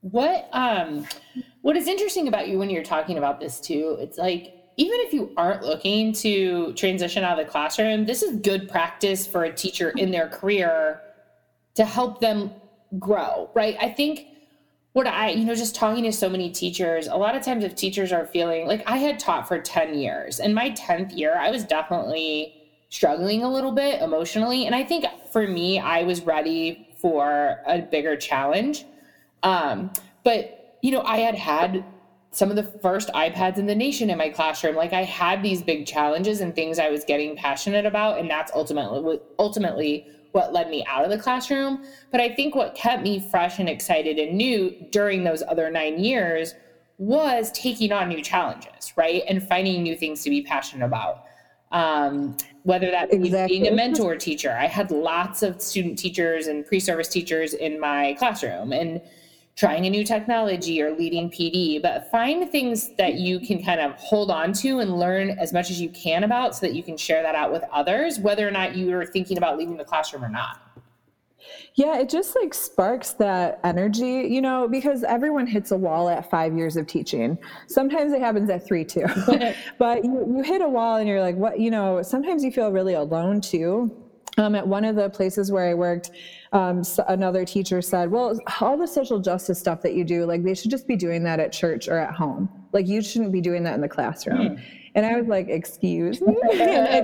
What 0.01 0.49
um, 0.53 1.07
what 1.63 1.77
is 1.77 1.87
interesting 1.87 2.29
about 2.29 2.49
you 2.49 2.59
when 2.59 2.71
you're 2.71 2.83
talking 2.83 3.19
about 3.19 3.41
this 3.41 3.61
too? 3.61 3.97
It's 4.01 4.19
like 4.19 4.55
even 4.77 5.01
if 5.01 5.13
you 5.13 5.33
aren't 5.37 5.65
looking 5.65 6.13
to 6.13 6.73
transition 6.75 7.25
out 7.25 7.39
of 7.39 7.45
the 7.45 7.51
classroom, 7.51 8.07
this 8.07 8.23
is 8.23 8.41
good 8.41 8.69
practice 8.69 9.27
for 9.27 9.45
a 9.45 9.53
teacher 9.53 9.91
in 9.91 10.13
their 10.13 10.29
career 10.29 11.01
to 11.75 11.85
help 11.85 12.21
them 12.21 12.53
grow, 12.99 13.51
right? 13.55 13.77
I 13.81 13.89
think 13.89 14.27
what 14.93 15.07
I, 15.07 15.31
you 15.31 15.45
know, 15.45 15.55
just 15.55 15.75
talking 15.75 16.05
to 16.05 16.13
so 16.13 16.29
many 16.29 16.51
teachers, 16.51 17.07
a 17.09 17.17
lot 17.17 17.37
of 17.37 17.43
times 17.43 17.65
if 17.65 17.75
teachers 17.75 18.13
are 18.13 18.27
feeling 18.27 18.67
like 18.67 18.83
I 18.87 18.99
had 18.99 19.19
taught 19.19 19.47
for 19.47 19.61
10 19.61 19.95
years, 19.95 20.41
and 20.41 20.55
my 20.55 20.71
10th 20.71 21.17
year, 21.17 21.37
I 21.37 21.51
was 21.51 21.65
definitely 21.65 22.55
struggling 22.89 23.43
a 23.43 23.53
little 23.53 23.73
bit 23.73 24.01
emotionally. 24.01 24.67
And 24.67 24.75
I 24.75 24.83
think 24.83 25.05
for 25.31 25.47
me, 25.47 25.79
I 25.79 26.03
was 26.05 26.23
ready 26.23 26.89
for 27.01 27.61
a 27.67 27.81
bigger 27.81 28.17
challenge. 28.17 28.85
Um, 29.43 29.93
but, 30.25 30.58
you 30.83 30.91
know, 30.91 31.03
I 31.03 31.19
had 31.19 31.35
had 31.35 31.85
some 32.31 32.51
of 32.51 32.57
the 32.57 32.63
first 32.63 33.09
iPads 33.15 33.57
in 33.57 33.67
the 33.67 33.75
nation 33.75 34.11
in 34.11 34.19
my 34.19 34.29
classroom. 34.29 34.77
Like 34.77 34.93
I 34.93 35.03
had 35.03 35.43
these 35.43 35.63
big 35.63 35.87
challenges 35.87 36.41
and 36.41 36.55
things 36.55 36.79
I 36.79 36.91
was 36.91 37.05
getting 37.05 37.37
passionate 37.37 37.87
about, 37.87 38.19
and 38.19 38.31
that's 38.31 38.53
ultimately 38.55 39.21
ultimately 39.39 40.07
what 40.33 40.53
led 40.53 40.69
me 40.69 40.85
out 40.87 41.05
of 41.05 41.11
the 41.11 41.19
classroom. 41.19 41.85
But 42.11 42.21
I 42.21 42.35
think 42.35 42.55
what 42.55 42.75
kept 42.75 43.03
me 43.03 43.19
fresh 43.19 43.59
and 43.59 43.69
excited 43.69 44.19
and 44.19 44.37
new 44.37 44.71
during 44.91 45.25
those 45.25 45.43
other 45.49 45.71
nine 45.71 45.99
years 45.99 46.55
was 46.99 47.51
taking 47.53 47.93
on 47.93 48.09
new 48.09 48.23
challenges, 48.23 48.93
right, 48.97 49.23
and 49.29 49.43
finding 49.43 49.83
new 49.83 49.97
things 49.97 50.23
to 50.25 50.31
be 50.31 50.43
passionate 50.43 50.85
about. 50.85 51.25
Um, 51.71 52.37
whether 52.63 52.91
that 52.91 53.11
be 53.11 53.17
exactly. 53.17 53.59
being 53.59 53.73
a 53.73 53.75
mentor 53.75 54.17
teacher, 54.17 54.57
I 54.59 54.67
had 54.67 54.91
lots 54.91 55.43
of 55.43 55.61
student 55.63 55.99
teachers 55.99 56.47
and 56.47 56.65
pre-service 56.67 57.09
teachers 57.09 57.55
in 57.55 57.79
my 57.79 58.17
classroom, 58.19 58.73
and 58.73 59.01
trying 59.59 59.87
a 59.87 59.91
new 59.91 60.05
technology 60.05 60.81
or 60.81 60.97
leading 60.97 61.29
PD, 61.29 61.83
but 61.83 62.09
find 62.13 62.49
things 62.49 62.95
that 62.95 63.15
you 63.15 63.41
can 63.41 63.63
kind 63.63 63.81
of 63.81 63.93
hold 63.97 64.31
on 64.31 64.53
to 64.53 64.79
and 64.79 64.97
learn 64.97 65.31
as 65.31 65.53
much 65.53 65.69
as 65.69 65.81
you 65.81 65.89
can 65.89 66.23
about 66.23 66.55
so 66.55 66.65
that 66.65 66.75
you 66.75 66.83
can 66.83 66.97
share 66.97 67.25
that 67.25 67.35
out 67.35 67.51
with 67.51 67.65
others, 67.73 68.21
whether 68.21 68.47
or 68.47 68.53
not 68.53 68.77
you 68.77 68.95
are 68.97 69.05
thinking 69.05 69.37
about 69.37 69.59
leaving 69.59 69.77
the 69.77 69.85
classroom 69.85 70.25
or 70.25 70.29
not. 70.29 70.63
Yeah, 71.75 71.99
it 71.99 72.09
just 72.09 72.37
like 72.41 72.55
sparks 72.55 73.13
that 73.15 73.59
energy, 73.65 74.29
you 74.29 74.41
know, 74.41 74.69
because 74.69 75.03
everyone 75.03 75.47
hits 75.47 75.73
a 75.73 75.77
wall 75.77 76.09
at 76.09 76.31
five 76.31 76.57
years 76.57 76.77
of 76.77 76.87
teaching. 76.87 77.37
Sometimes 77.67 78.13
it 78.13 78.21
happens 78.21 78.51
at 78.51 78.65
three 78.65 78.85
too. 78.85 79.07
but 79.79 80.05
you, 80.05 80.37
you 80.37 80.43
hit 80.45 80.61
a 80.61 80.69
wall 80.69 80.97
and 80.97 81.09
you're 81.09 81.21
like, 81.21 81.37
what, 81.37 81.59
you 81.59 81.71
know, 81.71 82.03
sometimes 82.03 82.45
you 82.45 82.53
feel 82.53 82.71
really 82.71 82.95
alone 82.95 83.41
too. 83.41 83.91
Um, 84.39 84.55
at 84.55 84.67
one 84.67 84.85
of 84.85 84.97
the 84.97 85.11
places 85.11 85.51
where 85.51 85.69
I 85.69 85.75
worked, 85.75 86.13
um, 86.53 86.83
so 86.83 87.05
another 87.09 87.45
teacher 87.45 87.83
said, 87.83 88.11
Well, 88.11 88.39
all 88.61 88.79
the 88.79 88.87
social 88.87 89.19
justice 89.19 89.59
stuff 89.59 89.83
that 89.83 89.95
you 89.95 90.05
do, 90.05 90.25
like 90.25 90.45
they 90.45 90.55
should 90.55 90.71
just 90.71 90.87
be 90.87 90.97
doing 90.97 91.25
that 91.25 91.41
at 91.41 91.53
church 91.53 91.89
or 91.89 91.99
at 91.99 92.15
home. 92.15 92.49
Like 92.73 92.87
you 92.87 93.03
shouldn't 93.03 93.33
be 93.33 93.41
doing 93.41 93.65
that 93.65 93.75
in 93.75 93.81
the 93.81 93.89
classroom. 93.89 94.57
Mm. 94.57 94.63
And 94.95 95.07
I 95.07 95.17
was 95.17 95.27
like, 95.27 95.49
Excuse 95.49 96.21
me? 96.21 96.35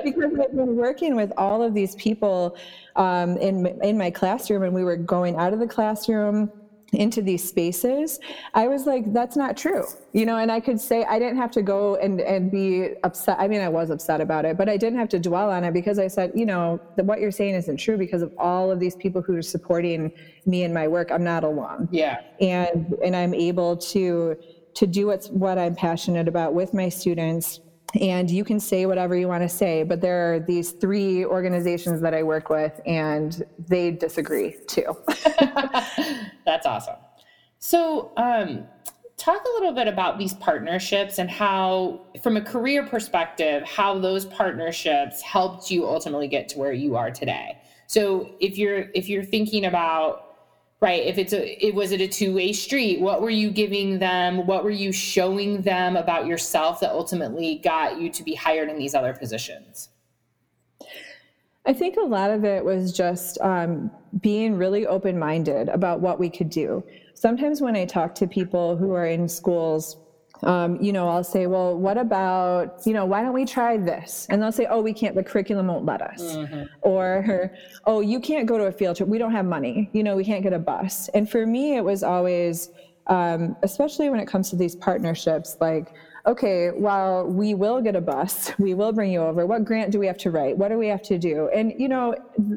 because 0.04 0.32
I've 0.38 0.54
been 0.54 0.76
working 0.76 1.16
with 1.16 1.32
all 1.36 1.62
of 1.62 1.74
these 1.74 1.94
people 1.96 2.56
um, 2.96 3.36
in, 3.38 3.66
in 3.82 3.98
my 3.98 4.10
classroom, 4.10 4.62
and 4.62 4.74
we 4.74 4.84
were 4.84 4.96
going 4.96 5.36
out 5.36 5.52
of 5.52 5.58
the 5.58 5.66
classroom 5.66 6.50
into 6.94 7.22
these 7.22 7.46
spaces 7.46 8.20
i 8.54 8.66
was 8.66 8.86
like 8.86 9.12
that's 9.12 9.36
not 9.36 9.56
true 9.56 9.84
you 10.12 10.24
know 10.24 10.36
and 10.36 10.50
i 10.50 10.60
could 10.60 10.80
say 10.80 11.04
i 11.04 11.18
didn't 11.18 11.36
have 11.36 11.50
to 11.50 11.62
go 11.62 11.96
and 11.96 12.20
and 12.20 12.50
be 12.50 12.90
upset 13.04 13.36
i 13.38 13.48
mean 13.48 13.60
i 13.60 13.68
was 13.68 13.90
upset 13.90 14.20
about 14.20 14.44
it 14.44 14.56
but 14.56 14.68
i 14.68 14.76
didn't 14.76 14.98
have 14.98 15.08
to 15.08 15.18
dwell 15.18 15.50
on 15.50 15.64
it 15.64 15.72
because 15.72 15.98
i 15.98 16.06
said 16.06 16.30
you 16.34 16.46
know 16.46 16.80
that 16.96 17.04
what 17.04 17.20
you're 17.20 17.30
saying 17.30 17.54
isn't 17.54 17.76
true 17.76 17.96
because 17.96 18.22
of 18.22 18.32
all 18.38 18.70
of 18.70 18.80
these 18.80 18.96
people 18.96 19.22
who 19.22 19.36
are 19.36 19.42
supporting 19.42 20.12
me 20.46 20.62
in 20.62 20.72
my 20.72 20.86
work 20.88 21.10
i'm 21.10 21.24
not 21.24 21.44
alone. 21.44 21.88
Yeah. 21.90 22.20
And 22.40 22.94
and 23.04 23.16
i'm 23.16 23.34
able 23.34 23.76
to 23.76 24.36
to 24.74 24.86
do 24.86 25.06
what's 25.06 25.28
what 25.28 25.58
i'm 25.58 25.74
passionate 25.74 26.28
about 26.28 26.54
with 26.54 26.74
my 26.74 26.88
students 26.88 27.60
and 28.00 28.30
you 28.30 28.44
can 28.44 28.58
say 28.58 28.86
whatever 28.86 29.16
you 29.16 29.28
want 29.28 29.42
to 29.42 29.48
say 29.48 29.82
but 29.82 30.00
there 30.00 30.34
are 30.34 30.40
these 30.40 30.72
three 30.72 31.24
organizations 31.24 32.00
that 32.00 32.14
i 32.14 32.22
work 32.22 32.48
with 32.50 32.80
and 32.86 33.44
they 33.68 33.90
disagree 33.90 34.56
too. 34.66 34.96
That's 36.44 36.66
awesome. 36.66 36.96
So 37.58 38.12
um, 38.16 38.64
talk 39.16 39.42
a 39.44 39.50
little 39.54 39.72
bit 39.72 39.88
about 39.88 40.18
these 40.18 40.34
partnerships 40.34 41.18
and 41.18 41.30
how 41.30 42.06
from 42.22 42.36
a 42.36 42.40
career 42.40 42.86
perspective 42.86 43.62
how 43.64 43.98
those 43.98 44.26
partnerships 44.26 45.22
helped 45.22 45.70
you 45.70 45.86
ultimately 45.86 46.28
get 46.28 46.48
to 46.50 46.58
where 46.58 46.72
you 46.72 46.96
are 46.96 47.10
today. 47.10 47.58
So 47.86 48.34
if 48.40 48.58
you're 48.58 48.90
if 48.94 49.08
you're 49.08 49.24
thinking 49.24 49.64
about 49.66 50.23
right? 50.84 51.02
If 51.02 51.16
it's 51.16 51.32
a 51.32 51.66
it 51.66 51.74
was 51.74 51.92
it 51.92 52.02
a 52.02 52.06
two-way 52.06 52.52
street? 52.52 53.00
What 53.00 53.22
were 53.22 53.30
you 53.30 53.50
giving 53.50 53.98
them? 53.98 54.46
What 54.46 54.64
were 54.64 54.70
you 54.84 54.92
showing 54.92 55.62
them 55.62 55.96
about 55.96 56.26
yourself 56.26 56.80
that 56.80 56.90
ultimately 56.90 57.58
got 57.64 57.98
you 57.98 58.10
to 58.10 58.22
be 58.22 58.34
hired 58.34 58.68
in 58.68 58.78
these 58.78 58.94
other 58.94 59.14
positions? 59.14 59.88
I 61.64 61.72
think 61.72 61.96
a 61.96 62.02
lot 62.02 62.30
of 62.30 62.44
it 62.44 62.62
was 62.62 62.92
just 62.92 63.38
um, 63.40 63.90
being 64.20 64.58
really 64.58 64.86
open-minded 64.86 65.70
about 65.70 66.00
what 66.00 66.20
we 66.20 66.28
could 66.28 66.50
do. 66.50 66.84
Sometimes 67.14 67.62
when 67.62 67.74
i 67.74 67.86
talk 67.86 68.14
to 68.16 68.26
people 68.26 68.76
who 68.76 68.92
are 68.92 69.06
in 69.06 69.26
schools 69.26 69.96
um, 70.42 70.80
you 70.80 70.92
know, 70.92 71.08
I'll 71.08 71.24
say, 71.24 71.46
well, 71.46 71.76
what 71.76 71.96
about, 71.96 72.82
you 72.84 72.92
know, 72.92 73.06
why 73.06 73.22
don't 73.22 73.32
we 73.32 73.44
try 73.44 73.76
this? 73.76 74.26
And 74.28 74.42
they'll 74.42 74.52
say, 74.52 74.66
oh, 74.68 74.80
we 74.82 74.92
can't, 74.92 75.14
the 75.14 75.22
curriculum 75.22 75.68
won't 75.68 75.84
let 75.84 76.02
us. 76.02 76.22
Mm-hmm. 76.22 76.64
Or, 76.82 77.52
oh, 77.86 78.00
you 78.00 78.20
can't 78.20 78.46
go 78.46 78.58
to 78.58 78.64
a 78.64 78.72
field 78.72 78.96
trip. 78.96 79.08
We 79.08 79.18
don't 79.18 79.32
have 79.32 79.46
money. 79.46 79.90
You 79.92 80.02
know, 80.02 80.16
we 80.16 80.24
can't 80.24 80.42
get 80.42 80.52
a 80.52 80.58
bus. 80.58 81.08
And 81.14 81.30
for 81.30 81.46
me, 81.46 81.76
it 81.76 81.84
was 81.84 82.02
always, 82.02 82.70
um, 83.06 83.56
especially 83.62 84.10
when 84.10 84.20
it 84.20 84.26
comes 84.26 84.50
to 84.50 84.56
these 84.56 84.76
partnerships, 84.76 85.56
like, 85.60 85.94
okay, 86.26 86.70
well, 86.74 87.26
we 87.26 87.54
will 87.54 87.80
get 87.80 87.96
a 87.96 88.00
bus. 88.00 88.52
We 88.58 88.74
will 88.74 88.92
bring 88.92 89.12
you 89.12 89.20
over. 89.20 89.46
What 89.46 89.64
grant 89.64 89.90
do 89.90 89.98
we 89.98 90.06
have 90.06 90.16
to 90.18 90.30
write? 90.30 90.56
What 90.56 90.68
do 90.68 90.78
we 90.78 90.86
have 90.88 91.02
to 91.02 91.18
do? 91.18 91.50
And 91.54 91.74
you 91.78 91.88
know, 91.88 92.14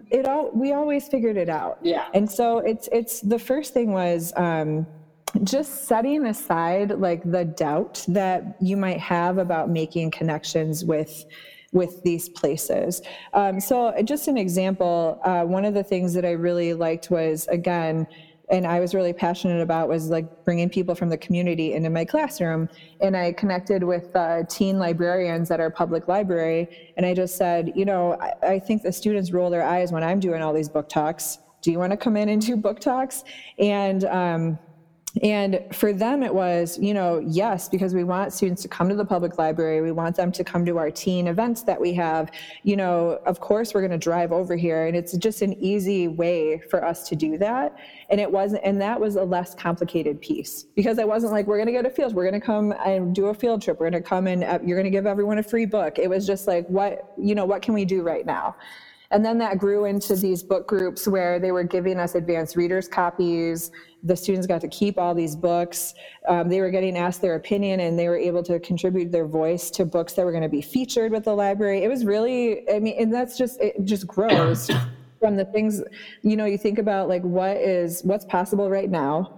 it 0.10 0.26
all 0.26 0.52
we 0.54 0.72
always 0.74 1.08
figured 1.08 1.36
it 1.36 1.50
out. 1.50 1.80
Yeah. 1.82 2.08
And 2.14 2.30
so 2.30 2.60
it's 2.60 2.88
it's 2.92 3.20
the 3.20 3.40
first 3.40 3.74
thing 3.74 3.92
was 3.92 4.32
um, 4.38 4.88
just 5.44 5.88
setting 5.88 6.26
aside 6.26 6.92
like 7.00 7.30
the 7.30 7.46
doubt 7.46 8.04
that 8.08 8.56
you 8.62 8.78
might 8.78 9.00
have 9.00 9.38
about 9.38 9.70
making 9.70 10.12
connections 10.12 10.86
with 10.86 11.26
with 11.74 12.02
these 12.04 12.30
places. 12.30 13.02
Um, 13.34 13.60
so, 13.60 13.94
just 14.04 14.28
an 14.28 14.38
example, 14.38 15.20
uh, 15.24 15.44
one 15.44 15.66
of 15.66 15.74
the 15.74 15.84
things 15.84 16.14
that 16.14 16.26
I 16.26 16.32
really 16.32 16.74
liked 16.74 17.12
was 17.12 17.48
again, 17.48 18.08
and 18.50 18.66
I 18.66 18.80
was 18.80 18.96
really 18.96 19.12
passionate 19.12 19.62
about 19.62 19.90
was 19.90 20.10
like 20.10 20.46
bringing 20.46 20.70
people 20.70 20.96
from 20.96 21.10
the 21.10 21.18
community 21.18 21.74
into 21.74 21.90
my 21.90 22.06
classroom. 22.06 22.70
And 23.02 23.18
I 23.18 23.34
connected 23.34 23.84
with 23.84 24.16
uh, 24.16 24.44
teen 24.48 24.80
librarians 24.80 25.52
at 25.52 25.60
our 25.60 25.70
public 25.70 26.08
library, 26.08 26.94
and 26.96 27.06
I 27.06 27.14
just 27.14 27.36
said, 27.36 27.74
you 27.76 27.86
know, 27.86 28.14
I, 28.14 28.54
I 28.54 28.60
think 28.60 28.84
the 28.84 28.94
students 28.94 29.32
roll 29.32 29.50
their 29.50 29.64
eyes 29.64 29.92
when 29.92 30.04
I'm 30.04 30.20
doing 30.20 30.42
all 30.42 30.54
these 30.54 30.70
book 30.70 30.88
talks. 30.88 31.40
Do 31.62 31.72
you 31.72 31.80
want 31.80 31.92
to 31.92 31.98
come 31.98 32.16
in 32.16 32.30
and 32.30 32.42
do 32.42 32.56
book 32.56 32.80
talks? 32.80 33.26
And 33.60 34.06
um, 34.06 34.60
and 35.24 35.64
for 35.72 35.94
them, 35.94 36.24
it 36.24 36.34
was, 36.34 36.78
you 36.80 36.94
know, 36.94 37.20
yes, 37.20 37.70
because 37.70 37.94
we 37.94 38.04
want 38.04 38.34
students 38.34 38.62
to 38.64 38.68
come 38.68 38.90
to 38.90 38.96
the 38.96 39.06
public 39.06 39.38
library. 39.38 39.82
We 39.82 39.92
want 39.92 40.16
them 40.16 40.32
to 40.32 40.44
come 40.44 40.66
to 40.66 40.78
our 40.78 40.92
teen 40.92 41.28
events 41.28 41.64
that 41.64 41.80
we 41.80 41.94
have. 41.94 42.32
You 42.64 42.76
know, 42.76 43.20
of 43.26 43.40
course, 43.40 43.74
we're 43.74 43.82
going 43.82 43.92
to 43.92 43.98
drive 43.98 44.32
over 44.32 44.56
here. 44.56 44.88
And 44.88 44.96
it's 44.96 45.16
just 45.18 45.42
an 45.42 45.54
easy 45.54 46.08
way 46.08 46.62
for 46.70 46.84
us 46.84 47.08
to 47.10 47.16
do 47.16 47.38
that. 47.38 47.78
And 48.10 48.20
it 48.20 48.32
wasn't, 48.32 48.64
and 48.64 48.82
that 48.82 49.00
was 49.00 49.16
a 49.16 49.24
less 49.24 49.56
complicated 49.56 50.22
piece 50.22 50.64
because 50.76 51.00
I 51.00 51.06
wasn't 51.06 51.32
like, 51.32 51.48
we're 51.48 51.58
going 51.58 51.68
to 51.68 51.74
go 51.74 51.82
to 51.82 51.90
fields. 51.90 52.14
we're 52.14 52.30
going 52.30 52.40
to 52.40 52.46
come 52.46 52.74
and 52.86 53.14
do 53.14 53.28
a 53.28 53.34
field 53.34 53.62
trip, 53.62 53.80
we're 53.80 53.90
going 53.90 54.02
to 54.02 54.08
come 54.08 54.28
and 54.28 54.44
uh, 54.44 54.60
you're 54.64 54.78
going 54.78 54.92
to 54.92 54.96
give 54.96 55.06
everyone 55.06 55.38
a 55.38 55.44
free 55.44 55.66
book. 55.66 56.00
It 56.00 56.10
was 56.10 56.26
just 56.26 56.48
like, 56.48 56.68
what, 56.68 57.14
you 57.18 57.36
know, 57.36 57.46
what 57.46 57.62
can 57.62 57.74
we 57.74 57.86
do 57.86 58.02
right 58.02 58.26
now? 58.26 58.56
And 59.12 59.24
then 59.24 59.38
that 59.38 59.58
grew 59.58 59.86
into 59.86 60.16
these 60.16 60.44
book 60.44 60.68
groups 60.68 61.08
where 61.08 61.40
they 61.40 61.52
were 61.52 61.64
giving 61.64 61.98
us 62.00 62.16
advanced 62.16 62.56
readers 62.56 62.88
copies. 62.88 63.72
The 64.04 64.16
students 64.16 64.48
got 64.48 64.62
to 64.62 64.68
keep 64.68 64.98
all 64.98 65.16
these 65.16 65.36
books. 65.36 65.94
Um, 66.28 66.50
they 66.50 66.60
were 66.60 66.70
getting 66.70 66.98
asked 66.98 67.22
their 67.22 67.36
opinion 67.36 67.80
and 67.80 67.98
they 67.98 68.10
were 68.10 68.18
able 68.18 68.44
to 68.44 68.60
contribute 68.60 69.12
their 69.12 69.26
voice 69.26 69.70
to 69.72 69.86
books 69.86 70.14
that 70.14 70.26
were 70.26 70.32
going 70.32 70.44
to 70.44 70.50
be 70.50 70.62
featured 70.62 71.12
with 71.12 71.24
the 71.24 71.34
library. 71.34 71.84
It 71.84 71.88
was 71.88 72.04
really, 72.06 72.70
I 72.70 72.80
mean, 72.80 72.96
and 73.00 73.14
that's 73.14 73.38
just, 73.38 73.62
it 73.62 73.84
just 73.86 74.06
grows 74.08 74.70
from 75.20 75.38
the 75.38 75.46
things, 75.46 75.82
you 76.22 76.36
know, 76.36 76.46
you 76.46 76.58
think 76.58 76.78
about 76.78 77.08
like 77.08 77.24
what 77.24 77.56
is, 77.58 78.04
what's 78.04 78.26
possible 78.26 78.70
right 78.70 78.90
now. 78.90 79.34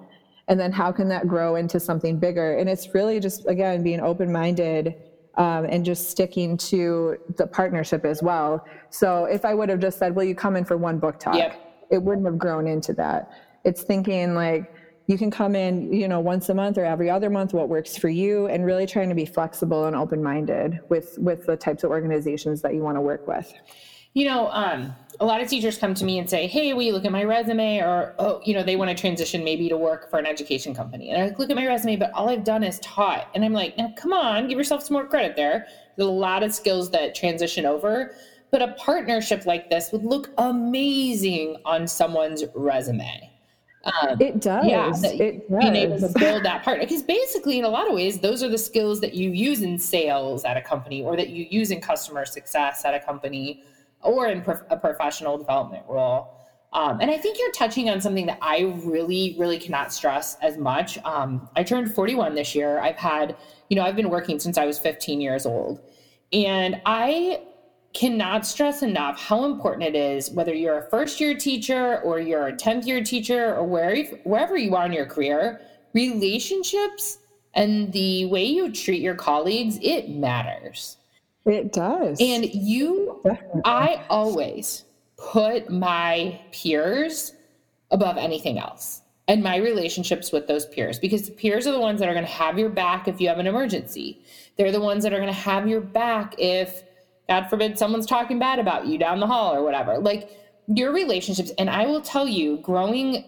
And 0.48 0.60
then 0.60 0.72
how 0.72 0.92
can 0.92 1.08
that 1.10 1.28
grow 1.28 1.58
into 1.58 1.80
something 1.80 2.18
bigger? 2.18 2.58
And 2.58 2.68
it's 2.68 2.96
really 2.96 3.20
just, 3.20 3.48
again, 3.48 3.84
being 3.84 4.00
open 4.00 4.32
minded 4.32 4.96
um, 5.40 5.66
and 5.66 5.84
just 5.84 6.12
sticking 6.12 6.58
to 6.58 7.18
the 7.38 7.48
partnership 7.48 8.06
as 8.06 8.22
well. 8.22 8.64
So 8.92 9.26
if 9.26 9.46
I 9.46 9.56
would 9.56 9.70
have 9.70 9.80
just 9.80 9.98
said, 9.98 10.16
"Will 10.16 10.26
you 10.26 10.36
come 10.36 10.56
in 10.56 10.66
for 10.66 10.78
one 10.78 11.00
book 11.00 11.18
talk?" 11.18 11.36
Yep. 11.36 11.88
it 11.90 12.04
wouldn't 12.04 12.28
have 12.28 12.38
grown 12.38 12.68
into 12.68 12.94
that. 12.94 13.32
It's 13.64 13.82
thinking 13.82 14.36
like 14.36 14.72
you 15.08 15.18
can 15.18 15.32
come 15.32 15.56
in, 15.56 15.92
you 15.92 16.08
know, 16.08 16.20
once 16.20 16.50
a 16.50 16.54
month 16.54 16.78
or 16.78 16.86
every 16.86 17.10
other 17.10 17.32
month, 17.32 17.54
what 17.54 17.68
works 17.68 17.98
for 17.98 18.10
you, 18.10 18.46
and 18.46 18.64
really 18.64 18.86
trying 18.86 19.10
to 19.10 19.16
be 19.16 19.26
flexible 19.26 19.86
and 19.86 19.96
open-minded 19.96 20.82
with 20.90 21.18
with 21.18 21.46
the 21.48 21.56
types 21.56 21.84
of 21.84 21.90
organizations 21.90 22.62
that 22.62 22.76
you 22.76 22.82
want 22.82 22.98
to 22.98 23.02
work 23.02 23.28
with. 23.28 23.52
You 24.14 24.26
know, 24.26 24.50
um, 24.52 24.96
a 25.20 25.26
lot 25.26 25.42
of 25.42 25.48
teachers 25.48 25.78
come 25.78 25.94
to 25.94 26.06
me 26.06 26.18
and 26.18 26.30
say, 26.30 26.48
"Hey, 26.48 26.74
will 26.74 26.82
you 26.82 26.94
look 26.94 27.06
at 27.06 27.12
my 27.12 27.24
resume?" 27.24 27.80
Or, 27.80 28.16
"Oh, 28.18 28.42
you 28.44 28.54
know, 28.54 28.64
they 28.64 28.76
want 28.76 28.90
to 28.90 29.00
transition 29.00 29.44
maybe 29.44 29.70
to 29.70 29.78
work 29.78 30.10
for 30.10 30.18
an 30.18 30.26
education 30.26 30.74
company." 30.74 31.12
And 31.12 31.22
I 31.22 31.36
look 31.38 31.50
at 31.50 31.56
my 31.56 31.68
resume, 31.68 31.98
but 31.98 32.12
all 32.14 32.30
I've 32.30 32.44
done 32.44 32.64
is 32.64 32.80
taught. 32.80 33.28
And 33.36 33.46
I'm 33.46 33.54
like, 33.54 33.78
"Now, 33.78 33.94
come 33.96 34.14
on, 34.14 34.48
give 34.48 34.58
yourself 34.58 34.84
some 34.84 34.96
more 34.96 35.06
credit 35.06 35.36
there." 35.36 35.68
There's 35.96 36.08
a 36.08 36.12
lot 36.12 36.44
of 36.44 36.54
skills 36.54 36.90
that 36.92 37.14
transition 37.14 37.66
over, 37.66 38.16
but 38.52 38.62
a 38.62 38.70
partnership 38.80 39.46
like 39.46 39.70
this 39.70 39.92
would 39.92 40.04
look 40.04 40.32
amazing 40.38 41.58
on 41.66 41.88
someone's 41.88 42.44
resume. 42.56 43.30
Um, 43.84 44.20
it 44.20 44.42
does. 44.42 44.66
Yeah, 44.66 44.88
it 44.90 45.50
does. 45.50 45.60
being 45.60 45.76
able 45.76 46.00
to 46.00 46.10
build 46.20 46.44
that 46.44 46.64
partner 46.64 46.86
because 46.86 47.04
basically, 47.04 47.60
in 47.60 47.66
a 47.66 47.70
lot 47.70 47.88
of 47.88 47.94
ways, 47.94 48.20
those 48.20 48.42
are 48.42 48.50
the 48.50 48.58
skills 48.58 49.02
that 49.02 49.14
you 49.14 49.32
use 49.32 49.62
in 49.62 49.78
sales 49.78 50.46
at 50.46 50.58
a 50.58 50.62
company, 50.62 51.04
or 51.04 51.16
that 51.16 51.30
you 51.30 51.46
use 51.50 51.72
in 51.72 51.80
customer 51.80 52.26
success 52.26 52.84
at 52.86 52.94
a 52.94 53.00
company 53.00 53.64
or 54.02 54.28
in 54.28 54.44
a 54.70 54.78
professional 54.78 55.38
development 55.38 55.84
role. 55.88 56.36
Um, 56.72 57.00
and 57.02 57.10
I 57.10 57.18
think 57.18 57.40
you're 57.40 57.52
touching 57.52 57.90
on 57.90 58.00
something 58.00 58.28
that 58.28 58.38
I 58.42 58.74
really, 58.84 59.36
really 59.40 59.58
cannot 59.58 59.92
stress 59.92 60.38
as 60.42 60.58
much. 60.58 61.00
Um, 61.00 61.50
I 61.56 61.64
turned 61.64 61.94
41 61.94 62.36
this 62.36 62.54
year. 62.54 62.80
I've 62.80 62.98
had, 62.98 63.36
you 63.70 63.76
know, 63.76 63.84
I've 63.84 63.96
been 63.96 64.10
working 64.10 64.40
since 64.40 64.58
I 64.58 64.66
was 64.66 64.78
15 64.78 65.20
years 65.20 65.46
old. 65.46 65.82
And 66.32 66.80
I 66.86 67.42
cannot 67.94 68.46
stress 68.46 68.84
enough 68.84 69.20
how 69.20 69.46
important 69.46 69.84
it 69.84 69.96
is, 69.96 70.30
whether 70.30 70.54
you're 70.54 70.78
a 70.78 70.90
first 70.90 71.20
year 71.20 71.36
teacher 71.36 72.00
or 72.02 72.20
you're 72.20 72.48
a 72.48 72.54
10th 72.54 72.86
year 72.86 73.04
teacher 73.04 73.56
or 73.56 73.66
wherever, 73.66 74.16
wherever 74.24 74.56
you 74.56 74.76
are 74.76 74.86
in 74.86 74.94
your 74.94 75.08
career, 75.08 75.62
relationships 75.94 77.18
and 77.56 77.92
the 77.94 78.26
way 78.26 78.44
you 78.44 78.72
treat 78.72 79.02
your 79.02 79.16
colleagues, 79.16 79.80
it 79.82 80.10
matters. 80.10 80.98
It 81.46 81.72
does. 81.74 82.20
And 82.22 82.46
you, 82.46 83.20
Definitely. 83.24 83.62
I 83.66 84.06
always 84.10 84.86
put 85.18 85.70
my 85.70 86.40
peers 86.52 87.34
above 87.92 88.18
anything 88.18 88.60
else 88.60 89.02
and 89.28 89.44
my 89.44 89.58
relationships 89.58 90.32
with 90.32 90.48
those 90.48 90.66
peers 90.66 91.00
because 91.00 91.28
the 91.28 91.32
peers 91.32 91.68
are 91.68 91.72
the 91.72 91.80
ones 91.80 92.00
that 92.00 92.10
are 92.10 92.14
going 92.14 92.26
to 92.26 92.32
have 92.32 92.58
your 92.58 92.70
back 92.70 93.08
if 93.08 93.22
you 93.22 93.28
have 93.28 93.40
an 93.40 93.48
emergency. 93.48 94.22
They're 94.58 94.72
the 94.72 94.82
ones 94.82 95.04
that 95.04 95.14
are 95.14 95.20
going 95.20 95.28
to 95.28 95.34
have 95.34 95.68
your 95.68 95.82
back 95.82 96.36
if, 96.38 96.84
God 97.28 97.48
forbid, 97.48 97.78
someone's 97.78 98.06
talking 98.06 98.40
bad 98.40 98.60
about 98.60 98.88
you 98.88 98.98
down 98.98 99.20
the 99.20 99.28
hall 99.28 99.54
or 99.56 99.64
whatever. 99.64 99.98
Like 99.98 100.32
your 100.68 100.92
relationships. 100.94 101.52
And 101.58 101.70
I 101.70 101.86
will 101.86 102.02
tell 102.02 102.28
you, 102.28 102.58
growing 102.58 103.26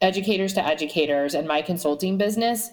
educators 0.00 0.54
to 0.54 0.64
educators 0.64 1.34
and 1.34 1.46
my 1.46 1.62
consulting 1.62 2.18
business, 2.18 2.70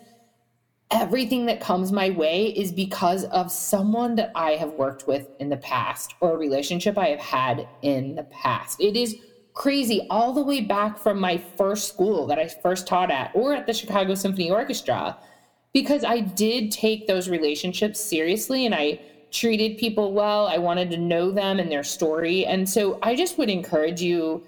everything 0.91 1.45
that 1.47 1.59
comes 1.59 1.91
my 1.91 2.11
way 2.11 2.47
is 2.47 2.71
because 2.71 3.23
of 3.25 3.51
someone 3.51 4.15
that 4.15 4.31
I 4.35 4.51
have 4.51 4.73
worked 4.73 5.07
with 5.07 5.27
in 5.39 5.49
the 5.49 5.57
past 5.57 6.13
or 6.21 6.33
a 6.33 6.37
relationship 6.37 6.97
I 6.97 7.07
have 7.07 7.19
had 7.19 7.67
in 7.81 8.15
the 8.15 8.23
past. 8.23 8.79
It 8.79 8.95
is 8.95 9.15
crazy 9.53 10.05
all 10.09 10.33
the 10.33 10.43
way 10.43 10.61
back 10.61 10.97
from 10.97 11.19
my 11.19 11.37
first 11.37 11.87
school 11.87 12.27
that 12.27 12.37
I 12.37 12.47
first 12.47 12.87
taught 12.87 13.09
at 13.09 13.31
or 13.33 13.53
at 13.53 13.65
the 13.65 13.73
Chicago 13.73 14.13
Symphony 14.13 14.51
Orchestra 14.51 15.17
because 15.73 16.03
I 16.03 16.19
did 16.19 16.71
take 16.71 17.07
those 17.07 17.29
relationships 17.29 17.99
seriously 17.99 18.65
and 18.65 18.75
I 18.75 18.99
treated 19.31 19.77
people 19.77 20.13
well. 20.13 20.47
I 20.47 20.57
wanted 20.57 20.91
to 20.91 20.97
know 20.97 21.31
them 21.31 21.59
and 21.59 21.71
their 21.71 21.83
story. 21.83 22.45
And 22.45 22.69
so 22.69 22.99
I 23.01 23.15
just 23.15 23.37
would 23.37 23.49
encourage 23.49 24.01
you 24.01 24.43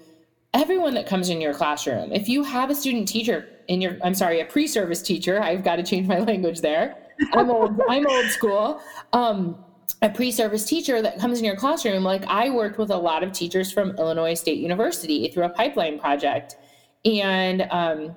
everyone 0.54 0.94
that 0.94 1.06
comes 1.06 1.28
in 1.28 1.40
your 1.40 1.52
classroom, 1.52 2.12
if 2.12 2.28
you 2.28 2.42
have 2.44 2.70
a 2.70 2.74
student 2.74 3.08
teacher 3.08 3.48
in 3.68 3.80
your 3.80 3.96
i'm 4.02 4.14
sorry 4.14 4.40
a 4.40 4.44
pre-service 4.44 5.02
teacher. 5.02 5.40
I've 5.40 5.62
got 5.62 5.76
to 5.76 5.82
change 5.82 6.08
my 6.08 6.18
language 6.30 6.60
there. 6.60 6.96
I'm 7.32 7.50
old 7.50 7.80
i'm 7.88 8.06
old 8.06 8.26
school. 8.26 8.80
Um, 9.12 9.64
a 10.02 10.10
pre-service 10.10 10.64
teacher 10.64 11.00
that 11.00 11.18
comes 11.18 11.38
in 11.38 11.44
your 11.44 11.56
classroom 11.56 12.02
like 12.02 12.24
i 12.26 12.50
worked 12.50 12.78
with 12.78 12.90
a 12.90 12.96
lot 12.96 13.22
of 13.22 13.32
teachers 13.32 13.72
from 13.72 13.90
illinois 13.92 14.34
state 14.34 14.58
university 14.58 15.28
through 15.28 15.44
a 15.44 15.50
pipeline 15.50 15.98
project. 15.98 16.56
And 17.04 17.66
um, 17.70 18.16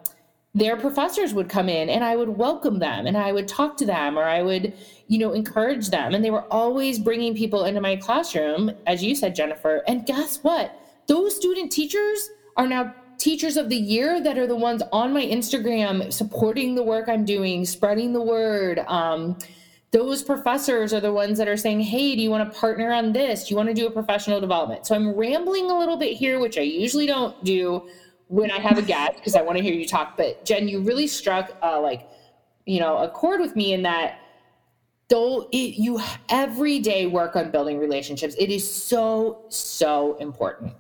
their 0.54 0.76
professors 0.76 1.34
would 1.34 1.48
come 1.48 1.70
in 1.70 1.90
and 1.90 2.04
i 2.04 2.16
would 2.16 2.30
welcome 2.30 2.80
them 2.80 3.08
and 3.08 3.18
i 3.18 3.32
would 3.32 3.48
talk 3.48 3.78
to 3.78 3.86
them 3.86 4.18
or 4.18 4.24
i 4.24 4.42
would 4.42 4.74
you 5.08 5.20
know 5.20 5.34
encourage 5.34 5.90
them. 5.90 6.14
And 6.14 6.24
they 6.24 6.32
were 6.32 6.46
always 6.54 7.00
bringing 7.00 7.36
people 7.36 7.66
into 7.66 7.82
my 7.82 7.96
classroom 7.98 8.72
as 8.88 9.04
you 9.04 9.16
said 9.16 9.36
jennifer. 9.36 9.84
And 9.88 10.06
guess 10.06 10.38
what? 10.44 10.78
Those 11.08 11.36
student 11.36 11.72
teachers 11.72 12.30
are 12.58 12.68
now 12.68 12.94
teachers 13.22 13.56
of 13.56 13.70
the 13.70 13.78
year 13.78 14.20
that 14.20 14.40
are 14.40 14.48
the 14.48 14.56
ones 14.56 14.82
on 14.92 15.14
my 15.14 15.24
Instagram 15.24 16.12
supporting 16.12 16.74
the 16.74 16.82
work 16.82 17.08
I'm 17.08 17.24
doing, 17.24 17.66
spreading 17.66 18.14
the 18.14 18.22
word. 18.22 18.80
Um, 18.88 19.38
those 19.92 20.24
professors 20.24 20.92
are 20.92 21.00
the 21.00 21.14
ones 21.14 21.38
that 21.38 21.48
are 21.48 21.58
saying, 21.58 21.82
Hey, 21.82 22.16
do 22.16 22.22
you 22.22 22.32
want 22.32 22.52
to 22.52 22.60
partner 22.60 22.92
on 22.92 23.14
this? 23.14 23.44
Do 23.44 23.52
you 23.52 23.58
want 23.58 23.70
to 23.70 23.76
do 23.76 23.86
a 23.86 23.92
professional 23.92 24.42
development? 24.42 24.88
So 24.88 24.96
I'm 24.96 25.14
rambling 25.14 25.70
a 25.70 25.78
little 25.78 25.98
bit 25.98 26.18
here, 26.18 26.40
which 26.40 26.58
I 26.58 26.62
usually 26.62 27.06
don't 27.06 27.42
do 27.44 27.88
when 28.28 28.50
I 28.50 28.60
have 28.60 28.80
a 28.80 28.82
guest 28.82 29.18
because 29.18 29.36
I 29.36 29.44
want 29.44 29.58
to 29.60 29.64
hear 29.64 29.74
you 29.74 29.86
talk. 29.86 30.18
But 30.18 30.44
Jen, 30.44 30.68
you 30.68 30.80
really 30.80 31.06
struck 31.06 31.56
uh, 31.62 31.80
like, 31.80 32.10
you 32.66 32.80
know, 32.80 32.98
a 32.98 33.10
chord 33.10 33.40
with 33.40 33.56
me 33.56 33.74
in 33.74 33.84
that 33.84 34.18
though 35.10 35.48
it, 35.52 35.76
you 35.78 36.00
every 36.30 36.80
day 36.80 37.06
work 37.06 37.36
on 37.36 37.52
building 37.52 37.78
relationships. 37.78 38.34
It 38.40 38.50
is 38.50 38.68
so, 38.68 39.46
so 39.50 40.16
important 40.16 40.74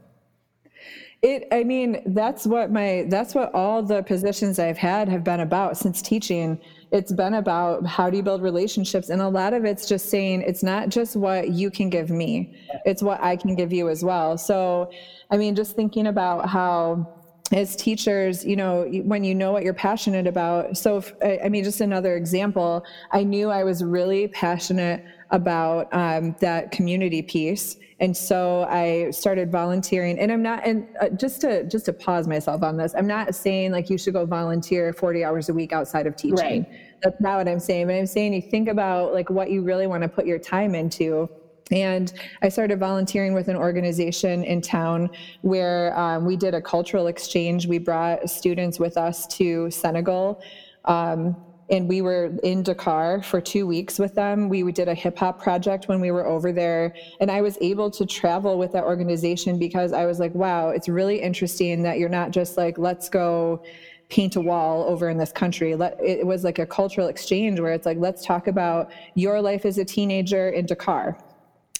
it 1.21 1.47
i 1.51 1.63
mean 1.63 2.01
that's 2.07 2.47
what 2.47 2.71
my 2.71 3.05
that's 3.09 3.35
what 3.35 3.53
all 3.53 3.83
the 3.83 4.01
positions 4.03 4.57
i've 4.57 4.77
had 4.77 5.07
have 5.07 5.23
been 5.23 5.39
about 5.39 5.77
since 5.77 6.01
teaching. 6.01 6.59
It's 6.91 7.13
been 7.13 7.35
about 7.35 7.85
how 7.85 8.09
do 8.09 8.17
you 8.17 8.23
build 8.23 8.41
relationships 8.41 9.09
and 9.09 9.21
a 9.21 9.29
lot 9.29 9.53
of 9.53 9.63
it's 9.63 9.87
just 9.87 10.09
saying 10.09 10.41
it's 10.41 10.61
not 10.61 10.89
just 10.89 11.15
what 11.15 11.51
you 11.51 11.71
can 11.71 11.89
give 11.89 12.09
me 12.09 12.53
it's 12.85 13.01
what 13.01 13.21
i 13.23 13.35
can 13.35 13.55
give 13.55 13.71
you 13.71 13.87
as 13.89 14.03
well. 14.03 14.37
So 14.37 14.91
i 15.29 15.37
mean 15.37 15.55
just 15.55 15.75
thinking 15.75 16.07
about 16.07 16.49
how 16.49 17.20
as 17.51 17.75
teachers, 17.75 18.45
you 18.45 18.55
know, 18.55 18.85
when 19.03 19.23
you 19.23 19.35
know 19.35 19.51
what 19.51 19.63
you're 19.63 19.73
passionate 19.73 20.27
about. 20.27 20.77
So, 20.77 20.97
if, 20.97 21.13
I 21.43 21.49
mean, 21.49 21.63
just 21.63 21.81
another 21.81 22.15
example, 22.15 22.85
I 23.11 23.23
knew 23.23 23.49
I 23.49 23.63
was 23.63 23.83
really 23.83 24.27
passionate 24.29 25.03
about 25.31 25.93
um, 25.93 26.35
that 26.39 26.71
community 26.71 27.21
piece. 27.21 27.77
And 27.99 28.17
so 28.17 28.63
i 28.67 29.11
started 29.11 29.51
volunteering. 29.51 30.17
And 30.17 30.31
i'm 30.31 30.41
not 30.41 30.65
and 30.65 30.87
uh, 30.99 31.09
just 31.09 31.39
to 31.41 31.63
just 31.65 31.85
to 31.85 31.93
pause 31.93 32.27
myself 32.27 32.63
on 32.63 32.75
this 32.75 32.95
i'm 32.97 33.05
not 33.05 33.35
saying 33.35 33.71
like 33.71 33.91
you 33.91 33.97
should 33.97 34.13
go 34.13 34.25
volunteer 34.25 34.91
40 34.91 35.23
hours 35.23 35.49
a 35.49 35.53
week 35.53 35.71
outside 35.71 36.07
of 36.07 36.15
teaching. 36.15 36.35
Right. 36.63 36.65
that's 37.03 37.21
not 37.21 37.37
what 37.37 37.47
i'm 37.47 37.59
saying. 37.59 37.85
But 37.87 37.95
i'm 37.95 38.07
saying 38.07 38.33
you 38.33 38.41
think 38.41 38.67
about 38.67 39.13
like 39.13 39.29
what 39.29 39.51
you 39.51 39.61
really 39.61 39.85
want 39.85 40.01
to 40.01 40.09
put 40.09 40.25
your 40.25 40.39
time 40.39 40.73
into 40.73 41.29
and 41.71 42.11
I 42.41 42.49
started 42.49 42.79
volunteering 42.79 43.33
with 43.33 43.47
an 43.47 43.55
organization 43.55 44.43
in 44.43 44.61
town 44.61 45.09
where 45.41 45.97
um, 45.97 46.25
we 46.25 46.35
did 46.35 46.53
a 46.53 46.61
cultural 46.61 47.07
exchange. 47.07 47.65
We 47.65 47.77
brought 47.77 48.29
students 48.29 48.79
with 48.79 48.97
us 48.97 49.25
to 49.37 49.71
Senegal. 49.71 50.41
Um, 50.85 51.35
and 51.69 51.87
we 51.87 52.01
were 52.01 52.37
in 52.43 52.63
Dakar 52.63 53.23
for 53.23 53.39
two 53.39 53.65
weeks 53.65 53.97
with 53.97 54.13
them. 54.13 54.49
We 54.49 54.69
did 54.73 54.89
a 54.89 54.93
hip 54.93 55.17
hop 55.17 55.41
project 55.41 55.87
when 55.87 56.01
we 56.01 56.11
were 56.11 56.27
over 56.27 56.51
there. 56.51 56.93
And 57.21 57.31
I 57.31 57.39
was 57.41 57.57
able 57.61 57.89
to 57.91 58.05
travel 58.05 58.59
with 58.59 58.73
that 58.73 58.83
organization 58.83 59.57
because 59.57 59.93
I 59.93 60.05
was 60.05 60.19
like, 60.19 60.35
wow, 60.35 60.69
it's 60.69 60.89
really 60.89 61.21
interesting 61.21 61.81
that 61.83 61.97
you're 61.97 62.09
not 62.09 62.31
just 62.31 62.57
like, 62.57 62.77
let's 62.77 63.07
go 63.07 63.63
paint 64.09 64.35
a 64.35 64.41
wall 64.41 64.83
over 64.83 65.09
in 65.09 65.17
this 65.17 65.31
country. 65.31 65.71
it 65.71 66.27
was 66.27 66.43
like 66.43 66.59
a 66.59 66.65
cultural 66.65 67.07
exchange 67.07 67.61
where 67.61 67.71
it's 67.71 67.85
like, 67.85 67.97
let's 67.97 68.25
talk 68.25 68.47
about 68.47 68.91
your 69.15 69.41
life 69.41 69.65
as 69.65 69.77
a 69.77 69.85
teenager 69.85 70.49
in 70.49 70.65
Dakar 70.65 71.17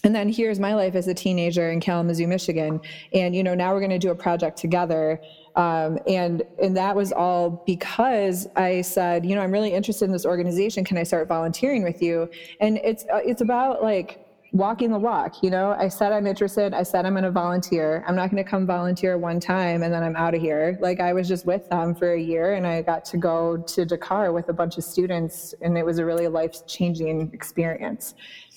and 0.04 0.14
then 0.14 0.28
here's 0.28 0.58
my 0.58 0.74
life 0.74 0.96
as 0.96 1.06
a 1.06 1.14
teenager 1.14 1.70
in 1.70 1.78
Kalamazoo, 1.78 2.26
Michigan. 2.26 2.80
And, 3.12 3.36
you 3.36 3.44
know, 3.44 3.54
now 3.54 3.72
we're 3.72 3.80
going 3.80 3.90
to 3.90 4.00
do 4.00 4.10
a 4.10 4.14
project 4.16 4.58
together. 4.58 5.20
Um, 5.54 5.98
and, 6.08 6.42
and 6.60 6.76
that 6.76 6.96
was 6.96 7.12
all 7.12 7.62
because 7.66 8.48
I 8.56 8.80
said, 8.80 9.24
you 9.24 9.36
know, 9.36 9.42
I'm 9.42 9.52
really 9.52 9.72
interested 9.72 10.06
in 10.06 10.12
this 10.12 10.26
organization. 10.26 10.84
Can 10.84 10.98
I 10.98 11.04
start 11.04 11.28
volunteering 11.28 11.84
with 11.84 12.02
you? 12.02 12.28
And 12.58 12.78
it's, 12.78 13.04
uh, 13.04 13.20
it's 13.24 13.42
about 13.42 13.80
like 13.80 14.26
walking 14.50 14.90
the 14.90 14.98
walk. 14.98 15.40
You 15.40 15.50
know, 15.50 15.76
I 15.78 15.86
said 15.86 16.10
I'm 16.10 16.26
interested. 16.26 16.74
I 16.74 16.82
said 16.82 17.06
I'm 17.06 17.12
going 17.12 17.22
to 17.22 17.30
volunteer. 17.30 18.04
I'm 18.08 18.16
not 18.16 18.30
going 18.30 18.42
to 18.42 18.48
come 18.48 18.66
volunteer 18.66 19.16
one 19.18 19.38
time 19.38 19.84
and 19.84 19.94
then 19.94 20.02
I'm 20.02 20.16
out 20.16 20.34
of 20.34 20.40
here. 20.40 20.78
Like 20.80 20.98
I 20.98 21.12
was 21.12 21.28
just 21.28 21.46
with 21.46 21.68
them 21.70 21.94
for 21.94 22.14
a 22.14 22.20
year 22.20 22.54
and 22.54 22.66
I 22.66 22.82
got 22.82 23.04
to 23.06 23.18
go 23.18 23.58
to 23.58 23.84
Dakar 23.84 24.32
with 24.32 24.48
a 24.48 24.52
bunch 24.52 24.78
of 24.78 24.84
students 24.84 25.54
and 25.62 25.78
it 25.78 25.86
was 25.86 25.98
a 25.98 26.04
really 26.04 26.26
life 26.26 26.66
changing 26.66 27.30
experience. 27.32 28.14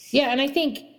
Yeah. 0.10 0.32
And 0.32 0.42
I 0.42 0.48
think 0.48 0.95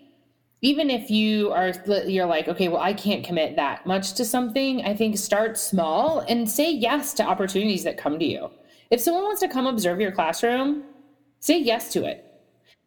even 0.63 0.91
if 0.91 1.11
you 1.11 1.51
are 1.53 1.73
you're 2.07 2.27
like 2.27 2.49
okay 2.49 2.69
well 2.69 2.81
i 2.81 2.93
can't 2.93 3.25
commit 3.25 3.57
that 3.57 3.85
much 3.87 4.15
to 4.15 4.25
something 4.25 4.83
i 4.83 4.95
think 4.95 5.17
start 5.17 5.59
small 5.59 6.21
and 6.21 6.49
say 6.49 6.71
yes 6.71 7.13
to 7.15 7.23
opportunities 7.23 7.85
that 7.85 7.97
come 7.97 8.19
to 8.19 8.25
you 8.25 8.51
if 8.91 9.01
someone 9.01 9.25
wants 9.25 9.41
to 9.41 9.49
come 9.49 9.67
observe 9.67 10.01
your 10.01 10.13
classroom 10.13 10.83
say 11.41 11.59
yes 11.59 11.93
to 11.93 12.05
it 12.05 12.27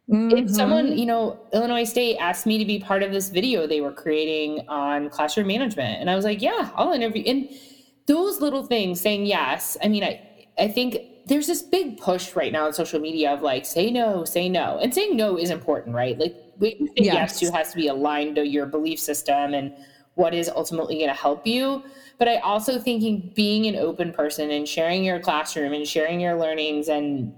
Mm-hmm. 0.10 0.38
If 0.38 0.50
someone, 0.50 0.98
you 0.98 1.06
know, 1.06 1.40
Illinois 1.54 1.84
State 1.84 2.18
asked 2.18 2.48
me 2.48 2.58
to 2.58 2.66
be 2.66 2.80
part 2.80 3.04
of 3.04 3.12
this 3.12 3.30
video 3.30 3.68
they 3.68 3.80
were 3.80 3.92
creating 3.92 4.68
on 4.68 5.10
classroom 5.10 5.48
management, 5.48 6.02
and 6.02 6.10
I 6.10 6.16
was 6.16 6.26
like, 6.26 6.42
yeah, 6.42 6.72
I'll 6.76 6.94
interview. 6.94 7.24
And 7.28 7.48
those 8.08 8.42
little 8.42 8.66
things, 8.66 9.00
saying 9.00 9.28
yes. 9.28 9.78
I 9.84 9.88
mean, 9.88 10.04
I 10.04 10.20
I 10.58 10.68
think 10.68 10.98
there's 11.28 11.46
this 11.46 11.62
big 11.62 12.00
push 12.00 12.36
right 12.36 12.52
now 12.52 12.66
on 12.66 12.74
social 12.74 13.00
media 13.00 13.32
of 13.32 13.44
like 13.44 13.68
say 13.68 13.92
no, 13.92 14.26
say 14.26 14.50
no, 14.50 14.80
and 14.82 14.94
saying 14.94 15.16
no 15.16 15.38
is 15.38 15.52
important, 15.52 15.96
right? 15.96 16.18
Like 16.18 16.36
what 16.60 16.80
you 16.80 16.88
say 16.88 16.94
yes, 16.98 17.16
yes 17.16 17.40
to 17.40 17.52
has 17.52 17.72
to 17.72 17.78
be 17.78 17.88
aligned 17.88 18.36
to 18.36 18.48
your 18.48 18.66
belief 18.66 19.00
system 19.00 19.54
and 19.54 19.74
what 20.16 20.34
is 20.34 20.50
ultimately 20.50 20.96
going 20.96 21.08
to 21.08 21.14
help 21.14 21.48
you. 21.48 21.84
But 22.18 22.28
I 22.28 22.38
also 22.38 22.80
think 22.80 23.34
being 23.34 23.66
an 23.66 23.76
open 23.76 24.12
person 24.12 24.52
and 24.52 24.68
sharing 24.68 25.04
your 25.04 25.20
classroom 25.20 25.74
and 25.74 25.88
sharing 25.88 26.20
your 26.20 26.36
learnings 26.36 26.90
and 26.90 27.34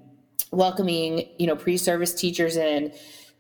welcoming, 0.52 1.30
you 1.38 1.48
know, 1.48 1.56
pre-service 1.56 2.14
teachers 2.14 2.58
in, 2.58 2.92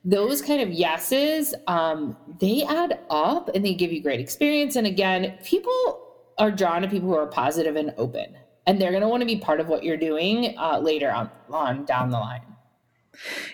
those 0.03 0.41
kind 0.41 0.61
of 0.61 0.69
yeses, 0.69 1.53
um, 1.67 2.17
they 2.39 2.63
add 2.63 2.99
up 3.09 3.49
and 3.53 3.63
they 3.63 3.73
give 3.73 3.91
you 3.91 4.01
great 4.01 4.19
experience. 4.19 4.75
And 4.75 4.87
again, 4.87 5.37
people 5.43 6.15
are 6.37 6.51
drawn 6.51 6.81
to 6.81 6.87
people 6.87 7.09
who 7.09 7.15
are 7.15 7.27
positive 7.27 7.75
and 7.75 7.93
open, 7.97 8.35
and 8.65 8.81
they're 8.81 8.91
going 8.91 9.01
to 9.01 9.07
want 9.07 9.21
to 9.21 9.27
be 9.27 9.37
part 9.37 9.59
of 9.59 9.67
what 9.67 9.83
you're 9.83 9.97
doing 9.97 10.57
uh, 10.57 10.79
later 10.79 11.11
on, 11.11 11.29
on 11.51 11.85
down 11.85 12.09
the 12.09 12.17
line. 12.17 12.41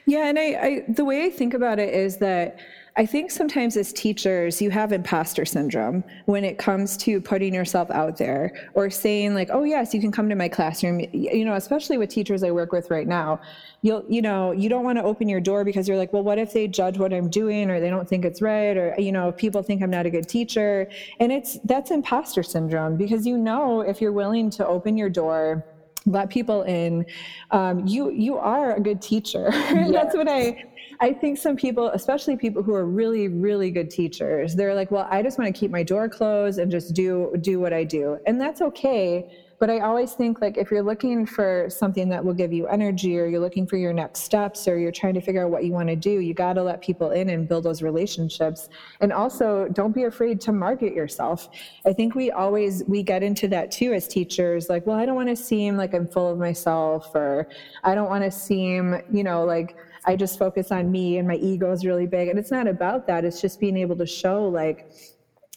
Yeah, 0.05 0.27
and 0.27 0.37
I, 0.39 0.43
I 0.43 0.83
the 0.87 1.05
way 1.05 1.25
I 1.25 1.29
think 1.29 1.53
about 1.53 1.79
it 1.79 1.93
is 1.93 2.17
that 2.17 2.59
I 2.95 3.05
think 3.05 3.29
sometimes 3.29 3.77
as 3.77 3.93
teachers, 3.93 4.59
you 4.59 4.71
have 4.71 4.91
imposter 4.91 5.45
syndrome 5.45 6.03
when 6.25 6.43
it 6.43 6.57
comes 6.57 6.97
to 6.97 7.21
putting 7.21 7.53
yourself 7.53 7.91
out 7.91 8.17
there 8.17 8.53
or 8.73 8.89
saying 8.89 9.35
like, 9.35 9.49
"Oh 9.51 9.63
yes, 9.63 9.93
you 9.93 10.01
can 10.01 10.11
come 10.11 10.29
to 10.29 10.35
my 10.35 10.47
classroom." 10.47 11.01
You 11.11 11.45
know, 11.45 11.55
especially 11.55 11.97
with 11.97 12.09
teachers 12.09 12.43
I 12.43 12.51
work 12.51 12.71
with 12.71 12.89
right 12.89 13.07
now, 13.07 13.39
you'll 13.81 14.03
you 14.09 14.21
know 14.21 14.51
you 14.51 14.69
don't 14.69 14.83
want 14.83 14.97
to 14.97 15.03
open 15.03 15.27
your 15.27 15.41
door 15.41 15.63
because 15.63 15.87
you're 15.87 15.97
like, 15.97 16.13
"Well, 16.13 16.23
what 16.23 16.39
if 16.39 16.53
they 16.53 16.67
judge 16.67 16.97
what 16.97 17.13
I'm 17.13 17.29
doing 17.29 17.69
or 17.69 17.79
they 17.79 17.89
don't 17.89 18.07
think 18.07 18.25
it's 18.25 18.41
right 18.41 18.77
or 18.77 18.95
you 18.97 19.11
know 19.11 19.31
people 19.31 19.61
think 19.61 19.83
I'm 19.83 19.91
not 19.91 20.05
a 20.05 20.09
good 20.09 20.27
teacher?" 20.27 20.89
And 21.19 21.31
it's 21.31 21.59
that's 21.65 21.91
imposter 21.91 22.43
syndrome 22.43 22.97
because 22.97 23.27
you 23.27 23.37
know 23.37 23.81
if 23.81 24.01
you're 24.01 24.11
willing 24.11 24.49
to 24.51 24.65
open 24.65 24.97
your 24.97 25.09
door 25.09 25.65
let 26.07 26.29
people 26.29 26.63
in 26.63 27.05
um, 27.51 27.85
you 27.85 28.11
you 28.11 28.37
are 28.37 28.75
a 28.75 28.79
good 28.79 29.01
teacher 29.01 29.49
yeah. 29.51 29.89
that's 29.91 30.15
what 30.15 30.27
i 30.27 30.63
I 30.99 31.13
think 31.13 31.37
some 31.37 31.55
people, 31.55 31.89
especially 31.89 32.37
people 32.37 32.63
who 32.63 32.73
are 32.73 32.85
really, 32.85 33.27
really 33.27 33.69
good 33.69 33.89
teachers, 33.89 34.55
they're 34.55 34.73
like, 34.73 34.89
well, 34.89 35.07
I 35.09 35.21
just 35.21 35.37
want 35.37 35.53
to 35.53 35.57
keep 35.57 35.69
my 35.69 35.83
door 35.83 36.09
closed 36.09 36.57
and 36.59 36.71
just 36.71 36.95
do 36.95 37.35
do 37.39 37.59
what 37.59 37.73
I 37.73 37.83
do. 37.83 38.17
And 38.25 38.41
that's 38.41 38.61
okay. 38.61 39.29
But 39.59 39.71
I 39.71 39.79
always 39.79 40.13
think 40.13 40.39
like 40.39 40.57
if 40.57 40.69
you're 40.69 40.83
looking 40.83 41.25
for 41.25 41.67
something 41.69 42.09
that 42.09 42.23
will 42.23 42.33
give 42.33 42.53
you 42.53 42.67
energy 42.67 43.17
or 43.17 43.25
you're 43.25 43.39
looking 43.39 43.65
for 43.65 43.77
your 43.77 43.91
next 43.91 44.19
steps 44.19 44.67
or 44.67 44.77
you're 44.77 44.91
trying 44.91 45.15
to 45.15 45.21
figure 45.21 45.43
out 45.43 45.49
what 45.49 45.65
you 45.65 45.71
want 45.71 45.89
to 45.89 45.95
do, 45.95 46.19
you 46.19 46.35
got 46.35 46.53
to 46.53 46.63
let 46.63 46.81
people 46.81 47.11
in 47.11 47.29
and 47.29 47.47
build 47.47 47.63
those 47.63 47.81
relationships. 47.81 48.69
And 49.01 49.11
also 49.11 49.67
don't 49.73 49.95
be 49.95 50.03
afraid 50.03 50.39
to 50.41 50.51
market 50.51 50.93
yourself. 50.93 51.49
I 51.85 51.93
think 51.93 52.13
we 52.13 52.29
always 52.29 52.83
we 52.87 53.01
get 53.01 53.23
into 53.23 53.47
that 53.47 53.71
too 53.71 53.93
as 53.93 54.07
teachers 54.07 54.69
like, 54.69 54.85
well, 54.85 54.97
I 54.97 55.07
don't 55.07 55.15
want 55.15 55.29
to 55.29 55.35
seem 55.35 55.75
like 55.75 55.95
I'm 55.95 56.07
full 56.07 56.31
of 56.31 56.37
myself 56.37 57.15
or 57.15 57.47
I 57.83 57.95
don't 57.95 58.09
want 58.09 58.23
to 58.25 58.31
seem, 58.31 58.95
you 59.11 59.23
know, 59.23 59.43
like 59.43 59.75
I 60.05 60.15
just 60.15 60.37
focus 60.37 60.71
on 60.71 60.91
me 60.91 61.17
and 61.17 61.27
my 61.27 61.35
ego 61.35 61.71
is 61.71 61.83
really 61.83 62.05
big. 62.05 62.29
And 62.29 62.37
it's 62.37 62.51
not 62.51 62.67
about 62.67 63.07
that. 63.07 63.25
It's 63.25 63.41
just 63.41 63.59
being 63.59 63.75
able 63.75 63.95
to 63.97 64.05
show 64.05 64.47
like 64.47 64.91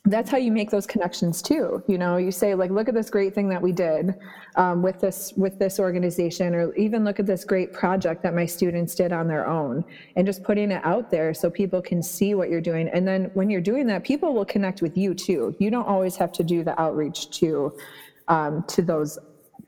that's 0.06 0.30
how 0.30 0.38
you 0.38 0.50
make 0.50 0.70
those 0.70 0.86
connections 0.86 1.42
too. 1.42 1.82
You 1.86 1.98
know 1.98 2.16
you 2.16 2.30
say 2.30 2.54
like 2.54 2.70
look 2.70 2.88
at 2.88 2.94
this 2.94 3.10
great 3.10 3.34
thing 3.34 3.48
that 3.50 3.60
we 3.60 3.70
did 3.70 4.14
um, 4.56 4.82
with 4.82 4.98
this 4.98 5.32
with 5.36 5.58
this 5.58 5.78
organization 5.78 6.54
or 6.54 6.74
even 6.74 7.04
look 7.04 7.20
at 7.20 7.26
this 7.26 7.44
great 7.44 7.72
project 7.72 8.22
that 8.22 8.34
my 8.34 8.46
students 8.46 8.94
did 8.94 9.12
on 9.12 9.28
their 9.28 9.46
own 9.46 9.84
and 10.16 10.26
just 10.26 10.42
putting 10.42 10.70
it 10.70 10.84
out 10.84 11.10
there 11.10 11.34
so 11.34 11.50
people 11.50 11.82
can 11.82 12.02
see 12.02 12.34
what 12.34 12.48
you're 12.48 12.62
doing. 12.62 12.88
And 12.88 13.06
then 13.06 13.30
when 13.34 13.50
you're 13.50 13.60
doing 13.60 13.86
that 13.88 14.02
people 14.02 14.32
will 14.32 14.46
connect 14.46 14.80
with 14.80 14.96
you 14.96 15.14
too. 15.14 15.54
You 15.58 15.70
don't 15.70 15.86
always 15.86 16.16
have 16.16 16.32
to 16.32 16.44
do 16.44 16.64
the 16.64 16.80
outreach 16.80 17.30
to 17.40 17.76
um, 18.28 18.64
to 18.68 18.80
those 18.80 19.18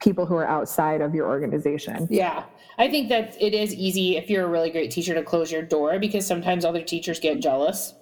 people 0.01 0.25
who 0.25 0.35
are 0.35 0.49
outside 0.49 1.03
of 1.03 1.15
your 1.15 1.29
organization. 1.29 2.09
Yeah. 2.11 2.45
I 2.79 2.91
think 2.91 3.11
that 3.11 3.41
it 3.41 3.53
is 3.53 3.75
easy 3.75 4.17
if 4.17 4.31
you're 4.31 4.47
a 4.47 4.49
really 4.49 4.71
great 4.71 4.91
teacher 4.91 5.15
to 5.15 5.23
close 5.23 5.53
your 5.53 5.63
door 5.63 5.99
because 5.99 6.27
sometimes 6.27 6.65
other 6.65 6.83
teachers 6.83 7.21
get 7.21 7.41
jealous. 7.41 7.95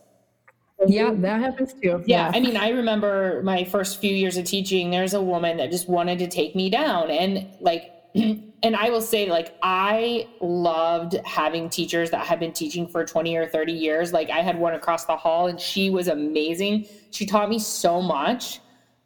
Yeah, 0.86 1.12
that 1.14 1.40
happens 1.40 1.74
too. 1.74 2.02
Yeah, 2.06 2.30
yeah, 2.30 2.32
I 2.34 2.40
mean, 2.40 2.56
I 2.56 2.70
remember 2.70 3.42
my 3.42 3.64
first 3.64 4.00
few 4.00 4.14
years 4.14 4.36
of 4.36 4.44
teaching, 4.44 4.90
there's 4.90 5.14
a 5.14 5.22
woman 5.22 5.58
that 5.58 5.70
just 5.70 5.88
wanted 5.88 6.18
to 6.20 6.28
take 6.28 6.56
me 6.56 6.70
down. 6.70 7.10
And 7.10 7.46
like, 7.60 7.92
and 8.14 8.76
I 8.76 8.90
will 8.90 9.02
say, 9.02 9.30
like, 9.30 9.54
I 9.62 10.26
loved 10.40 11.14
having 11.24 11.68
teachers 11.68 12.10
that 12.10 12.26
had 12.26 12.40
been 12.40 12.52
teaching 12.52 12.88
for 12.88 13.04
20 13.04 13.36
or 13.36 13.46
30 13.46 13.72
years. 13.72 14.12
Like, 14.12 14.30
I 14.30 14.40
had 14.40 14.58
one 14.58 14.74
across 14.74 15.04
the 15.04 15.16
hall 15.16 15.48
and 15.48 15.60
she 15.60 15.90
was 15.90 16.08
amazing. 16.08 16.86
She 17.10 17.26
taught 17.26 17.50
me 17.50 17.58
so 17.58 18.00
much. 18.00 18.60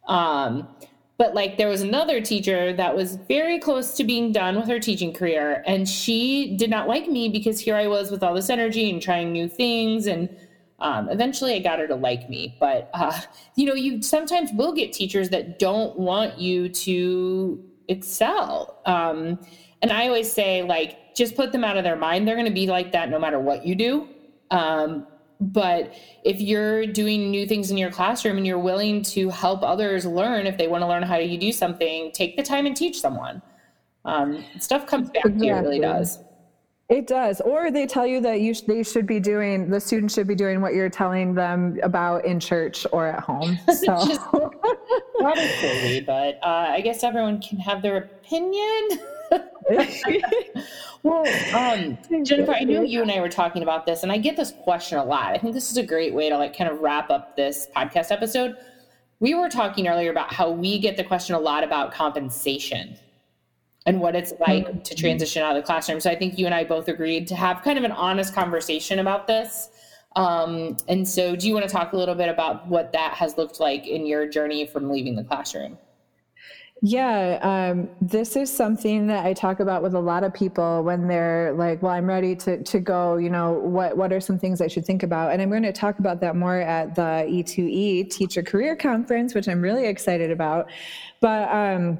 Um, 0.07 0.67
but 1.17 1.33
like 1.33 1.57
there 1.57 1.69
was 1.69 1.81
another 1.81 2.21
teacher 2.21 2.73
that 2.73 2.95
was 2.95 3.15
very 3.27 3.59
close 3.59 3.95
to 3.95 4.03
being 4.03 4.31
done 4.31 4.55
with 4.55 4.67
her 4.67 4.79
teaching 4.79 5.13
career 5.13 5.63
and 5.65 5.87
she 5.87 6.55
did 6.57 6.69
not 6.69 6.87
like 6.87 7.07
me 7.07 7.29
because 7.29 7.59
here 7.59 7.75
i 7.75 7.87
was 7.87 8.11
with 8.11 8.21
all 8.23 8.33
this 8.33 8.49
energy 8.49 8.89
and 8.89 9.01
trying 9.01 9.31
new 9.31 9.47
things 9.47 10.07
and 10.07 10.29
um, 10.79 11.09
eventually 11.09 11.53
i 11.53 11.59
got 11.59 11.79
her 11.79 11.87
to 11.87 11.95
like 11.95 12.29
me 12.29 12.55
but 12.59 12.89
uh, 12.93 13.19
you 13.55 13.65
know 13.65 13.73
you 13.73 14.01
sometimes 14.01 14.51
will 14.53 14.73
get 14.73 14.93
teachers 14.93 15.29
that 15.29 15.59
don't 15.59 15.97
want 15.97 16.37
you 16.37 16.69
to 16.69 17.63
excel 17.87 18.81
um, 18.85 19.39
and 19.81 19.91
i 19.91 20.07
always 20.07 20.31
say 20.31 20.63
like 20.63 21.15
just 21.15 21.35
put 21.35 21.51
them 21.51 21.63
out 21.63 21.77
of 21.77 21.83
their 21.83 21.95
mind 21.95 22.27
they're 22.27 22.35
going 22.35 22.47
to 22.47 22.53
be 22.53 22.67
like 22.67 22.91
that 22.91 23.09
no 23.09 23.19
matter 23.19 23.39
what 23.39 23.65
you 23.65 23.75
do 23.75 24.07
um, 24.51 25.07
but 25.39 25.93
if 26.23 26.39
you're 26.39 26.85
doing 26.87 27.29
new 27.29 27.45
things 27.45 27.71
in 27.71 27.77
your 27.77 27.91
classroom 27.91 28.37
and 28.37 28.47
you're 28.47 28.59
willing 28.59 29.01
to 29.03 29.29
help 29.29 29.63
others 29.63 30.05
learn, 30.05 30.47
if 30.47 30.57
they 30.57 30.67
want 30.67 30.81
to 30.81 30.87
learn 30.87 31.03
how 31.03 31.17
you 31.17 31.37
do 31.37 31.51
something, 31.51 32.11
take 32.13 32.37
the 32.37 32.43
time 32.43 32.65
and 32.65 32.75
teach 32.75 32.99
someone. 32.99 33.41
Um, 34.05 34.43
stuff 34.59 34.87
comes 34.87 35.09
back 35.09 35.25
exactly. 35.25 35.39
to 35.39 35.45
you, 35.45 35.55
it 35.55 35.61
really 35.61 35.79
does. 35.79 36.19
It 36.87 37.07
does. 37.07 37.41
Or 37.41 37.71
they 37.71 37.87
tell 37.87 38.05
you 38.05 38.21
that 38.21 38.41
you 38.41 38.53
sh- 38.53 38.61
they 38.61 38.83
should 38.83 39.07
be 39.07 39.19
doing, 39.19 39.71
the 39.71 39.79
students 39.79 40.13
should 40.13 40.27
be 40.27 40.35
doing 40.35 40.61
what 40.61 40.75
you're 40.75 40.89
telling 40.89 41.33
them 41.33 41.79
about 41.81 42.25
in 42.25 42.39
church 42.39 42.85
or 42.91 43.07
at 43.07 43.21
home. 43.21 43.57
So. 43.75 44.05
Just, 44.05 44.21
that 44.31 45.37
is 45.37 45.51
silly, 45.55 46.01
but 46.01 46.39
uh, 46.43 46.67
I 46.69 46.81
guess 46.81 47.03
everyone 47.03 47.41
can 47.41 47.57
have 47.59 47.81
their 47.81 47.97
opinion. 47.97 48.99
well, 51.03 51.25
um, 51.55 51.97
Jennifer, 52.23 52.53
I 52.53 52.63
knew 52.63 52.83
you 52.83 53.01
and 53.01 53.11
I 53.11 53.19
were 53.19 53.29
talking 53.29 53.63
about 53.63 53.85
this, 53.85 54.03
and 54.03 54.11
I 54.11 54.17
get 54.17 54.37
this 54.37 54.53
question 54.63 54.97
a 54.97 55.03
lot. 55.03 55.33
I 55.33 55.37
think 55.37 55.53
this 55.53 55.71
is 55.71 55.77
a 55.77 55.83
great 55.83 56.13
way 56.13 56.29
to 56.29 56.37
like 56.37 56.57
kind 56.57 56.69
of 56.69 56.79
wrap 56.79 57.09
up 57.09 57.35
this 57.35 57.67
podcast 57.75 58.11
episode. 58.11 58.55
We 59.19 59.33
were 59.33 59.49
talking 59.49 59.87
earlier 59.87 60.11
about 60.11 60.33
how 60.33 60.51
we 60.51 60.79
get 60.79 60.95
the 60.95 61.03
question 61.03 61.35
a 61.35 61.39
lot 61.39 61.63
about 61.63 61.91
compensation 61.91 62.97
and 63.85 63.99
what 63.99 64.15
it's 64.15 64.33
like 64.39 64.67
mm-hmm. 64.67 64.79
to 64.81 64.95
transition 64.95 65.43
out 65.43 65.55
of 65.55 65.61
the 65.61 65.65
classroom. 65.65 65.99
So 65.99 66.09
I 66.09 66.15
think 66.15 66.37
you 66.37 66.45
and 66.45 66.55
I 66.55 66.63
both 66.63 66.87
agreed 66.87 67.27
to 67.27 67.35
have 67.35 67.61
kind 67.61 67.77
of 67.77 67.83
an 67.83 67.91
honest 67.91 68.33
conversation 68.33 68.99
about 68.99 69.27
this. 69.27 69.69
Um, 70.15 70.77
and 70.87 71.07
so, 71.07 71.35
do 71.35 71.47
you 71.47 71.53
want 71.53 71.67
to 71.67 71.71
talk 71.71 71.91
a 71.91 71.97
little 71.97 72.15
bit 72.15 72.29
about 72.29 72.67
what 72.67 72.93
that 72.93 73.13
has 73.15 73.37
looked 73.37 73.59
like 73.59 73.85
in 73.85 74.05
your 74.05 74.27
journey 74.27 74.65
from 74.65 74.89
leaving 74.89 75.15
the 75.15 75.25
classroom? 75.25 75.77
Yeah, 76.81 77.39
um, 77.41 77.89
this 78.01 78.35
is 78.35 78.51
something 78.53 79.07
that 79.07 79.25
I 79.25 79.33
talk 79.33 79.59
about 79.59 79.81
with 79.81 79.93
a 79.93 79.99
lot 79.99 80.23
of 80.23 80.33
people 80.33 80.83
when 80.83 81.07
they're 81.07 81.53
like, 81.53 81.81
"Well, 81.81 81.91
I'm 81.91 82.05
ready 82.05 82.35
to 82.37 82.63
to 82.63 82.79
go." 82.79 83.17
You 83.17 83.29
know, 83.29 83.53
what 83.53 83.97
what 83.97 84.13
are 84.13 84.21
some 84.21 84.37
things 84.37 84.61
I 84.61 84.67
should 84.67 84.85
think 84.85 85.03
about? 85.03 85.31
And 85.31 85.41
I'm 85.41 85.49
going 85.49 85.63
to 85.63 85.73
talk 85.73 85.99
about 85.99 86.21
that 86.21 86.35
more 86.35 86.59
at 86.61 86.95
the 86.95 87.25
E2E 87.27 88.09
Teacher 88.09 88.43
Career 88.43 88.75
Conference, 88.75 89.33
which 89.33 89.49
I'm 89.49 89.61
really 89.61 89.87
excited 89.87 90.31
about. 90.31 90.69
But 91.21 91.49
um, 91.49 91.97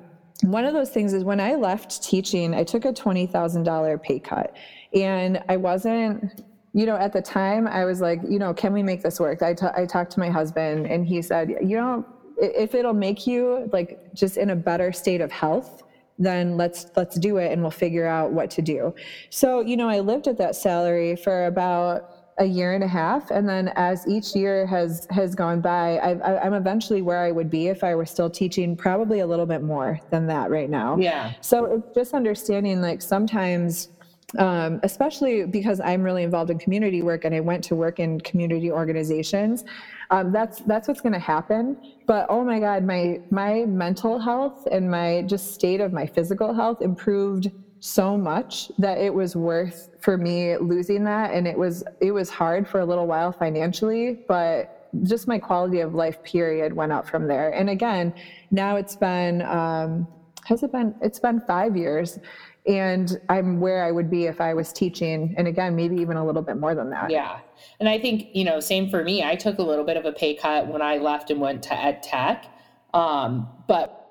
one 0.52 0.66
of 0.66 0.74
those 0.74 0.90
things 0.90 1.14
is 1.14 1.24
when 1.24 1.40
I 1.40 1.56
left 1.56 2.04
teaching, 2.04 2.54
I 2.54 2.64
took 2.64 2.86
a 2.86 2.94
twenty 2.94 3.26
thousand 3.26 3.64
dollar 3.64 3.98
pay 3.98 4.20
cut, 4.20 4.56
and 4.94 5.44
I 5.50 5.58
wasn't 5.58 6.44
you 6.74 6.86
know, 6.86 6.98
at 6.98 7.14
the 7.14 7.22
time 7.22 7.68
I 7.68 7.86
was 7.86 8.02
like, 8.02 8.20
you 8.28 8.38
know, 8.38 8.54
can 8.54 8.74
we 8.74 8.84
make 8.84 9.02
this 9.02 9.18
work? 9.18 9.42
I, 9.42 9.54
t- 9.54 9.66
I 9.78 9.86
talked 9.86 10.12
to 10.12 10.20
my 10.20 10.30
husband 10.30 10.88
and 10.88 11.08
he 11.08 11.22
said, 11.22 11.50
you 11.62 11.78
know, 11.78 12.06
if 12.38 12.76
it'll 12.76 12.94
make 12.94 13.26
you 13.26 13.70
like 13.72 14.14
just 14.14 14.36
in 14.36 14.50
a 14.50 14.56
better 14.56 14.92
state 14.92 15.22
of 15.22 15.32
health 15.32 15.84
then 16.18 16.56
let's 16.56 16.88
let's 16.96 17.18
do 17.20 17.38
it 17.38 17.52
and 17.52 17.62
we'll 17.62 17.72
figure 17.72 18.06
out 18.06 18.32
what 18.32 18.50
to 18.50 18.62
do 18.62 18.94
so 19.30 19.60
you 19.60 19.76
know 19.76 19.90
i 19.90 20.00
lived 20.00 20.28
at 20.28 20.38
that 20.38 20.56
salary 20.56 21.16
for 21.16 21.46
about 21.46 22.15
a 22.38 22.46
year 22.46 22.74
and 22.74 22.84
a 22.84 22.88
half. 22.88 23.32
And 23.32 23.48
then 23.48 23.72
as 23.76 24.08
each 24.08 24.36
year 24.36 24.66
has 24.68 25.08
has 25.10 25.36
gone 25.36 25.62
by 25.62 25.98
i 25.98 26.46
am 26.46 26.54
eventually 26.54 27.02
where 27.02 27.20
i 27.20 27.32
would 27.32 27.50
be 27.50 27.68
if 27.68 27.84
i 27.84 27.96
were 27.96 28.06
still 28.06 28.30
teaching 28.30 28.76
probably 28.76 29.22
a 29.22 29.28
little 29.28 29.46
bit 29.46 29.62
more 29.62 30.00
than 30.10 30.28
that 30.28 30.50
right 30.50 30.70
now. 30.70 30.98
Yeah. 30.98 31.34
So 31.42 31.66
it's 31.66 31.96
just 31.96 32.14
understanding 32.14 32.82
like 32.82 33.02
sometimes 33.02 33.90
um, 34.38 34.82
especially 34.84 35.46
because 35.46 35.80
i'm 35.80 36.04
really 36.04 36.24
involved 36.24 36.50
in 36.50 36.58
community 36.60 37.02
work 37.02 37.24
and 37.26 37.34
i 37.34 37.40
went 37.40 37.64
to 37.66 37.76
work 37.76 38.00
in 38.00 38.20
community 38.22 38.72
organizations 38.72 39.64
um, 40.12 40.32
that's 40.32 40.60
that's 40.62 40.88
what's 40.88 41.02
going 41.02 41.14
to 41.14 41.20
happen. 41.20 41.78
But 42.06 42.28
oh 42.30 42.44
my 42.44 42.60
god 42.60 42.84
my 42.84 43.22
my 43.32 43.66
mental 43.66 44.20
health 44.20 44.68
and 44.72 44.90
my 44.90 45.24
just 45.24 45.54
state 45.54 45.82
of 45.82 45.94
my 45.94 46.06
physical 46.06 46.54
health 46.54 46.82
improved 46.82 47.52
so 47.80 48.18
much 48.18 48.72
that 48.78 48.98
it 48.98 49.14
was 49.14 49.36
worth 49.36 49.90
for 50.00 50.18
me 50.18 50.58
losing 50.58 51.04
that. 51.04 51.34
And 51.34 51.48
it 51.48 51.58
was 51.58 51.84
it 52.02 52.12
was 52.12 52.30
hard 52.30 52.68
for 52.68 52.80
a 52.80 52.86
little 52.86 53.08
while 53.08 53.32
financially 53.32 54.20
but 54.28 54.90
just 55.04 55.28
my 55.28 55.38
quality 55.38 55.82
of 55.82 55.94
life 55.94 56.24
period 56.24 56.74
went 56.74 56.92
up 56.92 57.08
from 57.08 57.28
there. 57.28 57.52
And 57.52 57.70
again 57.70 58.14
now 58.52 58.76
it's 58.76 58.96
been 58.96 59.42
um, 59.42 60.08
has 60.46 60.64
it 60.64 60.72
been 60.72 60.96
it's 61.02 61.20
been 61.20 61.42
five 61.42 61.76
years 61.76 62.20
and 62.68 63.20
i'm 63.30 63.60
where 63.60 63.84
i 63.84 63.92
would 63.92 64.10
be 64.10 64.26
if 64.26 64.42
i 64.42 64.54
was 64.54 64.72
teaching. 64.72 65.36
And 65.38 65.48
again 65.48 65.76
maybe 65.76 65.96
even 65.98 66.18
a 66.18 66.26
little 66.26 66.42
bit 66.42 66.58
more 66.58 66.76
than 66.76 66.90
that. 66.92 67.12
Yeah. 67.12 67.40
And 67.80 67.90
i 67.90 68.00
think 68.00 68.30
you 68.34 68.46
know 68.46 68.60
same 68.60 68.90
for 68.90 69.04
me. 69.04 69.24
I 69.24 69.36
took 69.36 69.60
a 69.60 69.64
little 69.64 69.86
bit 69.86 69.98
of 69.98 70.06
a 70.06 70.12
pay 70.12 70.36
cut 70.36 70.68
when 70.68 70.82
i 70.82 70.98
left 70.98 71.30
and 71.30 71.42
went 71.42 71.64
to 71.64 71.74
ed 71.74 72.02
tech. 72.02 72.46
Um, 72.94 73.50
but 73.68 74.05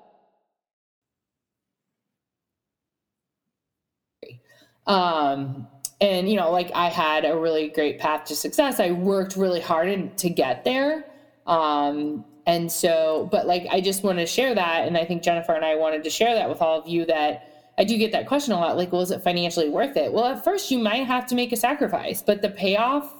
um, 4.87 5.67
and 6.01 6.29
you 6.29 6.35
know 6.35 6.51
like 6.51 6.71
i 6.75 6.89
had 6.89 7.25
a 7.25 7.37
really 7.37 7.69
great 7.69 7.99
path 7.99 8.25
to 8.25 8.35
success. 8.35 8.79
I 8.79 8.91
worked 8.91 9.35
really 9.35 9.61
hard 9.61 9.87
in, 9.87 10.15
to 10.15 10.29
get 10.29 10.63
there. 10.63 11.05
Um, 11.47 12.25
and 12.45 12.71
so 12.71 13.27
but 13.31 13.47
like 13.47 13.65
i 13.71 13.81
just 13.81 14.03
want 14.03 14.19
to 14.19 14.25
share 14.25 14.53
that 14.53 14.87
and 14.87 14.97
i 14.97 15.05
think 15.05 15.23
jennifer 15.23 15.53
and 15.53 15.65
i 15.65 15.75
wanted 15.75 16.03
to 16.03 16.09
share 16.09 16.35
that 16.35 16.47
with 16.49 16.61
all 16.61 16.79
of 16.79 16.87
you 16.87 17.05
that 17.05 17.71
i 17.77 17.83
do 17.83 17.97
get 17.97 18.11
that 18.11 18.27
question 18.27 18.53
a 18.53 18.57
lot 18.57 18.77
like 18.77 18.91
well 18.91 19.01
it 19.01 19.23
financially 19.23 19.69
worth 19.69 19.97
it? 19.97 20.11
Well 20.11 20.25
at 20.25 20.43
first 20.43 20.71
you 20.71 20.79
might 20.79 21.05
have 21.05 21.25
to 21.27 21.35
make 21.35 21.51
a 21.51 21.57
sacrifice 21.57 22.21
but 22.21 22.41
the 22.41 22.49
payoff 22.49 23.11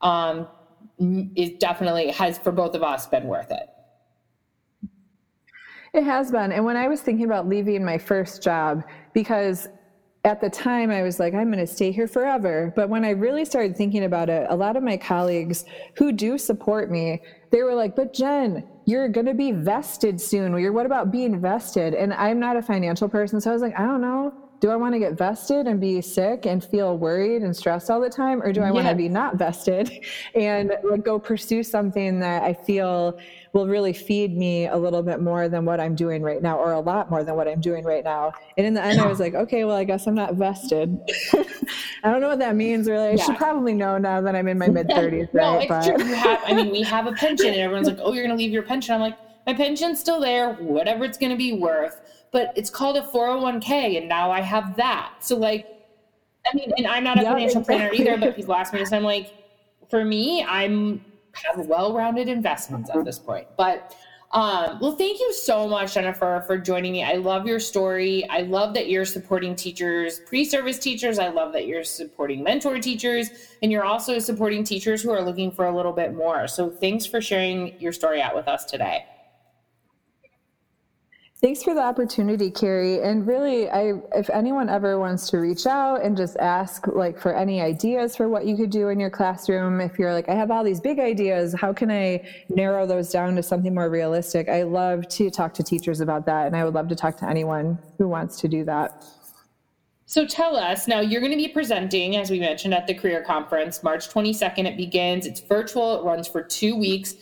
um, 0.00 0.46
is 1.34 1.50
definitely 1.58 2.10
has 2.10 2.38
for 2.38 2.52
both 2.52 2.74
of 2.74 2.82
us 2.82 3.06
been 3.06 3.24
worth 3.24 3.50
it. 3.50 3.68
It 5.94 6.04
has 6.04 6.30
been. 6.30 6.52
And 6.52 6.64
when 6.64 6.76
i 6.76 6.86
was 6.86 7.00
thinking 7.00 7.24
about 7.24 7.48
leaving 7.48 7.84
my 7.84 7.98
first 7.98 8.42
job 8.42 8.84
because 9.14 9.68
at 10.24 10.40
the 10.40 10.50
time 10.50 10.90
I 10.90 11.02
was 11.02 11.20
like, 11.20 11.34
I'm 11.34 11.50
going 11.50 11.64
to 11.64 11.72
stay 11.72 11.92
here 11.92 12.08
forever. 12.08 12.72
But 12.74 12.88
when 12.88 13.04
I 13.04 13.10
really 13.10 13.44
started 13.44 13.76
thinking 13.76 14.04
about 14.04 14.28
it, 14.28 14.46
a 14.50 14.56
lot 14.56 14.76
of 14.76 14.82
my 14.82 14.96
colleagues 14.96 15.64
who 15.94 16.12
do 16.12 16.36
support 16.38 16.90
me, 16.90 17.22
they 17.50 17.62
were 17.62 17.74
like, 17.74 17.94
but 17.94 18.12
Jen, 18.12 18.66
you're 18.84 19.08
going 19.08 19.26
to 19.26 19.34
be 19.34 19.52
vested 19.52 20.20
soon. 20.20 20.58
You're, 20.58 20.72
What 20.72 20.86
about 20.86 21.12
being 21.12 21.40
vested? 21.40 21.94
And 21.94 22.12
I'm 22.14 22.40
not 22.40 22.56
a 22.56 22.62
financial 22.62 23.08
person. 23.08 23.40
So 23.40 23.50
I 23.50 23.52
was 23.52 23.62
like, 23.62 23.78
I 23.78 23.86
don't 23.86 24.00
know 24.00 24.34
do 24.60 24.70
I 24.70 24.76
want 24.76 24.94
to 24.94 24.98
get 24.98 25.16
vested 25.16 25.66
and 25.66 25.80
be 25.80 26.00
sick 26.00 26.46
and 26.46 26.64
feel 26.64 26.98
worried 26.98 27.42
and 27.42 27.56
stressed 27.56 27.90
all 27.90 28.00
the 28.00 28.10
time? 28.10 28.42
Or 28.42 28.52
do 28.52 28.60
I 28.60 28.66
yeah. 28.66 28.70
want 28.72 28.88
to 28.88 28.94
be 28.94 29.08
not 29.08 29.36
vested 29.36 30.04
and 30.34 30.72
like 30.82 31.04
go 31.04 31.18
pursue 31.18 31.62
something 31.62 32.18
that 32.20 32.42
I 32.42 32.54
feel 32.54 33.18
will 33.52 33.66
really 33.66 33.92
feed 33.92 34.36
me 34.36 34.66
a 34.66 34.76
little 34.76 35.02
bit 35.02 35.20
more 35.20 35.48
than 35.48 35.64
what 35.64 35.80
I'm 35.80 35.94
doing 35.94 36.22
right 36.22 36.42
now, 36.42 36.58
or 36.58 36.72
a 36.72 36.80
lot 36.80 37.10
more 37.10 37.24
than 37.24 37.34
what 37.34 37.48
I'm 37.48 37.60
doing 37.60 37.84
right 37.84 38.04
now? 38.04 38.32
And 38.56 38.66
in 38.66 38.74
the 38.74 38.84
end, 38.84 39.00
I 39.00 39.06
was 39.06 39.20
like, 39.20 39.34
okay, 39.34 39.64
well, 39.64 39.76
I 39.76 39.84
guess 39.84 40.06
I'm 40.06 40.14
not 40.14 40.34
vested. 40.34 40.98
I 42.04 42.10
don't 42.10 42.20
know 42.20 42.28
what 42.28 42.38
that 42.40 42.56
means 42.56 42.88
really. 42.88 43.08
I 43.08 43.10
yeah. 43.12 43.24
should 43.24 43.36
probably 43.36 43.74
know 43.74 43.96
now 43.96 44.20
that 44.20 44.34
I'm 44.34 44.48
in 44.48 44.58
my 44.58 44.68
mid 44.68 44.88
30s. 44.88 45.32
no, 45.32 45.54
right? 45.54 45.62
it's 45.62 45.68
but... 45.68 45.96
true. 45.96 46.06
You 46.06 46.14
have, 46.14 46.40
I 46.44 46.52
mean, 46.52 46.70
we 46.70 46.82
have 46.82 47.06
a 47.06 47.12
pension, 47.12 47.48
and 47.48 47.56
everyone's 47.56 47.88
like, 47.88 47.98
oh, 48.00 48.12
you're 48.12 48.24
going 48.24 48.36
to 48.36 48.42
leave 48.42 48.52
your 48.52 48.62
pension. 48.62 48.94
I'm 48.94 49.00
like, 49.00 49.16
my 49.46 49.54
pension's 49.54 49.98
still 49.98 50.20
there, 50.20 50.54
whatever 50.54 51.04
it's 51.04 51.16
going 51.16 51.30
to 51.30 51.38
be 51.38 51.54
worth 51.54 52.02
but 52.32 52.52
it's 52.56 52.70
called 52.70 52.96
a 52.96 53.02
401k 53.02 53.98
and 53.98 54.08
now 54.08 54.30
I 54.30 54.40
have 54.40 54.76
that. 54.76 55.14
So 55.20 55.36
like 55.36 55.66
I 56.46 56.56
mean, 56.56 56.72
and 56.76 56.86
I'm 56.86 57.04
not 57.04 57.18
a 57.18 57.22
financial 57.22 57.60
exactly. 57.60 57.74
planner 57.74 57.92
either, 57.92 58.16
but 58.16 58.36
people 58.36 58.54
ask 58.54 58.72
me 58.72 58.78
this, 58.78 58.92
I'm 58.92 59.02
like, 59.02 59.34
for 59.90 60.04
me, 60.04 60.44
I'm 60.44 61.04
have 61.34 61.66
well-rounded 61.66 62.28
investments 62.28 62.90
at 62.90 63.04
this 63.04 63.18
point. 63.18 63.46
But 63.56 63.94
um, 64.32 64.78
well, 64.80 64.92
thank 64.92 65.20
you 65.20 65.32
so 65.32 65.66
much, 65.66 65.94
Jennifer, 65.94 66.44
for 66.46 66.58
joining 66.58 66.92
me. 66.92 67.02
I 67.02 67.14
love 67.14 67.46
your 67.46 67.58
story. 67.58 68.28
I 68.28 68.42
love 68.42 68.74
that 68.74 68.90
you're 68.90 69.06
supporting 69.06 69.56
teachers, 69.56 70.20
pre-service 70.26 70.78
teachers. 70.78 71.18
I 71.18 71.28
love 71.28 71.52
that 71.54 71.66
you're 71.66 71.84
supporting 71.84 72.42
mentor 72.42 72.78
teachers, 72.78 73.30
and 73.62 73.72
you're 73.72 73.84
also 73.84 74.18
supporting 74.18 74.64
teachers 74.64 75.00
who 75.02 75.10
are 75.10 75.22
looking 75.22 75.50
for 75.50 75.66
a 75.66 75.74
little 75.74 75.92
bit 75.92 76.14
more. 76.14 76.46
So 76.46 76.68
thanks 76.68 77.06
for 77.06 77.22
sharing 77.22 77.80
your 77.80 77.92
story 77.92 78.20
out 78.20 78.34
with 78.34 78.48
us 78.48 78.66
today. 78.66 79.06
Thanks 81.40 81.62
for 81.62 81.72
the 81.72 81.80
opportunity, 81.80 82.50
Carrie. 82.50 83.00
And 83.00 83.24
really, 83.24 83.70
I 83.70 83.92
if 84.12 84.28
anyone 84.28 84.68
ever 84.68 84.98
wants 84.98 85.30
to 85.30 85.38
reach 85.38 85.66
out 85.66 86.02
and 86.02 86.16
just 86.16 86.36
ask 86.38 86.88
like 86.88 87.16
for 87.16 87.32
any 87.32 87.60
ideas 87.60 88.16
for 88.16 88.28
what 88.28 88.44
you 88.44 88.56
could 88.56 88.70
do 88.70 88.88
in 88.88 88.98
your 88.98 89.10
classroom, 89.10 89.80
if 89.80 90.00
you're 90.00 90.12
like, 90.12 90.28
I 90.28 90.34
have 90.34 90.50
all 90.50 90.64
these 90.64 90.80
big 90.80 90.98
ideas, 90.98 91.54
how 91.54 91.72
can 91.72 91.92
I 91.92 92.28
narrow 92.48 92.86
those 92.86 93.12
down 93.12 93.36
to 93.36 93.42
something 93.44 93.72
more 93.72 93.88
realistic? 93.88 94.48
I 94.48 94.64
love 94.64 95.06
to 95.10 95.30
talk 95.30 95.54
to 95.54 95.62
teachers 95.62 96.00
about 96.00 96.26
that, 96.26 96.48
and 96.48 96.56
I 96.56 96.64
would 96.64 96.74
love 96.74 96.88
to 96.88 96.96
talk 96.96 97.16
to 97.18 97.28
anyone 97.28 97.78
who 97.98 98.08
wants 98.08 98.40
to 98.40 98.48
do 98.48 98.64
that. 98.64 99.04
So 100.06 100.26
tell 100.26 100.56
us 100.56 100.88
now, 100.88 100.98
you're 100.98 101.20
going 101.20 101.32
to 101.32 101.38
be 101.38 101.48
presenting, 101.48 102.16
as 102.16 102.30
we 102.30 102.40
mentioned, 102.40 102.74
at 102.74 102.88
the 102.88 102.94
Career 102.94 103.22
Conference, 103.22 103.84
March 103.84 104.08
22nd. 104.08 104.66
It 104.66 104.76
begins, 104.76 105.24
it's 105.24 105.40
virtual, 105.40 106.00
it 106.00 106.04
runs 106.04 106.26
for 106.26 106.42
two 106.42 106.74
weeks 106.74 107.14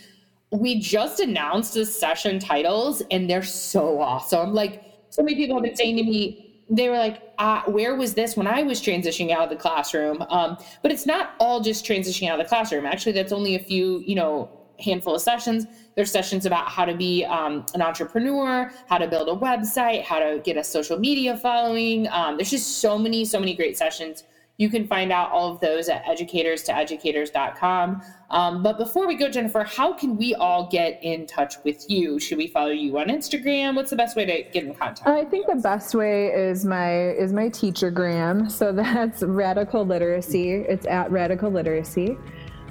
we 0.51 0.79
just 0.79 1.21
announced 1.21 1.75
the 1.75 1.85
session 1.85 2.39
titles 2.39 3.03
and 3.11 3.29
they're 3.29 3.43
so 3.43 4.01
awesome. 4.01 4.55
Like 4.55 4.85
so 5.11 5.23
many 5.23 5.37
people 5.37 5.57
have 5.57 5.65
been 5.65 5.77
saying 5.77 5.97
to 5.97 6.03
me, 6.05 6.65
they 6.69 6.89
were 6.89 6.99
like, 6.99 7.23
uh, 7.39 7.63
where 7.67 7.95
was 7.95 8.15
this 8.15 8.37
when 8.37 8.47
I 8.47 8.63
was 8.63 8.81
transitioning 8.81 9.31
out 9.31 9.45
of 9.45 9.51
the 9.51 9.57
classroom? 9.57 10.23
Um, 10.31 10.57
but 10.83 10.91
it's 10.91 11.07
not 11.07 11.35
all 11.39 11.61
just 11.61 11.85
transitioning 11.85 12.29
out 12.29 12.41
of 12.41 12.45
the 12.45 12.49
classroom. 12.49 12.87
Actually, 12.87 13.13
that's 13.13 13.33
only 13.33 13.55
a 13.55 13.59
few, 13.59 14.01
you 14.01 14.15
know, 14.15 14.51
handful 14.79 15.15
of 15.15 15.23
sessions. 15.23 15.67
There's 15.95 16.11
sessions 16.11 16.45
about 16.45 16.69
how 16.69 16.85
to 16.85 16.95
be 16.95 17.25
um, 17.25 17.65
an 17.75 17.83
entrepreneur, 17.83 18.71
how 18.89 18.99
to 18.99 19.07
build 19.07 19.29
a 19.29 19.33
website, 19.33 20.03
how 20.03 20.19
to 20.19 20.41
get 20.45 20.57
a 20.57 20.65
social 20.65 20.99
media 20.99 21.37
following. 21.37 22.09
Um, 22.09 22.37
there's 22.37 22.51
just 22.51 22.79
so 22.81 22.99
many, 22.99 23.25
so 23.25 23.39
many 23.39 23.55
great 23.55 23.79
sessions 23.79 24.25
you 24.59 24.69
can 24.69 24.87
find 24.87 25.13
out 25.13 25.31
all 25.31 25.53
of 25.53 25.61
those 25.61 25.89
at 25.89 26.07
educators 26.09 26.63
to 26.65 26.73
educators.com. 26.73 28.03
Um, 28.29 28.63
but 28.63 28.77
before 28.77 29.07
we 29.07 29.15
go, 29.15 29.29
Jennifer, 29.31 29.63
how 29.63 29.93
can 29.93 30.17
we 30.17 30.35
all 30.35 30.69
get 30.69 30.99
in 31.03 31.27
touch 31.27 31.55
with 31.63 31.89
you? 31.89 32.19
Should 32.19 32.39
we 32.39 32.49
follow 32.49 32.71
you 32.71 32.99
on 32.99 33.07
Instagram? 33.07 33.77
What's 33.77 33.91
the 33.91 33.97
best 33.97 34.17
way 34.17 34.25
to 34.25 34.51
get 34.51 34.65
in 34.65 34.75
contact? 34.75 35.07
I 35.07 35.25
think 35.25 35.47
the 35.47 35.55
best 35.57 35.95
way 35.95 36.27
is 36.27 36.65
my 36.65 37.11
is 37.11 37.33
my 37.33 37.49
teacher 37.49 37.87
teachergram. 37.87 38.51
So 38.51 38.73
that's 38.73 39.23
radical 39.23 39.85
literacy. 39.85 40.53
It's 40.53 40.87
at 40.87 41.11
radical 41.11 41.51
literacy. 41.51 42.17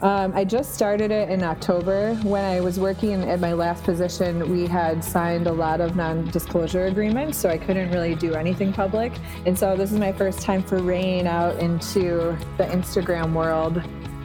Um, 0.02 0.34
I 0.36 0.44
just 0.44 0.74
started 0.74 1.10
it 1.10 1.30
in 1.30 1.42
October. 1.42 2.16
When 2.16 2.44
I 2.44 2.60
was 2.60 2.80
working 2.80 3.24
at 3.24 3.40
my 3.40 3.54
last 3.54 3.84
position, 3.84 4.52
we 4.52 4.68
had 4.68 5.04
signed 5.04 5.48
a 5.48 5.52
lot 5.52 5.80
of 5.80 5.96
non 5.96 6.30
disclosure 6.32 6.86
agreements, 6.86 7.38
so 7.38 7.50
I 7.50 7.58
couldn't 7.58 7.92
really 7.92 8.14
do 8.14 8.34
anything 8.34 8.74
public. 8.74 9.14
And 9.46 9.58
so 9.58 9.78
this 9.78 9.94
is 9.94 10.00
my 10.00 10.12
first 10.12 10.42
time 10.42 10.62
for 10.62 10.80
foraying 10.80 11.28
out 11.28 11.58
into 11.60 12.38
the 12.58 12.66
Instagram 12.66 13.34
world 13.34 13.82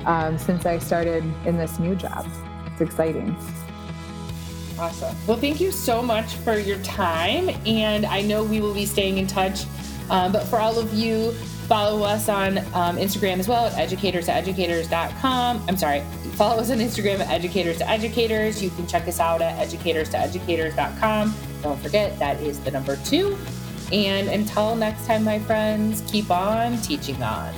um, 0.07 0.39
since 0.39 0.67
I 0.67 0.79
started 0.79 1.23
in 1.47 1.57
this 1.57 1.79
new 1.79 1.95
job. 1.95 2.27
It's 2.67 2.81
exciting. 2.81 3.37
Awesome. 4.77 5.15
Well, 5.27 5.37
thank 5.37 5.61
you 5.61 5.71
so 5.71 6.03
much 6.03 6.35
for 6.37 6.59
your 6.59 6.79
time. 6.79 7.51
And 7.65 8.07
I 8.07 8.23
know 8.23 8.43
we 8.43 8.61
will 8.61 8.75
be 8.75 8.87
staying 8.87 9.19
in 9.19 9.27
touch. 9.27 9.67
Um, 10.09 10.33
but 10.33 10.45
for 10.45 10.59
all 10.59 10.77
of 10.79 10.93
you 10.93 11.33
Follow 11.71 12.03
us 12.03 12.29
on 12.29 12.59
um, 12.59 12.97
Instagram 12.97 13.39
as 13.39 13.47
well 13.47 13.67
at 13.67 13.79
educators 13.79 14.25
to 14.25 14.33
educators.com. 14.33 15.65
I'm 15.69 15.77
sorry, 15.77 16.01
follow 16.33 16.61
us 16.61 16.69
on 16.73 16.79
Instagram 16.79 17.21
at 17.21 17.29
educators 17.29 17.79
to 17.79 17.89
educators. 17.89 18.61
You 18.61 18.71
can 18.71 18.89
check 18.89 19.07
us 19.07 19.21
out 19.21 19.41
at 19.41 19.57
educators 19.57 20.09
to 20.09 20.19
educators.com. 20.19 21.33
Don't 21.63 21.81
forget, 21.81 22.19
that 22.19 22.41
is 22.41 22.59
the 22.59 22.73
number 22.73 22.97
two. 23.05 23.39
And 23.93 24.29
until 24.31 24.75
next 24.75 25.07
time, 25.07 25.23
my 25.23 25.39
friends, 25.39 26.03
keep 26.11 26.33
on 26.33 26.77
teaching 26.79 27.23
on. 27.23 27.55